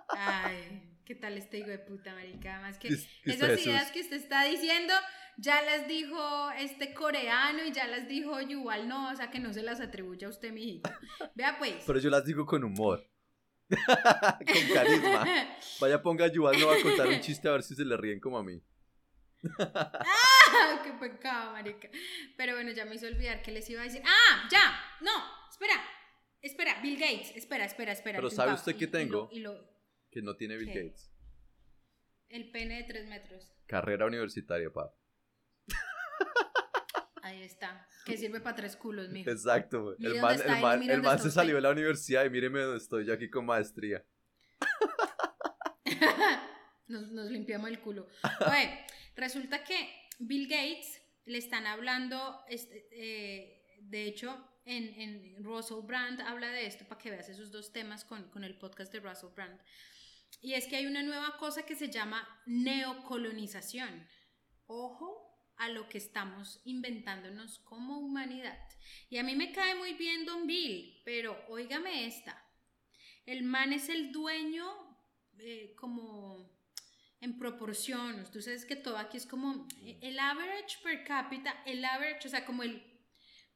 ay, 0.08 0.98
¿qué 1.04 1.14
tal 1.14 1.36
este 1.36 1.58
hijo 1.58 1.68
de 1.68 1.78
puta, 1.78 2.14
marica? 2.14 2.54
Además 2.54 2.78
que 2.78 2.88
esas 2.88 3.66
ideas 3.66 3.90
que 3.90 4.00
usted 4.00 4.16
está 4.16 4.44
diciendo, 4.44 4.94
ya 5.36 5.62
las 5.62 5.86
dijo 5.88 6.50
este 6.58 6.94
coreano 6.94 7.64
y 7.64 7.72
ya 7.72 7.86
las 7.86 8.08
dijo 8.08 8.40
Yuval 8.40 8.88
no, 8.88 9.12
o 9.12 9.16
sea 9.16 9.30
que 9.30 9.38
no 9.38 9.52
se 9.52 9.62
las 9.62 9.80
atribuye 9.80 10.26
a 10.26 10.28
usted, 10.28 10.52
mijito. 10.52 10.90
Vea 11.34 11.58
pues. 11.58 11.84
Pero 11.86 11.98
yo 11.98 12.10
las 12.10 12.24
digo 12.24 12.46
con 12.46 12.64
humor. 12.64 13.08
con 13.68 14.74
carisma. 14.74 15.26
Vaya, 15.80 16.02
ponga 16.02 16.24
a 16.24 16.28
Yuval, 16.28 16.58
no 16.58 16.68
va 16.68 16.76
a 16.76 16.82
contar 16.82 17.08
un 17.08 17.20
chiste 17.20 17.48
a 17.48 17.52
ver 17.52 17.62
si 17.62 17.74
se 17.74 17.84
le 17.84 17.96
ríen 17.96 18.20
como 18.20 18.38
a 18.38 18.42
mí. 18.42 18.62
¡Qué 19.42 20.92
pecado, 21.00 21.52
marica! 21.52 21.88
Pero 22.36 22.54
bueno, 22.54 22.72
ya 22.72 22.84
me 22.84 22.96
hizo 22.96 23.06
olvidar 23.06 23.42
que 23.42 23.52
les 23.52 23.68
iba 23.70 23.82
a 23.82 23.84
decir. 23.84 24.02
¡Ah! 24.04 24.48
¡Ya! 24.50 24.80
¡No! 25.00 25.12
Espera. 25.50 25.74
Espera, 26.40 26.80
Bill 26.82 26.98
Gates. 26.98 27.36
Espera, 27.36 27.64
espera, 27.64 27.92
espera. 27.92 28.18
Pero 28.18 28.30
¿sabe 28.30 28.54
usted 28.54 28.76
qué 28.76 28.84
y 28.84 28.88
tengo? 28.88 29.22
lo- 29.22 29.28
y 29.32 29.40
lo- 29.40 29.68
Que 30.10 30.22
no 30.22 30.36
tiene 30.36 30.56
Bill 30.56 30.72
¿Qué? 30.72 30.84
Gates. 30.84 31.10
el 32.30 32.50
pene 32.50 32.78
de 32.78 32.84
tres 32.84 33.06
metros. 33.08 33.52
Carrera 33.66 34.06
universitaria, 34.06 34.70
pa. 34.72 34.92
Ahí 37.22 37.42
está. 37.42 37.86
Que 38.06 38.16
sirve 38.16 38.40
para 38.40 38.56
tres 38.56 38.76
culos, 38.76 39.10
mijo. 39.10 39.30
Exacto, 39.30 39.82
güey. 39.82 39.96
El 40.00 40.20
man, 40.20 40.82
el 40.82 40.90
el 41.04 41.18
se 41.20 41.30
salió 41.30 41.56
de 41.56 41.60
la 41.60 41.70
universidad 41.70 42.24
y 42.24 42.30
míreme 42.30 42.60
dónde 42.60 42.78
estoy 42.78 43.04
yo 43.04 43.12
aquí 43.12 43.28
con 43.28 43.44
maestría. 43.44 44.02
nos, 46.88 47.08
nos 47.10 47.30
limpiamos 47.30 47.68
el 47.68 47.80
culo. 47.80 48.06
Oye, 48.46 48.86
resulta 49.18 49.64
que 49.64 50.08
Bill 50.18 50.48
Gates 50.48 51.02
le 51.26 51.38
están 51.38 51.66
hablando, 51.66 52.42
este, 52.48 52.88
eh, 52.92 53.76
de 53.80 54.06
hecho, 54.06 54.42
en, 54.64 55.00
en 55.00 55.44
Russell 55.44 55.84
Brand 55.84 56.20
habla 56.20 56.50
de 56.50 56.66
esto 56.66 56.86
para 56.86 57.00
que 57.00 57.10
veas 57.10 57.28
esos 57.28 57.50
dos 57.50 57.72
temas 57.72 58.04
con, 58.04 58.30
con 58.30 58.44
el 58.44 58.56
podcast 58.56 58.92
de 58.92 59.00
Russell 59.00 59.34
Brand. 59.34 59.60
Y 60.40 60.54
es 60.54 60.66
que 60.66 60.76
hay 60.76 60.86
una 60.86 61.02
nueva 61.02 61.36
cosa 61.38 61.64
que 61.64 61.74
se 61.74 61.90
llama 61.90 62.26
neocolonización. 62.46 64.06
Ojo 64.66 65.28
a 65.56 65.68
lo 65.68 65.88
que 65.88 65.98
estamos 65.98 66.60
inventándonos 66.64 67.58
como 67.60 67.98
humanidad. 67.98 68.58
Y 69.10 69.18
a 69.18 69.24
mí 69.24 69.34
me 69.34 69.52
cae 69.52 69.74
muy 69.74 69.94
bien 69.94 70.24
Don 70.24 70.46
Bill, 70.46 71.02
pero 71.04 71.44
óigame 71.48 72.06
esta. 72.06 72.44
El 73.26 73.42
man 73.42 73.72
es 73.72 73.88
el 73.88 74.12
dueño 74.12 74.66
eh, 75.38 75.74
como 75.76 76.57
en 77.20 77.38
proporción. 77.38 78.24
Tú 78.32 78.40
sabes 78.40 78.64
que 78.64 78.76
todo 78.76 78.96
aquí 78.96 79.16
es 79.16 79.26
como 79.26 79.66
eh, 79.82 79.98
el 80.02 80.18
average 80.18 80.78
per 80.82 81.04
cápita, 81.04 81.62
el 81.66 81.84
average, 81.84 82.28
o 82.28 82.30
sea, 82.30 82.44
como 82.44 82.62
el... 82.62 82.82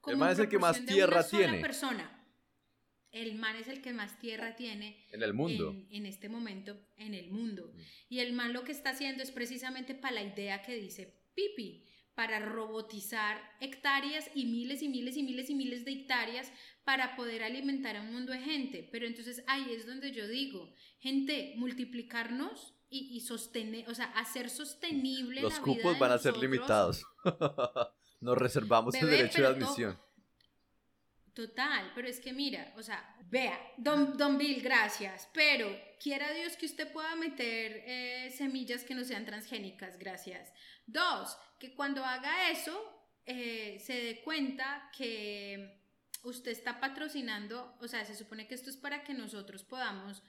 como 0.01 0.19
man 0.19 0.31
en 0.31 0.33
es 0.35 0.39
el 0.41 0.49
que 0.49 0.59
más 0.59 0.85
tierra 0.85 1.27
tiene. 1.27 1.61
persona. 1.61 2.19
El 3.11 3.35
man 3.35 3.57
es 3.57 3.69
el 3.69 3.83
que 3.83 3.93
más 3.93 4.19
tierra 4.19 4.57
tiene 4.57 5.07
En 5.11 5.23
el 5.23 5.35
mundo. 5.35 5.71
en, 5.71 5.87
en 5.91 6.07
este 6.07 6.31
momento 6.31 6.81
en 6.97 7.15
el 7.15 7.31
mundo. 7.31 7.73
Mm. 7.75 7.81
Y 8.09 8.21
el 8.21 8.33
man 8.33 8.53
lo 8.55 8.65
que 8.65 8.73
está 8.73 8.91
haciendo 8.91 9.23
es 9.23 9.31
precisamente 9.31 9.95
para 9.95 10.15
la 10.15 10.23
idea 10.23 10.63
que 10.63 10.75
dice 10.77 11.23
Pipi, 11.35 11.87
para 12.15 12.41
robotizar 12.41 13.41
hectáreas 13.61 14.31
y 14.35 14.47
miles 14.47 14.83
y 14.83 14.89
miles 14.89 15.17
y 15.17 15.23
miles 15.23 15.51
y 15.51 15.55
miles 15.55 15.85
de 15.85 15.93
hectáreas 15.93 16.53
para 16.85 17.17
poder 17.17 17.43
alimentar 17.43 17.97
a 17.97 18.03
un 18.03 18.13
mundo 18.13 18.33
de 18.33 18.41
gente. 18.41 18.89
Pero 18.91 19.07
entonces 19.07 19.45
ahí 19.47 19.67
es 19.71 19.87
donde 19.87 20.13
yo 20.13 20.27
digo, 20.29 20.75
gente, 20.99 21.55
multiplicarnos 21.57 22.72
y, 22.93 23.17
y 23.17 23.21
sostener, 23.21 23.89
o 23.89 23.95
sea, 23.95 24.07
hacer 24.17 24.51
sostenible 24.51 25.41
Los 25.41 25.55
la 25.55 25.59
vida 25.61 25.77
cupos 25.77 25.95
de 25.95 25.99
van 26.01 26.13
a 26.13 26.19
ser 26.19 26.37
limitados. 26.37 27.05
Nos 28.21 28.39
reservamos 28.39 28.95
el 28.95 29.09
derecho 29.11 29.39
de 29.39 29.45
to- 29.49 29.51
admisión. 29.55 29.99
Total, 31.35 31.91
pero 31.95 32.09
es 32.09 32.21
que 32.21 32.35
mira, 32.35 32.75
o 32.77 32.83
sea, 32.83 33.17
vea, 33.31 33.59
don, 33.79 34.19
don 34.19 34.37
Bill, 34.37 34.61
gracias, 34.61 35.31
pero 35.33 35.67
quiera 35.99 36.31
Dios 36.35 36.59
que 36.59 36.67
usted 36.67 36.93
pueda 36.93 37.17
meter 37.17 37.83
eh, 37.87 38.31
semillas 38.37 38.85
que 38.85 38.95
no 38.95 39.03
sean 39.03 39.25
transgénicas, 39.25 39.99
gracias. 39.99 40.53
Dos, 40.87 41.39
que 41.59 41.75
cuando 41.75 42.05
haga 42.05 42.51
eso 42.51 42.79
eh, 43.25 43.79
se 43.81 43.95
dé 43.95 44.23
cuenta 44.23 44.91
que 44.95 45.81
usted 46.23 46.51
está 46.51 46.81
patrocinando, 46.81 47.77
o 47.81 47.89
sea, 47.89 48.05
se 48.05 48.15
supone 48.15 48.47
que 48.47 48.55
esto 48.55 48.69
es 48.69 48.77
para 48.77 49.03
que 49.03 49.15
nosotros 49.15 49.65
podamos 49.65 50.23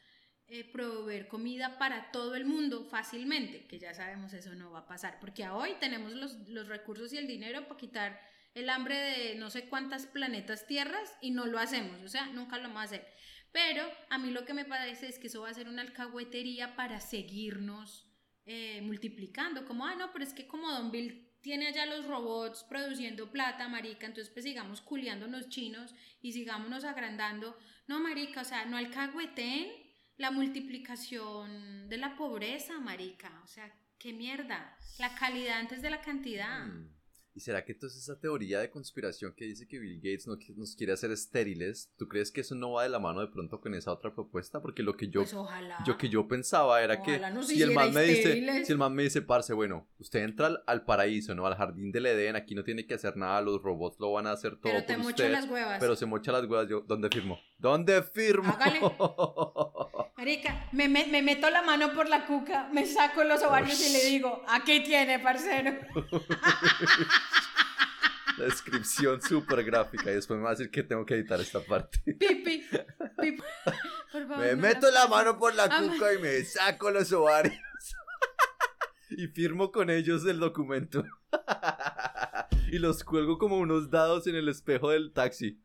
eh, 0.55 0.63
proveer 0.63 1.27
comida 1.27 1.79
para 1.79 2.11
todo 2.11 2.35
el 2.35 2.45
mundo 2.45 2.83
fácilmente, 2.83 3.65
que 3.65 3.79
ya 3.79 3.95
sabemos 3.95 4.33
eso 4.33 4.53
no 4.53 4.69
va 4.69 4.81
a 4.81 4.87
pasar, 4.87 5.19
porque 5.19 5.49
hoy 5.49 5.71
tenemos 5.79 6.11
los, 6.11 6.47
los 6.47 6.67
recursos 6.67 7.11
y 7.11 7.17
el 7.17 7.25
dinero 7.25 7.67
para 7.67 7.79
quitar 7.79 8.21
el 8.53 8.69
hambre 8.69 8.95
de 8.95 9.33
no 9.33 9.49
sé 9.49 9.67
cuántas 9.67 10.05
planetas 10.05 10.67
tierras 10.67 11.17
y 11.21 11.31
no 11.31 11.47
lo 11.47 11.57
hacemos, 11.57 12.03
o 12.03 12.07
sea, 12.07 12.27
nunca 12.27 12.57
lo 12.57 12.65
vamos 12.65 12.81
a 12.81 12.83
hacer. 12.83 13.07
Pero 13.51 13.83
a 14.11 14.19
mí 14.19 14.29
lo 14.29 14.45
que 14.45 14.53
me 14.53 14.63
parece 14.63 15.07
es 15.07 15.17
que 15.17 15.25
eso 15.25 15.41
va 15.41 15.49
a 15.49 15.55
ser 15.55 15.67
una 15.67 15.81
alcahuetería 15.81 16.75
para 16.75 16.99
seguirnos 16.99 18.05
eh, 18.45 18.79
multiplicando, 18.83 19.65
como, 19.65 19.87
ah, 19.87 19.95
no, 19.95 20.13
pero 20.13 20.23
es 20.23 20.35
que 20.35 20.45
como 20.45 20.71
Don 20.71 20.91
Bill 20.91 21.31
tiene 21.41 21.69
allá 21.69 21.87
los 21.87 22.05
robots 22.05 22.63
produciendo 22.63 23.31
plata, 23.31 23.67
marica, 23.69 24.05
entonces 24.05 24.31
pues 24.31 24.45
sigamos 24.45 24.81
culiándonos 24.81 25.49
chinos 25.49 25.95
y 26.21 26.31
sigámonos 26.31 26.83
agrandando. 26.83 27.57
No, 27.87 27.99
marica, 27.99 28.41
o 28.41 28.45
sea, 28.45 28.65
no 28.65 28.77
alcahueten 28.77 29.82
la 30.17 30.31
multiplicación 30.31 31.89
de 31.89 31.97
la 31.97 32.15
pobreza, 32.15 32.79
marica, 32.79 33.41
o 33.43 33.47
sea, 33.47 33.73
qué 33.97 34.13
mierda, 34.13 34.77
la 34.99 35.15
calidad 35.15 35.59
antes 35.59 35.81
de 35.81 35.89
la 35.89 36.01
cantidad. 36.01 36.65
Mm. 36.65 36.93
¿Y 37.35 37.39
será 37.39 37.65
que 37.65 37.71
entonces 37.71 38.03
esa 38.03 38.19
teoría 38.19 38.59
de 38.59 38.69
conspiración 38.69 39.33
que 39.35 39.45
dice 39.45 39.67
que 39.67 39.79
Bill 39.79 39.97
Gates 39.97 40.27
no 40.27 40.37
nos 40.55 40.75
quiere 40.75 40.93
hacer 40.93 41.09
estériles, 41.09 41.91
¿tú 41.97 42.07
crees 42.07 42.31
que 42.31 42.41
eso 42.41 42.53
no 42.53 42.73
va 42.73 42.83
de 42.83 42.89
la 42.89 42.99
mano 42.99 43.21
de 43.21 43.27
pronto 43.27 43.59
con 43.59 43.73
esa 43.73 43.91
otra 43.91 44.13
propuesta? 44.13 44.61
Porque 44.61 44.83
lo 44.83 44.95
que 44.95 45.07
yo, 45.07 45.21
pues 45.21 45.35
yo 45.83 45.97
que 45.97 46.09
yo 46.09 46.27
pensaba 46.27 46.83
era 46.83 46.93
Ojalá 47.01 47.33
que 47.33 47.43
si 47.43 47.63
el 47.63 47.71
man 47.71 47.91
me 47.91 48.03
dice, 48.03 48.65
si 48.65 48.71
el 48.71 48.77
man 48.77 48.93
me 48.93 49.03
dice, 49.03 49.23
parce, 49.23 49.51
bueno, 49.53 49.87
usted 49.97 50.19
entra 50.19 50.45
al, 50.45 50.63
al 50.67 50.85
paraíso, 50.85 51.33
¿no? 51.33 51.47
Al 51.47 51.55
jardín 51.55 51.91
del 51.91 52.05
Edén, 52.05 52.35
aquí 52.35 52.53
no 52.53 52.63
tiene 52.63 52.85
que 52.85 52.93
hacer 52.93 53.17
nada, 53.17 53.41
los 53.41 53.63
robots 53.63 53.99
lo 53.99 54.11
van 54.11 54.27
a 54.27 54.31
hacer 54.33 54.51
todo 54.51 54.71
pero 54.71 54.85
te 54.85 54.93
por 54.93 55.03
mocho 55.03 55.23
usted. 55.23 55.31
las 55.31 55.49
huevas. 55.49 55.79
Pero 55.79 55.95
se 55.95 56.05
mocha 56.05 56.31
las 56.31 56.43
huevas, 56.43 56.69
yo, 56.69 56.81
¿dónde 56.81 57.09
firmo? 57.09 57.39
¿Dónde 57.63 58.03
firmo? 58.03 58.51
Hágale. 58.59 58.81
Marica, 60.17 60.67
me, 60.73 60.89
me- 60.89 61.07
me 61.07 61.21
meto 61.21 61.49
la 61.49 61.61
mano 61.61 61.93
por 61.93 62.09
la 62.09 62.25
cuca, 62.25 62.67
me 62.73 62.85
saco 62.85 63.23
los 63.23 63.41
ovarios 63.41 63.79
y 63.79 63.93
le 63.93 64.03
digo, 64.03 64.43
aquí 64.49 64.83
tiene, 64.83 65.17
parcero. 65.19 65.71
La 68.37 68.45
descripción 68.45 69.21
súper 69.21 69.63
gráfica 69.63 70.09
y 70.11 70.15
después 70.15 70.37
me 70.39 70.43
va 70.43 70.49
a 70.49 70.55
decir 70.55 70.71
que 70.71 70.81
tengo 70.83 71.05
que 71.05 71.13
editar 71.13 71.39
esta 71.39 71.59
parte. 71.61 71.99
Pipi, 72.03 72.63
pipi. 73.21 73.43
Por 74.11 74.27
favor, 74.27 74.37
Me 74.39 74.51
no 74.55 74.57
meto 74.61 74.89
la 74.91 75.07
mano 75.07 75.37
por 75.39 75.53
la 75.55 75.69
cuca 75.69 76.13
y 76.13 76.17
me 76.17 76.43
saco 76.43 76.89
los 76.91 77.11
ovarios. 77.13 77.55
y 79.11 79.27
firmo 79.27 79.71
con 79.71 79.89
ellos 79.91 80.25
el 80.25 80.39
documento. 80.39 81.03
y 82.71 82.79
los 82.79 83.03
cuelgo 83.03 83.37
como 83.37 83.57
unos 83.57 83.89
dados 83.91 84.25
en 84.27 84.35
el 84.35 84.49
espejo 84.49 84.89
del 84.89 85.13
taxi. 85.13 85.61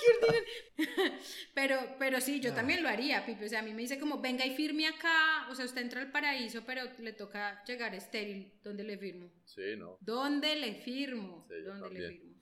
Qué 0.00 0.26
ordinario. 0.26 0.44
pero, 1.54 1.76
pero 1.98 2.20
sí, 2.20 2.40
yo 2.40 2.52
también 2.52 2.82
lo 2.82 2.88
haría, 2.88 3.24
Pipe. 3.24 3.44
O 3.44 3.48
sea, 3.48 3.60
a 3.60 3.62
mí 3.62 3.72
me 3.72 3.82
dice 3.82 3.98
como, 3.98 4.20
venga 4.20 4.44
y 4.44 4.54
firme 4.54 4.86
acá. 4.86 5.48
O 5.50 5.54
sea, 5.54 5.64
usted 5.64 5.82
entra 5.82 6.00
al 6.00 6.10
paraíso, 6.10 6.62
pero 6.66 6.82
le 6.98 7.12
toca 7.12 7.62
llegar 7.64 7.94
estéril. 7.94 8.52
¿Dónde 8.62 8.84
le 8.84 8.98
firmo? 8.98 9.30
Sí, 9.44 9.76
¿no? 9.76 9.98
¿Dónde 10.00 10.56
le 10.56 10.74
firmo? 10.74 11.46
Sí, 11.48 11.54
yo 11.64 11.74
¿Dónde 11.74 11.88
le 11.88 12.00
también. 12.00 12.20
firmo? 12.20 12.34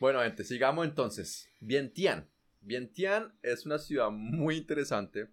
Bueno, 0.00 0.22
gente, 0.22 0.44
sigamos 0.44 0.86
entonces. 0.86 1.48
Vientiane. 1.60 2.26
Vientiane 2.60 3.28
es 3.42 3.66
una 3.66 3.78
ciudad 3.78 4.10
muy 4.10 4.56
interesante 4.56 5.28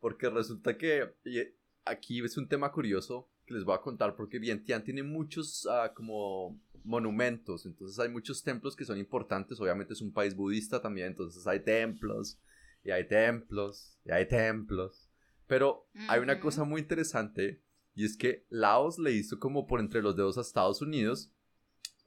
porque 0.00 0.30
resulta 0.30 0.78
que 0.78 1.14
y 1.24 1.42
aquí 1.84 2.24
es 2.24 2.36
un 2.36 2.48
tema 2.48 2.70
curioso 2.70 3.28
que 3.46 3.54
les 3.54 3.64
voy 3.64 3.74
a 3.74 3.80
contar 3.80 4.16
porque 4.16 4.38
Vientiane 4.38 4.84
tiene 4.84 5.02
muchos 5.02 5.66
ah, 5.70 5.92
como 5.94 6.60
monumentos, 6.84 7.66
entonces 7.66 7.98
hay 7.98 8.08
muchos 8.08 8.42
templos 8.42 8.76
que 8.76 8.84
son 8.84 8.98
importantes, 8.98 9.60
obviamente 9.60 9.92
es 9.94 10.00
un 10.00 10.12
país 10.12 10.36
budista 10.36 10.80
también, 10.80 11.08
entonces 11.08 11.46
hay 11.46 11.60
templos 11.60 12.38
y 12.84 12.90
hay 12.90 13.08
templos 13.08 13.96
y 14.04 14.12
hay 14.12 14.28
templos, 14.28 15.08
pero 15.46 15.88
hay 16.08 16.20
una 16.20 16.38
cosa 16.38 16.64
muy 16.64 16.82
interesante 16.82 17.62
y 17.94 18.04
es 18.04 18.16
que 18.16 18.44
Laos 18.50 18.98
le 18.98 19.12
hizo 19.12 19.38
como 19.38 19.66
por 19.66 19.80
entre 19.80 20.02
los 20.02 20.16
dedos 20.16 20.38
a 20.38 20.42
Estados 20.42 20.82
Unidos 20.82 21.32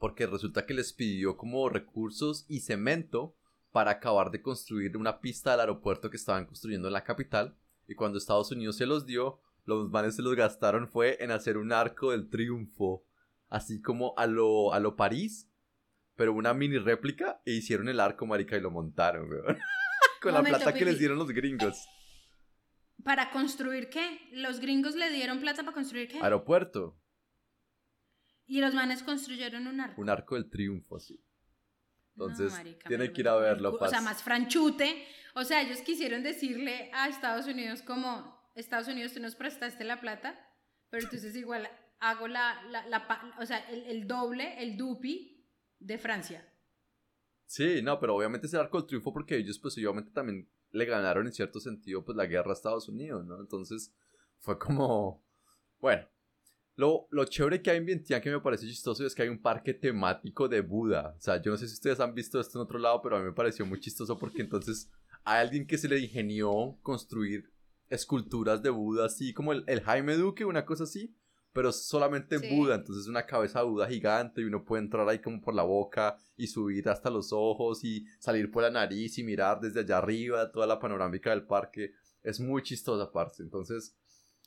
porque 0.00 0.26
resulta 0.26 0.64
que 0.64 0.72
les 0.72 0.94
pidió 0.94 1.36
como 1.36 1.68
recursos 1.68 2.46
y 2.48 2.60
cemento 2.60 3.36
para 3.70 3.92
acabar 3.92 4.30
de 4.30 4.40
construir 4.42 4.96
una 4.96 5.20
pista 5.20 5.50
del 5.50 5.60
aeropuerto 5.60 6.10
que 6.10 6.16
estaban 6.16 6.46
construyendo 6.46 6.88
en 6.88 6.94
la 6.94 7.04
capital. 7.04 7.54
Y 7.86 7.94
cuando 7.94 8.16
Estados 8.16 8.50
Unidos 8.50 8.76
se 8.76 8.86
los 8.86 9.04
dio, 9.04 9.40
los 9.70 9.90
manes 9.90 10.16
se 10.16 10.22
los 10.22 10.34
gastaron 10.34 10.88
fue 10.88 11.16
en 11.20 11.30
hacer 11.30 11.56
un 11.56 11.72
arco 11.72 12.10
del 12.10 12.28
triunfo, 12.28 13.06
así 13.48 13.80
como 13.80 14.14
a 14.16 14.26
lo, 14.26 14.74
a 14.74 14.80
lo 14.80 14.96
París, 14.96 15.48
pero 16.16 16.34
una 16.34 16.52
mini 16.52 16.78
réplica 16.78 17.40
e 17.46 17.52
hicieron 17.52 17.88
el 17.88 18.00
arco, 18.00 18.26
marica, 18.26 18.56
y 18.56 18.60
lo 18.60 18.70
montaron, 18.70 19.30
weón. 19.30 19.56
Con 20.20 20.34
la 20.34 20.42
plata 20.42 20.74
que 20.74 20.84
les 20.84 20.98
dieron 20.98 21.18
los 21.18 21.30
gringos. 21.30 21.86
¿Para 23.02 23.30
construir 23.30 23.88
qué? 23.88 24.28
Los 24.32 24.60
gringos 24.60 24.94
le 24.94 25.10
dieron 25.10 25.40
plata 25.40 25.62
para 25.62 25.72
construir 25.72 26.08
qué? 26.08 26.20
Aeropuerto, 26.20 27.00
Y 28.46 28.60
los 28.60 28.74
manes 28.74 29.02
construyeron 29.02 29.66
un 29.66 29.80
arco. 29.80 30.00
un 30.02 30.10
arco 30.10 30.34
del 30.34 30.50
triunfo, 30.50 30.96
así. 30.96 31.24
Entonces, 32.16 32.50
No, 32.50 32.58
marica, 32.58 32.88
tiene 32.88 33.12
que 33.12 33.20
ir 33.22 33.28
a 33.28 33.36
verlo. 33.36 33.78
O 33.80 33.88
sea, 33.88 34.02
más 34.02 34.22
franchute. 34.22 35.06
O 35.34 35.44
sea, 35.44 35.62
ellos 35.62 35.80
quisieron 35.80 36.22
decirle 36.22 36.90
a 36.92 37.08
Estados 37.08 37.46
Unidos 37.46 37.80
como, 37.82 38.39
Estados 38.60 38.88
Unidos, 38.88 39.12
tú 39.12 39.20
nos 39.20 39.34
prestaste 39.34 39.84
la 39.84 40.00
plata, 40.00 40.38
pero 40.88 41.04
entonces 41.04 41.34
igual 41.36 41.68
hago 42.00 42.28
la, 42.28 42.62
la, 42.70 42.86
la 42.86 43.34
o 43.38 43.46
sea, 43.46 43.58
el, 43.70 43.84
el 43.84 44.06
doble, 44.06 44.62
el 44.62 44.76
dupi 44.76 45.46
de 45.78 45.98
Francia. 45.98 46.46
Sí, 47.46 47.82
no, 47.82 47.98
pero 47.98 48.14
obviamente 48.14 48.46
es 48.46 48.54
el 48.54 48.60
arco 48.60 48.78
del 48.78 48.86
triunfo 48.86 49.12
porque 49.12 49.36
ellos 49.36 49.58
pues 49.58 49.76
obviamente 49.76 50.12
también 50.12 50.48
le 50.70 50.84
ganaron 50.84 51.26
en 51.26 51.32
cierto 51.32 51.58
sentido 51.60 52.04
pues 52.04 52.16
la 52.16 52.26
guerra 52.26 52.50
a 52.50 52.54
Estados 52.54 52.88
Unidos, 52.88 53.24
¿no? 53.26 53.40
Entonces 53.40 53.92
fue 54.38 54.58
como, 54.58 55.24
bueno, 55.80 56.06
lo, 56.76 57.08
lo 57.10 57.24
chévere 57.24 57.60
que 57.60 57.70
hay 57.70 57.78
en 57.78 57.86
Vientiane 57.86 58.22
que 58.22 58.30
me 58.30 58.40
parece 58.40 58.66
chistoso 58.66 59.04
es 59.04 59.14
que 59.14 59.22
hay 59.22 59.28
un 59.28 59.42
parque 59.42 59.74
temático 59.74 60.48
de 60.48 60.60
Buda. 60.60 61.14
O 61.16 61.20
sea, 61.20 61.42
yo 61.42 61.50
no 61.50 61.56
sé 61.56 61.66
si 61.66 61.74
ustedes 61.74 62.00
han 62.00 62.14
visto 62.14 62.40
esto 62.40 62.58
en 62.58 62.62
otro 62.62 62.78
lado, 62.78 63.02
pero 63.02 63.16
a 63.16 63.18
mí 63.18 63.26
me 63.26 63.32
pareció 63.32 63.66
muy 63.66 63.80
chistoso 63.80 64.16
porque 64.16 64.42
entonces 64.42 64.88
hay 65.24 65.40
alguien 65.40 65.66
que 65.66 65.76
se 65.76 65.88
le 65.88 65.98
ingenió 65.98 66.78
construir 66.82 67.52
esculturas 67.90 68.62
de 68.62 68.70
Buda 68.70 69.06
así 69.06 69.34
como 69.34 69.52
el, 69.52 69.64
el 69.66 69.82
Jaime 69.82 70.16
Duque, 70.16 70.44
una 70.44 70.64
cosa 70.64 70.84
así. 70.84 71.14
Pero 71.52 71.72
solamente 71.72 72.38
Sí. 72.38 72.48
Buda, 72.56 72.76
entonces 72.76 73.08
una 73.08 73.26
cabeza 73.26 73.58
de 73.58 73.64
Buda 73.66 73.88
gigante 73.88 74.40
y 74.40 74.44
uno 74.44 74.64
puede 74.64 74.84
entrar 74.84 75.08
ahí 75.08 75.18
como 75.18 75.40
por 75.40 75.52
la 75.52 75.64
boca 75.64 76.16
y 76.36 76.46
subir 76.46 76.88
hasta 76.88 77.10
los 77.10 77.32
ojos 77.32 77.82
y 77.82 78.06
salir 78.20 78.52
por 78.52 78.62
la 78.62 78.70
nariz 78.70 79.18
y 79.18 79.24
mirar 79.24 79.60
desde 79.60 79.80
allá 79.80 79.98
arriba 79.98 80.52
toda 80.52 80.68
la 80.68 80.78
panorámica 80.78 81.30
del 81.30 81.42
parque. 81.42 81.90
Es 82.22 82.38
muy 82.38 82.62
chistosa 82.62 83.10
parte, 83.10 83.42
entonces 83.42 83.96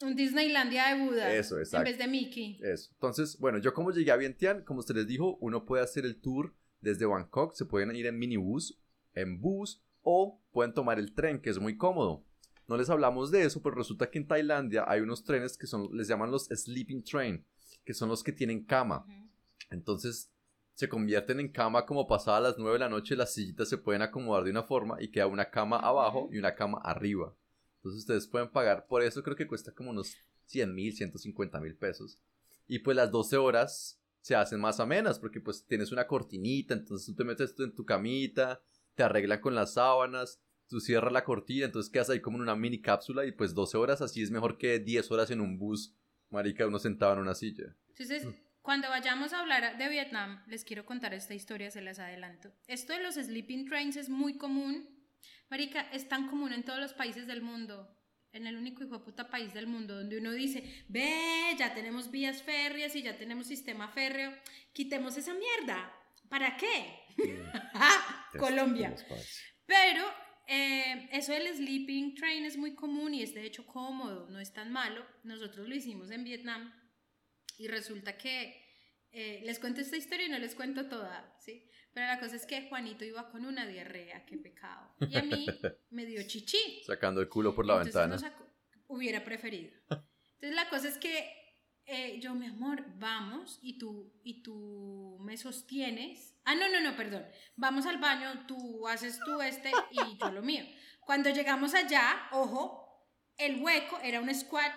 Un 0.01 0.15
Disneylandia 0.15 0.95
de 0.95 1.03
Buda. 1.03 1.33
Eso, 1.33 1.55
En 1.57 1.63
exacto. 1.63 1.89
vez 1.89 1.97
de 1.97 2.07
Mickey. 2.07 2.59
eso. 2.63 2.91
Entonces, 2.93 3.37
bueno, 3.37 3.57
yo 3.57 3.73
como 3.73 3.91
llegué 3.91 4.11
a 4.11 4.15
Vientiane, 4.15 4.63
como 4.63 4.79
usted 4.79 4.95
les 4.95 5.07
dijo, 5.07 5.35
uno 5.41 5.65
puede 5.65 5.83
hacer 5.83 6.05
el 6.05 6.21
tour 6.21 6.55
desde 6.79 7.05
Bangkok, 7.05 7.53
se 7.53 7.65
pueden 7.65 7.93
ir 7.97 8.05
en 8.07 8.17
minibús, 8.17 8.79
en 9.13 9.41
bus 9.41 9.83
o 10.01 10.41
pueden 10.53 10.73
tomar 10.73 10.99
el 10.99 11.13
tren, 11.13 11.41
que 11.41 11.49
es 11.49 11.59
muy 11.59 11.75
cómodo. 11.75 12.23
No 12.67 12.77
les 12.77 12.89
hablamos 12.89 13.31
de 13.31 13.43
eso, 13.43 13.61
pero 13.61 13.75
resulta 13.75 14.09
que 14.09 14.19
en 14.19 14.27
Tailandia 14.27 14.85
hay 14.87 15.01
unos 15.01 15.23
trenes 15.23 15.57
que 15.57 15.67
son, 15.67 15.89
les 15.93 16.07
llaman 16.07 16.31
los 16.31 16.45
sleeping 16.45 17.03
train, 17.03 17.45
que 17.83 17.93
son 17.93 18.09
los 18.09 18.23
que 18.23 18.31
tienen 18.31 18.63
cama. 18.63 19.05
Entonces 19.69 20.31
se 20.73 20.89
convierten 20.89 21.39
en 21.39 21.51
cama 21.51 21.85
como 21.85 22.07
pasada 22.07 22.39
las 22.39 22.57
9 22.57 22.73
de 22.73 22.79
la 22.79 22.89
noche, 22.89 23.15
las 23.15 23.33
sillitas 23.33 23.69
se 23.69 23.77
pueden 23.77 24.01
acomodar 24.01 24.43
de 24.43 24.51
una 24.51 24.63
forma 24.63 25.01
y 25.01 25.11
queda 25.11 25.27
una 25.27 25.49
cama 25.49 25.77
abajo 25.77 26.29
y 26.31 26.37
una 26.39 26.55
cama 26.55 26.79
arriba. 26.83 27.35
Entonces 27.75 28.01
ustedes 28.01 28.27
pueden 28.27 28.49
pagar, 28.49 28.87
por 28.87 29.03
eso 29.03 29.21
creo 29.23 29.35
que 29.35 29.47
cuesta 29.47 29.73
como 29.73 29.91
unos 29.91 30.17
100 30.45 30.73
mil, 30.73 30.93
150 30.93 31.59
mil 31.59 31.75
pesos. 31.75 32.17
Y 32.67 32.79
pues 32.79 32.95
las 32.95 33.11
12 33.11 33.37
horas 33.37 33.99
se 34.21 34.35
hacen 34.35 34.59
más 34.61 34.79
amenas 34.79 35.19
porque 35.19 35.41
pues 35.41 35.65
tienes 35.65 35.91
una 35.91 36.07
cortinita, 36.07 36.73
entonces 36.73 37.05
tú 37.05 37.13
te 37.13 37.25
metes 37.25 37.53
en 37.59 37.75
tu 37.75 37.85
camita, 37.85 38.61
te 38.95 39.03
arreglan 39.03 39.41
con 39.41 39.53
las 39.53 39.73
sábanas, 39.73 40.41
tú 40.67 40.79
cierras 40.79 41.11
la 41.11 41.23
cortina, 41.23 41.65
entonces 41.65 41.91
quedas 41.91 42.09
ahí 42.09 42.19
como 42.19 42.37
en 42.37 42.43
una 42.43 42.55
mini 42.55 42.81
cápsula 42.81 43.25
y 43.25 43.31
pues 43.31 43.53
12 43.53 43.77
horas 43.77 44.01
así 44.01 44.21
es 44.21 44.31
mejor 44.31 44.57
que 44.57 44.79
10 44.79 45.11
horas 45.11 45.31
en 45.31 45.41
un 45.41 45.57
bus, 45.57 45.95
marica, 46.29 46.67
uno 46.67 46.79
sentado 46.79 47.13
en 47.13 47.19
una 47.19 47.35
silla. 47.35 47.75
Entonces, 47.89 48.27
cuando 48.61 48.87
vayamos 48.89 49.33
a 49.33 49.41
hablar 49.41 49.77
de 49.77 49.89
Vietnam, 49.89 50.41
les 50.47 50.63
quiero 50.63 50.85
contar 50.85 51.13
esta 51.13 51.33
historia, 51.33 51.69
se 51.69 51.81
las 51.81 51.99
adelanto. 51.99 52.51
Esto 52.67 52.93
de 52.93 53.03
los 53.03 53.15
sleeping 53.15 53.67
trains 53.67 53.97
es 53.97 54.09
muy 54.09 54.37
común. 54.37 54.89
Marica, 55.49 55.81
es 55.91 56.07
tan 56.07 56.29
común 56.29 56.53
en 56.53 56.63
todos 56.63 56.79
los 56.79 56.93
países 56.93 57.27
del 57.27 57.41
mundo. 57.41 57.93
En 58.31 58.47
el 58.47 58.55
único 58.55 58.83
hijo 58.83 58.97
de 58.97 59.03
puta 59.03 59.29
país 59.29 59.53
del 59.53 59.67
mundo 59.67 59.95
donde 59.95 60.17
uno 60.17 60.31
dice, 60.31 60.85
ve, 60.87 61.55
ya 61.59 61.75
tenemos 61.75 62.09
vías 62.09 62.41
férreas 62.41 62.95
y 62.95 63.03
ya 63.03 63.17
tenemos 63.17 63.47
sistema 63.47 63.89
férreo, 63.89 64.33
quitemos 64.71 65.17
esa 65.17 65.33
mierda. 65.33 65.93
¿Para 66.29 66.57
qué? 66.57 67.01
Colombia. 68.39 68.95
Pero 69.65 70.03
eh, 70.47 71.09
eso 71.11 71.31
del 71.31 71.47
sleeping 71.55 72.15
train 72.15 72.45
es 72.45 72.57
muy 72.57 72.75
común 72.75 73.13
y 73.13 73.21
es 73.23 73.33
de 73.33 73.45
hecho 73.45 73.65
cómodo, 73.65 74.29
no 74.29 74.39
es 74.39 74.53
tan 74.53 74.71
malo. 74.71 75.05
Nosotros 75.23 75.67
lo 75.67 75.75
hicimos 75.75 76.11
en 76.11 76.23
Vietnam 76.23 76.73
y 77.57 77.67
resulta 77.67 78.17
que 78.17 78.61
eh, 79.11 79.41
les 79.43 79.59
cuento 79.59 79.81
esta 79.81 79.97
historia 79.97 80.25
y 80.25 80.29
no 80.29 80.39
les 80.39 80.55
cuento 80.55 80.87
toda, 80.89 81.35
¿sí? 81.39 81.69
Pero 81.93 82.07
la 82.07 82.19
cosa 82.19 82.35
es 82.35 82.45
que 82.47 82.67
Juanito 82.69 83.05
iba 83.05 83.29
con 83.29 83.45
una 83.45 83.67
diarrea, 83.67 84.25
qué 84.25 84.37
pecado. 84.37 84.95
Y 84.99 85.15
a 85.15 85.21
mí 85.21 85.45
me 85.91 86.05
dio 86.05 86.23
chichi. 86.27 86.81
Sacando 86.85 87.21
el 87.21 87.29
culo 87.29 87.53
por 87.53 87.65
la 87.65 87.81
Entonces 87.81 88.21
ventana. 88.23 88.35
hubiera 88.87 89.23
preferido. 89.23 89.71
Entonces 89.89 90.55
la 90.55 90.67
cosa 90.69 90.89
es 90.89 90.97
que 90.97 91.42
eh, 91.85 92.19
yo, 92.21 92.33
mi 92.35 92.47
amor, 92.47 92.85
vamos 92.97 93.59
y 93.61 93.77
tú, 93.77 94.13
y 94.23 94.41
tú 94.43 95.17
me 95.21 95.35
sostienes. 95.37 96.35
Ah, 96.45 96.55
no, 96.55 96.67
no, 96.69 96.81
no, 96.81 96.95
perdón. 96.95 97.25
Vamos 97.55 97.85
al 97.85 97.97
baño, 97.99 98.45
tú 98.47 98.87
haces 98.87 99.19
tú 99.25 99.41
este 99.41 99.71
y 99.91 100.17
yo 100.17 100.31
lo 100.31 100.41
mío. 100.41 100.65
Cuando 101.01 101.29
llegamos 101.29 101.73
allá, 101.73 102.27
ojo, 102.31 103.07
el 103.37 103.61
hueco 103.61 103.99
era 104.01 104.21
un 104.21 104.33
squat 104.33 104.73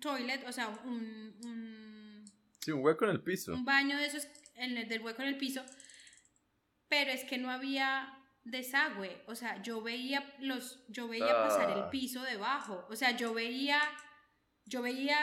toilet, 0.00 0.46
o 0.46 0.52
sea, 0.52 0.68
un, 0.84 1.36
un, 1.44 2.24
Sí, 2.60 2.72
un 2.72 2.84
hueco 2.84 3.04
en 3.04 3.10
el 3.12 3.22
piso. 3.22 3.54
un 3.54 3.64
baño 3.64 3.96
de 3.96 4.06
esos 4.06 4.26
el, 4.54 4.88
del 4.88 5.00
hueco 5.00 5.22
en 5.22 5.28
el 5.28 5.38
piso, 5.38 5.64
pero 6.88 7.10
es 7.10 7.24
que 7.24 7.38
no 7.38 7.50
había 7.50 8.14
desagüe, 8.44 9.22
o 9.26 9.34
sea, 9.34 9.60
yo 9.62 9.82
veía 9.82 10.34
los, 10.40 10.82
yo 10.88 11.06
veía 11.08 11.34
pasar 11.42 11.70
el 11.70 11.80
Ah. 11.84 11.90
piso 11.90 12.22
debajo, 12.22 12.86
o 12.88 12.96
sea, 12.96 13.10
yo 13.16 13.34
veía, 13.34 13.80
yo 14.64 14.80
veía, 14.82 15.18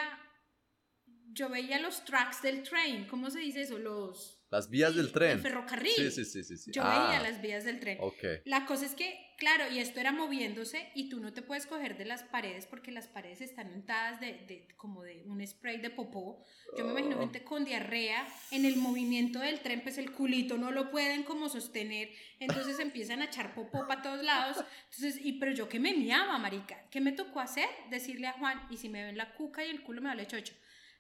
yo 1.36 1.50
veía 1.50 1.80
los 1.80 2.04
tracks 2.06 2.42
del 2.42 2.64
tren, 2.64 3.06
¿cómo 3.08 3.30
se 3.30 3.40
dice 3.40 3.62
eso? 3.62 3.78
Los 3.78 4.42
Las 4.50 4.70
vías 4.70 4.92
sí, 4.92 4.98
del 4.98 5.12
tren. 5.12 5.32
el 5.32 5.40
ferrocarril. 5.42 5.94
Sí, 5.94 6.10
sí, 6.12 6.24
sí, 6.26 6.44
sí. 6.44 6.58
sí. 6.58 6.72
Yo 6.74 6.82
Ah, 6.84 7.08
veía 7.10 7.22
las 7.22 7.42
vías 7.42 7.66
del 7.66 7.80
tren. 7.80 7.98
Ok. 8.00 8.24
La 8.46 8.66
cosa 8.66 8.86
es 8.86 8.96
que, 8.96 9.20
claro, 9.38 9.66
y 9.70 9.80
esto 9.80 10.00
era 10.00 10.14
moviéndose 10.14 10.90
y 10.96 11.10
tú 11.10 11.20
no 11.20 11.34
te 11.34 11.42
puedes 11.42 11.66
coger 11.66 11.98
de 11.98 12.06
las 12.06 12.24
paredes 12.24 12.66
porque 12.68 12.92
las 12.92 13.08
paredes 13.08 13.42
están 13.42 13.74
untadas 13.74 14.20
de, 14.22 14.28
de- 14.48 14.68
como 14.78 15.04
de 15.04 15.24
un 15.26 15.46
spray 15.46 15.78
de 15.82 15.90
popó. 15.90 16.42
Yo 16.78 16.86
me 16.86 16.92
imagino 16.92 17.18
Oh. 17.18 17.20
gente 17.20 17.44
con 17.44 17.66
diarrea 17.66 18.26
en 18.52 18.64
el 18.64 18.78
movimiento 18.78 19.40
del 19.40 19.60
tren, 19.60 19.82
pues 19.82 19.98
el 19.98 20.12
culito 20.14 20.58
no 20.58 20.72
lo 20.72 20.90
pueden 20.90 21.24
como 21.24 21.50
sostener, 21.50 22.10
entonces 22.40 22.80
empiezan 22.80 23.22
a 23.22 23.26
echar 23.26 23.54
popó 23.56 23.86
para 23.88 24.02
todos 24.02 24.24
lados. 24.24 24.64
Entonces, 24.92 25.20
y 25.26 25.34
pero 25.34 25.52
yo 25.52 25.68
que 25.68 25.80
me 25.82 25.94
miaba, 25.96 26.38
marica, 26.38 26.88
¿qué 26.92 27.02
me 27.02 27.12
tocó 27.12 27.42
hacer? 27.42 27.68
Decirle 27.90 28.28
a 28.28 28.34
Juan, 28.34 28.62
y 28.70 28.78
si 28.78 28.88
me 28.88 29.04
ven 29.04 29.18
la 29.18 29.34
cuca 29.34 29.66
y 29.66 29.70
el 29.70 29.82
culo 29.84 30.02
me 30.02 30.10
vale 30.10 30.28
chocho, 30.28 30.54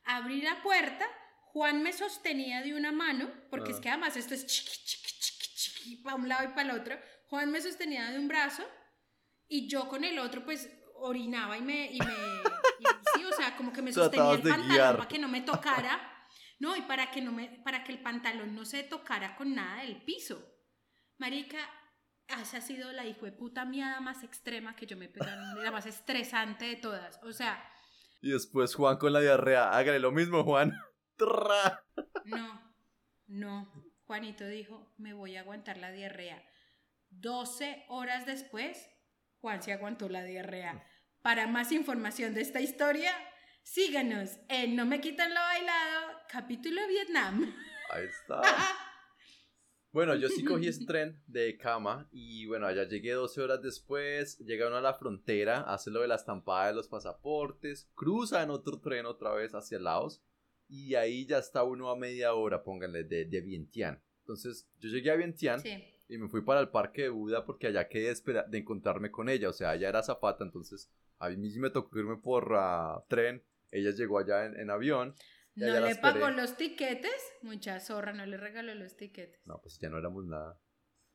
abrí 0.05 0.41
la 0.41 0.61
puerta, 0.61 1.05
Juan 1.53 1.81
me 1.83 1.93
sostenía 1.93 2.61
de 2.61 2.73
una 2.75 2.91
mano, 2.91 3.29
porque 3.49 3.71
es 3.71 3.77
Ah. 3.77 3.81
que 3.81 3.89
además 3.89 4.17
esto 4.17 4.33
es 4.33 4.45
chiqui, 4.45 4.77
chiqui, 4.85 5.11
chiqui, 5.19 5.55
chiqui, 5.55 5.95
para 5.97 6.15
un 6.15 6.27
lado 6.27 6.43
y 6.45 6.47
para 6.49 6.63
el 6.63 6.71
otro. 6.79 6.97
Juan 7.29 7.51
me 7.51 7.61
sostenía 7.61 8.09
de 8.11 8.19
un 8.19 8.27
brazo 8.27 8.63
y 9.47 9.67
yo 9.67 9.87
con 9.87 10.03
el 10.03 10.19
otro 10.19 10.43
pues 10.43 10.69
orinaba 10.95 11.57
y 11.57 11.61
me... 11.61 11.91
Y 11.91 11.99
me 11.99 12.13
y 12.79 12.85
sí, 13.15 13.25
o 13.25 13.31
sea, 13.33 13.55
como 13.55 13.71
que 13.71 13.81
me 13.81 13.91
sostenía 13.93 14.31
el 14.33 14.41
pantalón 14.41 14.67
guiar. 14.69 14.97
para 14.97 15.07
que 15.07 15.19
no 15.19 15.27
me 15.27 15.41
tocara. 15.41 16.11
No, 16.59 16.75
y 16.75 16.81
para 16.83 17.11
que, 17.11 17.21
no 17.21 17.31
me, 17.31 17.47
para 17.63 17.83
que 17.83 17.91
el 17.91 17.99
pantalón 17.99 18.55
no 18.55 18.65
se 18.65 18.83
tocara 18.83 19.35
con 19.35 19.53
nada 19.55 19.81
del 19.81 20.01
piso. 20.03 20.41
Marica, 21.17 21.57
esa 22.27 22.57
ha 22.57 22.61
sido 22.61 22.91
la 22.91 23.05
hijo 23.05 23.25
de 23.25 23.31
puta 23.33 23.65
miada 23.65 23.99
más 24.01 24.23
extrema 24.23 24.75
que 24.75 24.85
yo 24.85 24.97
me 24.97 25.05
he 25.05 25.09
pegado, 25.09 25.61
la 25.61 25.71
más 25.71 25.85
estresante 25.85 26.65
de 26.65 26.75
todas. 26.77 27.19
O 27.23 27.31
sea, 27.33 27.63
Y 28.25 28.31
después 28.31 28.73
Juan 28.73 28.97
con 28.97 29.13
la 29.13 29.19
diarrea. 29.19 29.69
Hágale 29.77 29.99
lo 29.99 30.11
mismo, 30.11 30.43
Juan. 30.43 30.73
No, 32.25 32.75
no. 33.27 33.71
Juanito 34.05 34.47
dijo, 34.47 34.91
me 34.97 35.13
voy 35.13 35.35
a 35.35 35.41
aguantar 35.41 35.77
la 35.77 35.91
diarrea. 35.91 36.43
12 37.11 37.85
horas 37.87 38.25
después, 38.25 38.89
Juan 39.37 39.61
se 39.61 39.71
aguantó 39.71 40.09
la 40.09 40.23
diarrea. 40.23 40.83
Para 41.21 41.45
más 41.45 41.71
información 41.71 42.33
de 42.33 42.41
esta 42.41 42.59
historia, 42.59 43.13
síganos 43.61 44.39
en 44.49 44.75
No 44.75 44.85
me 44.85 44.99
quitan 44.99 45.33
lo 45.33 45.39
bailado, 45.39 46.17
capítulo 46.27 46.85
Vietnam. 46.87 47.55
Ahí 47.91 48.05
está. 48.05 48.41
Bueno, 49.95 50.13
yo 50.15 50.27
sí 50.27 50.43
cogí 50.43 50.67
ese 50.67 50.85
tren 50.85 51.21
de 51.25 51.57
cama 51.57 52.09
y 52.11 52.45
bueno, 52.47 52.67
allá 52.67 52.83
llegué 52.83 53.13
12 53.13 53.39
horas 53.41 53.61
después, 53.61 54.37
llega 54.39 54.67
uno 54.67 54.75
a 54.75 54.81
la 54.81 54.93
frontera, 54.95 55.61
hace 55.61 55.89
lo 55.89 56.01
de 56.01 56.09
la 56.09 56.15
estampada 56.15 56.67
de 56.67 56.73
los 56.73 56.89
pasaportes, 56.89 57.89
cruza 57.95 58.43
en 58.43 58.49
otro 58.49 58.81
tren 58.81 59.05
otra 59.05 59.33
vez 59.33 59.55
hacia 59.55 59.79
Laos 59.79 60.21
y 60.67 60.95
ahí 60.95 61.25
ya 61.25 61.37
está 61.37 61.63
uno 61.63 61.89
a 61.89 61.95
media 61.95 62.33
hora, 62.33 62.61
pónganle, 62.61 63.05
de, 63.05 63.23
de 63.23 63.39
Vientiane. 63.39 64.01
Entonces 64.23 64.67
yo 64.79 64.89
llegué 64.89 65.11
a 65.11 65.15
Vientiane 65.15 65.61
Sí. 65.61 65.83
y 66.09 66.17
me 66.17 66.27
fui 66.27 66.41
para 66.41 66.59
el 66.59 66.67
parque 66.67 67.03
de 67.03 67.09
Buda 67.09 67.45
porque 67.45 67.67
allá 67.67 67.87
quedé 67.87 68.11
espera- 68.11 68.43
de 68.49 68.57
encontrarme 68.57 69.11
con 69.11 69.29
ella, 69.29 69.47
o 69.47 69.53
sea, 69.53 69.75
ella 69.75 69.87
era 69.87 70.03
zapata, 70.03 70.43
entonces 70.43 70.91
a 71.19 71.29
mí 71.29 71.49
sí 71.49 71.59
me 71.61 71.69
tocó 71.69 71.97
irme 71.97 72.17
por 72.17 72.51
ah, 72.57 73.01
tren, 73.07 73.41
ella 73.71 73.91
llegó 73.91 74.19
allá 74.19 74.45
en, 74.45 74.59
en 74.59 74.69
avión. 74.71 75.15
¿No 75.55 75.79
le 75.79 75.95
pagó 75.95 76.29
los 76.29 76.57
tiquetes? 76.57 77.13
Mucha 77.41 77.79
zorra, 77.79 78.13
no 78.13 78.25
le 78.25 78.37
regaló 78.37 78.73
los 78.75 78.95
tiquetes. 78.97 79.39
No, 79.45 79.59
pues 79.61 79.79
ya 79.79 79.89
no 79.89 79.97
éramos 79.97 80.25
nada. 80.25 80.59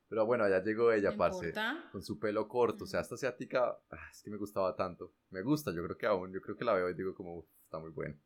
Pero 0.09 0.27
bueno, 0.27 0.45
allá 0.45 0.63
llegó 0.63 0.91
ella, 0.93 1.13
¿No 1.13 1.17
parce. 1.19 1.47
importa? 1.49 1.89
Con 1.93 2.03
su 2.03 2.19
pelo 2.19 2.49
corto, 2.49 2.85
o 2.85 2.87
sea, 2.87 3.01
Mm. 3.01 3.03
esta 3.03 3.15
asiática, 3.15 3.79
ah, 3.91 4.09
es 4.11 4.23
que 4.23 4.31
me 4.31 4.39
gustaba 4.39 4.75
tanto. 4.75 5.15
Me 5.31 5.43
gusta, 5.43 5.73
yo 5.73 5.85
creo 5.85 5.97
que 5.97 6.07
aún, 6.07 6.33
yo 6.33 6.41
creo 6.41 6.57
que 6.57 6.65
la 6.65 6.75
veo 6.75 6.91
y 6.91 6.95
digo 6.95 7.15
como, 7.15 7.37
"Uf, 7.39 7.47
está 7.65 7.79
muy 7.79 7.91
buena. 7.91 8.17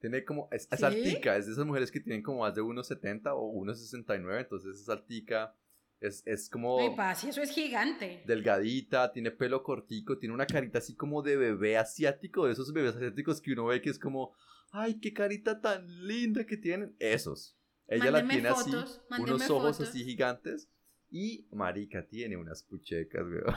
Tiene 0.00 0.22
como, 0.24 0.48
es, 0.52 0.68
es 0.70 0.78
¿Sí? 0.80 0.84
altica, 0.84 1.36
es 1.36 1.46
de 1.46 1.52
esas 1.52 1.64
mujeres 1.64 1.90
que 1.90 2.00
tienen 2.00 2.22
como 2.22 2.40
más 2.40 2.54
de 2.54 2.60
1,70 2.60 3.34
o 3.34 3.46
1,69, 3.52 4.40
entonces 4.42 4.78
es 4.78 4.88
altica, 4.90 5.56
es, 6.00 6.22
es 6.26 6.50
como 6.50 6.78
Ay, 6.78 6.94
paz, 6.94 7.24
eso 7.24 7.40
es 7.40 7.50
gigante. 7.50 8.22
delgadita, 8.26 9.10
tiene 9.12 9.30
pelo 9.30 9.62
cortico, 9.62 10.18
tiene 10.18 10.34
una 10.34 10.44
carita 10.46 10.78
así 10.78 10.94
como 10.94 11.22
de 11.22 11.36
bebé 11.36 11.78
asiático, 11.78 12.44
de 12.44 12.52
esos 12.52 12.70
bebés 12.74 12.96
asiáticos 12.96 13.40
que 13.40 13.52
uno 13.52 13.64
ve 13.64 13.80
que 13.80 13.88
es 13.88 13.98
como, 13.98 14.36
ay, 14.76 15.00
qué 15.00 15.12
carita 15.14 15.60
tan 15.60 15.86
linda 16.06 16.44
que 16.44 16.56
tienen. 16.56 16.94
Esos. 16.98 17.56
Ella 17.86 18.10
la 18.10 18.26
tiene 18.26 18.48
fotos, 18.50 19.00
así, 19.10 19.22
unos 19.22 19.48
ojos 19.50 19.76
fotos. 19.76 19.88
así 19.90 20.04
gigantes. 20.04 20.68
Y 21.10 21.46
Marica 21.52 22.04
tiene 22.06 22.36
unas 22.36 22.62
puchecas, 22.64 23.22
weón. 23.22 23.54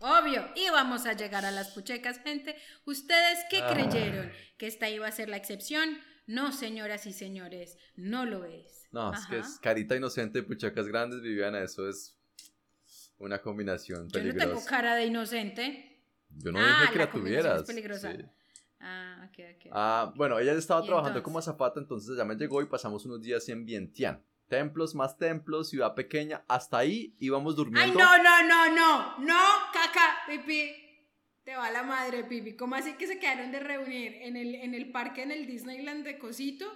Obvio, 0.00 0.48
y 0.56 0.68
vamos 0.70 1.06
a 1.06 1.12
llegar 1.12 1.44
a 1.44 1.52
las 1.52 1.68
puchecas, 1.70 2.18
gente. 2.18 2.56
¿Ustedes 2.84 3.38
qué 3.48 3.62
Ay. 3.62 3.74
creyeron? 3.88 4.32
¿Que 4.58 4.66
esta 4.66 4.90
iba 4.90 5.06
a 5.06 5.12
ser 5.12 5.28
la 5.28 5.36
excepción? 5.36 5.96
No, 6.26 6.50
señoras 6.50 7.06
y 7.06 7.12
señores, 7.12 7.78
no 7.94 8.26
lo 8.26 8.44
es. 8.44 8.88
No, 8.90 9.12
es 9.14 9.24
que 9.26 9.38
es 9.38 9.58
carita 9.60 9.94
inocente 9.96 10.40
y 10.40 10.42
puchecas 10.42 10.88
grandes, 10.88 11.20
Viviana, 11.22 11.60
eso 11.62 11.88
es 11.88 12.16
una 13.18 13.40
combinación 13.40 14.08
Yo 14.08 14.18
no 14.18 14.24
peligrosa. 14.24 14.46
tengo 14.48 14.64
cara 14.66 14.96
de 14.96 15.06
inocente. 15.06 16.00
Yo 16.30 16.50
no 16.50 16.58
Ah, 16.58 16.78
dije 16.80 16.92
que 16.94 16.98
la 16.98 17.04
la 17.04 17.10
combinación 17.10 17.38
es 17.38 17.64
tuvieras. 17.64 17.66
peligrosa. 17.68 18.12
sí. 18.12 18.24
Ah, 18.84 19.28
ok, 19.28 19.44
ok. 19.54 19.70
Ah, 19.72 20.12
bueno, 20.16 20.38
ella 20.38 20.52
estaba 20.52 20.82
¿Y 20.82 20.86
trabajando 20.86 21.18
entonces? 21.18 21.24
como 21.24 21.38
azafata, 21.38 21.78
entonces 21.80 22.16
ya 22.16 22.24
me 22.24 22.34
llegó 22.34 22.60
y 22.60 22.66
pasamos 22.66 23.06
unos 23.06 23.22
días 23.22 23.48
en 23.48 23.64
Vientiane. 23.64 24.20
Templos, 24.48 24.94
más 24.94 25.16
templos, 25.16 25.70
ciudad 25.70 25.94
pequeña. 25.94 26.44
Hasta 26.48 26.78
ahí 26.78 27.14
íbamos 27.18 27.56
durmiendo. 27.56 27.96
Ay, 27.96 27.96
no, 27.96 28.22
no, 28.22 28.42
no, 28.48 28.74
no, 28.74 29.18
no, 29.18 29.40
caca, 29.72 30.18
pipi. 30.26 30.74
Te 31.44 31.56
va 31.56 31.70
la 31.70 31.82
madre, 31.84 32.24
pipi. 32.24 32.54
¿Cómo 32.56 32.74
así 32.74 32.94
que 32.94 33.06
se 33.06 33.18
quedaron 33.18 33.50
de 33.50 33.60
reunir 33.60 34.14
en 34.20 34.36
el, 34.36 34.54
en 34.56 34.74
el 34.74 34.90
parque, 34.92 35.22
en 35.22 35.30
el 35.30 35.46
Disneyland 35.46 36.04
de 36.04 36.18
Cosito, 36.18 36.66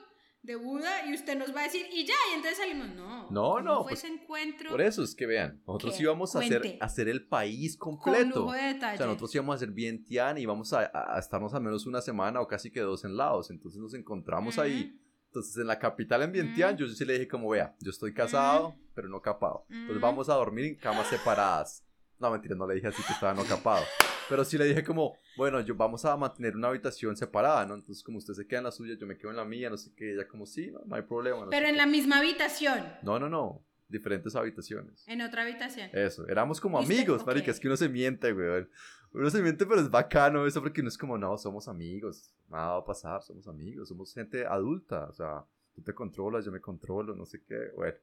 de 0.46 0.56
Buda? 0.56 1.04
Y 1.06 1.14
usted 1.14 1.36
nos 1.36 1.54
va 1.54 1.60
a 1.60 1.64
decir, 1.64 1.86
y 1.92 2.04
ya, 2.06 2.14
y 2.30 2.34
entonces 2.36 2.58
salimos. 2.58 2.88
No, 2.94 3.30
No, 3.30 3.42
¿cómo 3.50 3.60
no, 3.62 3.76
fue 3.82 3.90
pues, 3.92 4.04
ese 4.04 4.12
encuentro 4.14 4.70
Por 4.70 4.80
eso 4.80 5.02
es 5.02 5.14
que 5.14 5.26
vean, 5.26 5.60
nosotros 5.66 6.00
íbamos 6.00 6.34
a 6.36 6.38
hacer, 6.38 6.78
a 6.80 6.84
hacer 6.84 7.08
el 7.08 7.26
país 7.26 7.76
con 7.76 7.96
completo. 7.96 8.40
lujo 8.40 8.52
de 8.52 8.72
O 8.74 8.78
sea, 8.78 9.06
nosotros 9.06 9.34
íbamos 9.34 9.52
a 9.52 9.56
hacer 9.56 9.70
Vientiane 9.72 10.40
y 10.40 10.44
íbamos 10.44 10.72
a, 10.72 10.80
a- 10.92 11.16
a 11.16 11.18
estarnos 11.18 11.52
al 11.54 11.62
menos 11.62 11.84
una 11.86 12.00
semana 12.00 12.40
o 12.40 12.46
casi 12.46 12.70
que 12.70 12.80
dos 12.80 13.04
en 13.04 13.16
Laos. 13.16 13.50
Entonces 13.50 13.80
nos 13.80 13.92
encontramos 13.94 14.58
ahí. 14.58 14.98
Entonces 15.26 15.56
en 15.58 15.66
la 15.66 15.78
capital 15.78 16.22
en 16.22 16.32
Vientiane 16.32 16.78
yo 16.78 16.88
sí 16.88 17.04
le 17.04 17.14
dije 17.14 17.28
como, 17.28 17.50
vea, 17.50 17.74
yo 17.80 17.90
estoy 17.90 18.14
casado, 18.14 18.74
pero 18.94 19.08
no 19.08 19.20
capado. 19.20 19.66
Entonces 19.68 20.00
vamos 20.00 20.28
a 20.30 20.34
dormir 20.34 20.64
en 20.64 20.74
camas 20.76 21.08
separadas. 21.08 21.84
No, 22.18 22.30
mentira, 22.30 22.54
no 22.54 22.66
le 22.66 22.74
dije 22.76 22.86
así 22.88 23.02
que 23.02 23.12
estaba 23.12 23.34
no 23.34 23.44
capado. 23.44 23.84
Pero 24.28 24.44
sí 24.44 24.58
le 24.58 24.64
dije 24.64 24.82
como, 24.82 25.16
bueno, 25.36 25.60
yo 25.60 25.74
vamos 25.76 26.04
a 26.04 26.16
mantener 26.16 26.56
una 26.56 26.68
habitación 26.68 27.16
separada, 27.16 27.64
¿no? 27.66 27.74
Entonces 27.74 28.02
como 28.02 28.18
usted 28.18 28.34
se 28.34 28.46
queda 28.46 28.58
en 28.58 28.64
la 28.64 28.72
suya, 28.72 28.94
yo 28.98 29.06
me 29.06 29.16
quedo 29.16 29.30
en 29.30 29.36
la 29.36 29.44
mía, 29.44 29.70
no 29.70 29.76
sé 29.76 29.92
qué. 29.94 30.12
Ella 30.14 30.26
como, 30.26 30.46
sí, 30.46 30.70
no, 30.70 30.80
no 30.84 30.96
hay 30.96 31.02
problema. 31.02 31.44
no 31.44 31.50
Pero 31.50 31.66
en 31.66 31.72
qué". 31.74 31.78
la 31.78 31.86
misma 31.86 32.18
habitación, 32.18 32.84
No, 33.02 33.18
no, 33.18 33.28
no. 33.28 33.62
Diferentes 33.88 34.34
habitaciones. 34.34 35.06
en 35.06 35.20
otra 35.22 35.42
habitación. 35.42 35.88
Eso, 35.92 36.26
éramos 36.26 36.60
como 36.60 36.76
amigos, 36.78 37.20
Ok. 37.20 37.26
marica, 37.28 37.52
es 37.52 37.60
que 37.60 37.68
uno 37.68 37.76
se 37.76 37.88
miente, 37.88 38.32
weón. 38.32 38.68
Uno 39.12 39.30
se 39.30 39.40
miente, 39.40 39.64
pero 39.64 39.80
es 39.80 39.88
bacano 39.88 40.44
eso 40.44 40.60
porque 40.60 40.80
uno 40.80 40.88
es 40.88 40.98
como, 40.98 41.16
no, 41.16 41.38
somos 41.38 41.68
amigos, 41.68 42.32
nada 42.48 42.72
va 42.72 42.78
a 42.78 42.84
pasar, 42.84 43.22
somos 43.22 43.46
amigos, 43.46 43.88
somos 43.88 44.12
gente 44.12 44.44
adulta, 44.44 45.06
o 45.06 45.12
sea, 45.12 45.44
tú 45.72 45.82
te 45.82 45.94
controlas, 45.94 46.44
yo 46.44 46.50
me 46.50 46.60
controlo, 46.60 47.14
no 47.14 47.24
sé 47.24 47.40
qué, 47.46 47.70
bueno. 47.76 47.96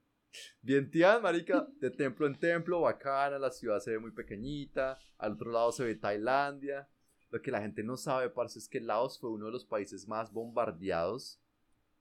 Vientiane, 0.62 1.22
marica, 1.22 1.68
de 1.80 1.90
templo 1.92 2.28
en 2.28 2.36
templo, 2.40 2.82
bacana, 2.82 3.38
la 3.38 3.52
ciudad 3.52 3.80
se 3.80 3.92
ve 3.92 4.00
muy 4.00 4.12
pequeñita, 4.12 4.98
al 5.18 5.34
otro 5.34 5.52
lado 5.52 5.72
se 5.72 5.84
ve 5.84 5.96
Tailandia. 5.96 6.88
Lo 7.30 7.42
que 7.42 7.52
la 7.52 7.62
gente 7.62 7.84
no 7.84 7.98
sabe, 7.98 8.30
parce, 8.30 8.60
es 8.60 8.68
que 8.68 8.80
Laos 8.80 9.20
fue 9.20 9.32
uno 9.32 9.48
de 9.48 9.52
los 9.52 9.66
países 9.66 10.08
más 10.08 10.32
bombardeados 10.32 11.40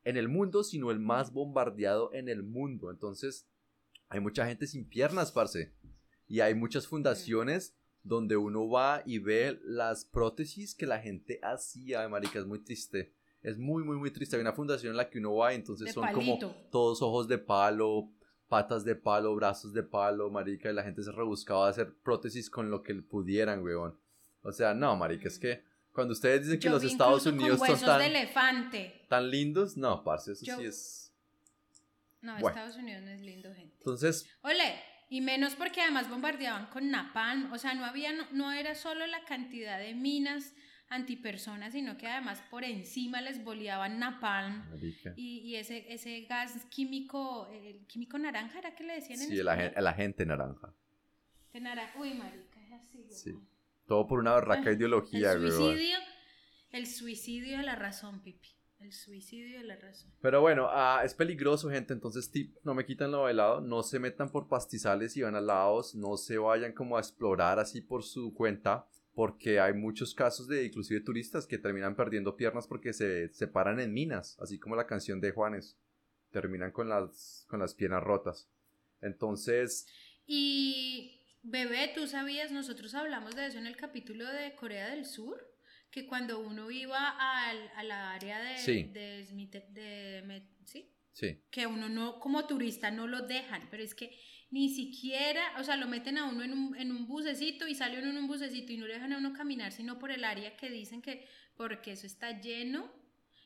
en 0.05 0.17
el 0.17 0.29
mundo, 0.29 0.63
sino 0.63 0.91
el 0.91 0.99
más 0.99 1.33
bombardeado 1.33 2.13
en 2.13 2.29
el 2.29 2.43
mundo. 2.43 2.91
Entonces, 2.91 3.49
hay 4.09 4.21
mucha 4.21 4.47
gente 4.47 4.67
sin 4.67 4.87
piernas, 4.87 5.33
parce. 5.33 5.73
Y 6.29 6.41
hay 6.41 6.55
muchas 6.55 6.87
fundaciones 6.87 7.75
donde 8.03 8.37
uno 8.37 8.69
va 8.69 9.03
y 9.07 9.19
ve 9.19 9.59
las 9.65 10.05
prótesis 10.05 10.75
que 10.75 10.87
la 10.87 10.99
gente 10.99 11.39
hacía, 11.43 12.09
marica, 12.09 12.39
es 12.39 12.47
muy 12.47 12.59
triste. 12.59 13.15
Es 13.43 13.59
muy, 13.59 13.83
muy, 13.85 13.97
muy 13.97 14.11
triste. 14.11 14.37
Hay 14.37 14.43
una 14.43 14.53
fundación 14.53 14.91
en 14.91 14.97
la 14.97 15.09
que 15.09 15.19
uno 15.19 15.35
va 15.37 15.53
y 15.53 15.57
entonces 15.57 15.87
De 15.87 15.93
son 15.93 16.05
palito. 16.05 16.49
como 16.49 16.69
todos 16.71 17.03
ojos 17.03 17.27
de 17.27 17.39
palo, 17.39 18.13
patas 18.53 18.85
de 18.85 18.95
palo, 18.95 19.35
brazos 19.35 19.73
de 19.73 19.83
palo, 19.83 20.29
marica, 20.29 20.69
y 20.71 20.75
la 20.75 20.83
gente 20.83 21.03
se 21.03 21.11
rebuscaba 21.11 21.67
a 21.67 21.71
hacer 21.71 21.95
prótesis 21.95 22.51
con 22.51 22.71
lo 22.71 22.83
que 22.83 22.93
pudieran, 22.97 23.63
weón. 23.63 23.99
O 24.43 24.53
sea, 24.53 24.75
no, 24.75 24.95
marica, 24.95 25.29
es 25.29 25.39
que 25.39 25.65
cuando 25.91 26.13
ustedes 26.13 26.43
dicen 26.43 26.61
que 26.61 26.67
Yo 26.67 26.73
los 26.73 26.85
Estados 26.85 27.25
Unidos 27.25 27.59
son 27.59 27.81
tan, 27.81 27.99
de 28.01 28.07
elefante. 28.09 29.07
tan 29.09 29.31
lindos, 29.31 29.79
no, 29.79 30.05
parce, 30.05 30.33
eso 30.33 30.45
Yo- 30.45 30.59
sí 30.59 30.67
es... 30.67 31.15
No, 32.21 32.33
Bueno. 32.35 32.49
Estados 32.51 32.77
Unidos 32.77 33.03
no 33.05 33.11
es 33.13 33.23
lindo, 33.23 33.55
gente. 33.55 33.75
Entonces, 33.79 34.29
Ole, 34.43 34.79
y 35.09 35.23
menos 35.23 35.55
porque 35.55 35.81
además 35.81 36.11
bombardeaban 36.11 36.67
con 36.67 36.91
napalm, 36.91 37.51
o 37.55 37.59
sea, 37.59 37.73
no 37.73 37.87
había, 37.87 38.13
no, 38.13 38.27
no 38.33 38.53
era 38.53 38.75
solo 38.75 39.07
la 39.07 39.25
cantidad 39.25 39.79
de 39.79 39.95
minas 39.95 40.53
antipersonas, 40.95 41.73
sino 41.73 41.97
que 41.97 42.07
además 42.07 42.43
por 42.51 42.65
encima 42.65 43.21
les 43.21 43.43
boleaban 43.45 43.99
napalm 43.99 44.63
y, 45.17 45.39
y 45.39 45.57
ese, 45.57 45.93
ese 45.93 46.23
gas 46.23 46.65
químico, 46.71 47.49
el 47.53 47.87
químico 47.87 48.19
naranja 48.19 48.59
era 48.59 48.75
que 48.75 48.85
le 48.85 48.95
decían 48.95 49.21
en 49.21 49.29
Sí, 49.29 49.39
el, 49.39 49.49
agen- 49.49 49.73
el 49.77 49.87
agente 49.87 50.27
naranja. 50.27 50.73
De 51.53 51.61
naranja. 51.61 51.99
Uy, 51.99 52.15
marica, 52.15 52.61
es 52.65 52.73
así, 52.73 52.99
güey. 52.99 53.11
Sí. 53.15 53.33
Todo 53.87 54.07
por 54.07 54.19
una 54.21 54.35
berraca 54.35 54.71
Ah, 54.71 54.73
ideología, 54.73 55.33
El 55.33 55.51
suicidio, 55.51 55.97
el 56.71 56.87
suicidio 56.87 57.57
de 57.59 57.63
la 57.65 57.75
razón, 57.75 58.23
Pipi. 58.23 58.49
El 58.81 58.93
suicidio 58.93 59.59
de 59.61 59.65
la 59.65 59.77
razón. 59.77 60.11
Pero 60.21 60.41
bueno, 60.41 60.67
ah, 60.71 61.03
es 61.05 61.15
peligroso, 61.15 61.71
gente. 61.71 61.93
Entonces, 61.93 62.31
tip, 62.33 62.57
no 62.65 62.75
me 62.75 62.85
quitan 62.85 63.13
lo 63.13 63.23
bailado. 63.23 63.61
No 63.61 63.83
se 63.85 64.01
metan 64.01 64.31
por 64.31 64.49
pastizales 64.49 65.17
y 65.17 65.23
van 65.23 65.37
a 65.37 65.41
lados. 65.41 65.95
No 65.95 66.17
se 66.17 66.37
vayan 66.39 66.73
como 66.73 66.97
a 66.97 67.01
explorar 67.01 67.61
así 67.61 67.81
por 67.81 68.03
su 68.03 68.35
cuenta. 68.35 68.87
Porque 69.15 69.61
hay 69.61 69.75
muchos 69.75 70.15
casos 70.15 70.49
de 70.49 70.65
inclusive 70.65 71.01
turistas 71.01 71.47
que 71.47 71.59
terminan 71.59 71.95
perdiendo 71.97 72.35
piernas 72.37 72.67
porque 72.67 72.93
se 72.93 73.29
separan 73.29 73.79
en 73.81 73.93
minas. 73.93 74.39
Así 74.41 74.59
como 74.59 74.75
la 74.77 74.87
canción 74.87 75.21
de 75.21 75.33
Juanes. 75.33 75.77
Terminan 76.31 76.73
con 76.73 76.89
las, 76.89 77.45
con 77.49 77.61
las 77.61 77.75
piernas 77.75 78.03
rotas. 78.03 78.49
Entonces, 79.03 79.87
Y 80.27 81.21
bebé, 81.43 81.91
tú 81.95 82.07
sabías, 82.07 82.53
nosotros 82.53 82.95
hablamos 82.95 83.35
de 83.35 83.47
eso 83.49 83.59
en 83.59 83.67
el 83.67 83.77
capítulo 83.77 84.27
de 84.27 84.55
Corea 84.55 84.89
del 84.91 85.05
Sur, 85.05 85.45
que 85.91 86.07
cuando 86.07 86.39
uno 86.39 86.71
iba 86.71 87.11
al, 87.51 87.69
a 87.77 87.83
la 87.83 88.13
área 88.13 88.41
de, 88.41 88.57
Sí. 88.59 88.85
de, 88.85 89.27
Smith- 89.27 89.69
de 89.71 90.23
Me- 90.25 90.49
¿sí? 90.65 90.91
sí. 91.13 91.43
que 91.51 91.67
uno 91.67 91.89
no, 91.91 92.19
como 92.21 92.47
turista 92.47 92.91
no 92.91 93.07
lo 93.09 93.27
dejan, 93.27 93.69
pero 93.71 93.83
es 93.83 93.95
que 93.95 94.17
ni 94.53 94.69
siquiera, 94.69 95.43
o 95.59 95.65
sea, 95.65 95.77
lo 95.77 95.89
meten 95.89 96.19
a 96.19 96.29
uno 96.29 96.45
en 96.45 96.53
un, 96.53 96.77
en 96.77 96.93
un 96.93 97.07
bucecito 97.07 97.67
y 97.67 97.75
sale 97.75 97.99
uno 97.99 98.11
en 98.11 98.19
un 98.19 98.29
bucecito 98.29 98.71
y 98.73 98.77
no 98.77 98.87
le 98.87 98.95
dejan 98.95 99.13
a 99.15 99.19
uno 99.19 99.33
caminar, 99.33 99.73
sino 99.73 99.99
por 99.99 100.11
el 100.13 100.23
área 100.25 100.57
que 100.57 100.71
dicen 100.71 101.01
que 101.03 101.27
porque 101.57 101.93
eso 101.93 102.07
está 102.07 102.39
lleno 102.41 102.93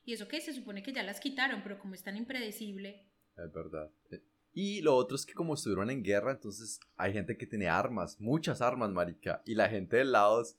y 0.04 0.12
eso 0.12 0.28
que 0.28 0.40
se 0.40 0.52
supone 0.52 0.82
que 0.82 0.92
ya 0.92 1.02
las 1.04 1.20
quitaron, 1.20 1.62
pero 1.62 1.78
como 1.78 1.94
es 1.94 2.02
tan 2.02 2.16
impredecible, 2.16 3.08
Es 3.36 3.52
verdad. 3.52 3.90
Eh, 4.10 4.20
Y 4.52 4.80
lo 4.80 4.96
otro 4.96 5.14
es 5.16 5.24
que 5.26 5.34
como 5.34 5.54
estuvieron 5.54 5.90
en 5.90 6.02
guerra, 6.02 6.32
entonces 6.32 6.80
hay 6.96 7.12
gente 7.12 7.36
que 7.36 7.46
tiene 7.46 7.68
armas, 7.68 8.18
muchas 8.20 8.60
armas, 8.60 8.90
marica. 8.90 9.42
Y 9.46 9.54
la 9.54 9.68
gente 9.68 9.98
de 9.98 10.04
Laos 10.04 10.56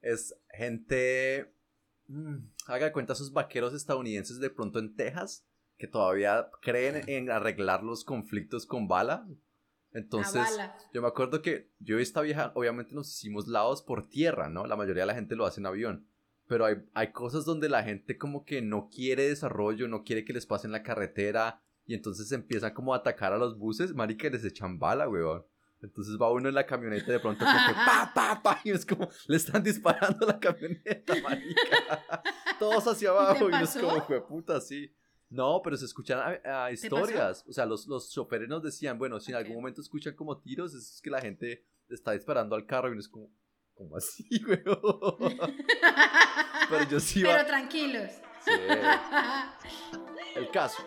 es 0.00 0.34
gente... 0.54 1.52
mm, 2.06 2.36
haga 2.68 2.92
cuenta 2.92 3.12
esos 3.12 3.32
vaqueros 3.32 3.74
estadounidenses 3.74 4.38
de 4.40 4.50
pronto 4.50 4.78
en 4.78 4.94
Texas, 4.94 5.44
que 5.76 5.88
todavía 5.88 6.48
creen 6.62 7.02
en 7.08 7.30
arreglar 7.30 7.82
los 7.82 8.04
conflictos 8.04 8.64
con 8.66 8.86
bala. 8.88 9.26
Entonces, 9.92 10.42
yo 10.92 11.02
me 11.02 11.08
acuerdo 11.08 11.42
que 11.42 11.70
yo 11.80 11.98
y 11.98 12.02
esta 12.02 12.20
vieja, 12.20 12.52
obviamente 12.54 12.94
nos 12.94 13.10
hicimos 13.10 13.48
Laos 13.48 13.82
por 13.82 14.08
tierra, 14.08 14.48
¿no? 14.48 14.66
La 14.66 14.76
mayoría 14.76 15.02
de 15.02 15.08
la 15.08 15.14
gente 15.14 15.36
lo 15.36 15.46
hace 15.46 15.60
en 15.60 15.66
avión. 15.66 16.06
Pero 16.46 16.64
hay, 16.64 16.76
hay 16.94 17.12
cosas 17.12 17.44
donde 17.44 17.68
la 17.68 17.82
gente 17.82 18.18
como 18.18 18.44
que 18.44 18.62
no 18.62 18.88
quiere 18.88 19.28
desarrollo, 19.28 19.88
no 19.88 20.04
quiere 20.04 20.24
que 20.24 20.32
les 20.32 20.46
pasen 20.46 20.72
la 20.72 20.82
carretera, 20.82 21.62
y 21.86 21.94
entonces 21.94 22.30
empiezan 22.30 22.72
como 22.72 22.94
a 22.94 22.98
atacar 22.98 23.32
a 23.32 23.38
los 23.38 23.58
buses, 23.58 23.94
marica, 23.94 24.28
les 24.28 24.44
echan 24.44 24.78
bala, 24.78 25.08
weón. 25.08 25.44
Entonces 25.82 26.16
va 26.20 26.30
uno 26.30 26.48
en 26.48 26.54
la 26.54 26.66
camioneta 26.66 27.06
y 27.08 27.12
de 27.12 27.20
pronto 27.20 27.44
que 27.44 27.44
pa, 27.86 28.12
pa, 28.14 28.40
pa, 28.42 28.60
y 28.64 28.70
es 28.70 28.84
como, 28.84 29.08
le 29.26 29.36
están 29.36 29.62
disparando 29.62 30.26
a 30.26 30.32
la 30.32 30.38
camioneta, 30.38 31.14
marica. 31.22 32.22
Todos 32.58 32.86
hacia 32.86 33.10
abajo 33.10 33.48
y, 33.50 33.54
es 33.62 33.76
como, 33.76 34.00
fue 34.02 34.24
puta, 34.24 34.60
sí. 34.60 34.94
No, 35.30 35.60
pero 35.62 35.76
se 35.76 35.84
escuchan 35.84 36.18
a- 36.44 36.64
a 36.66 36.72
historias. 36.72 37.44
O 37.48 37.52
sea, 37.52 37.64
los, 37.64 37.86
los 37.86 38.10
choferes 38.12 38.48
nos 38.48 38.62
decían, 38.62 38.98
bueno, 38.98 39.20
si 39.20 39.30
en 39.30 39.36
algún 39.38 39.54
momento 39.56 39.80
escuchan 39.80 40.14
como 40.16 40.38
tiros, 40.40 40.74
es 40.74 41.00
que 41.02 41.08
la 41.10 41.20
gente 41.20 41.64
está 41.88 42.12
disparando 42.12 42.56
al 42.56 42.66
carro 42.66 42.88
y 42.88 42.92
uno 42.92 43.00
es 43.00 43.08
como, 43.08 43.30
¿cómo 43.74 43.96
así, 43.96 44.28
weón? 44.44 45.46
pero 46.68 46.84
yo 46.90 46.98
sí 47.00 47.20
iba... 47.20 47.32
Pero 47.32 47.46
tranquilos. 47.46 48.10
Sí. 48.44 48.50
El 50.36 50.50
caso. 50.50 50.82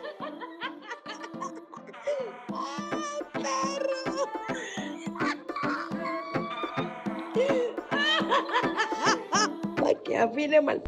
Para 9.76 9.94
que 10.04 10.18
afine 10.18 10.62
mal 10.62 10.82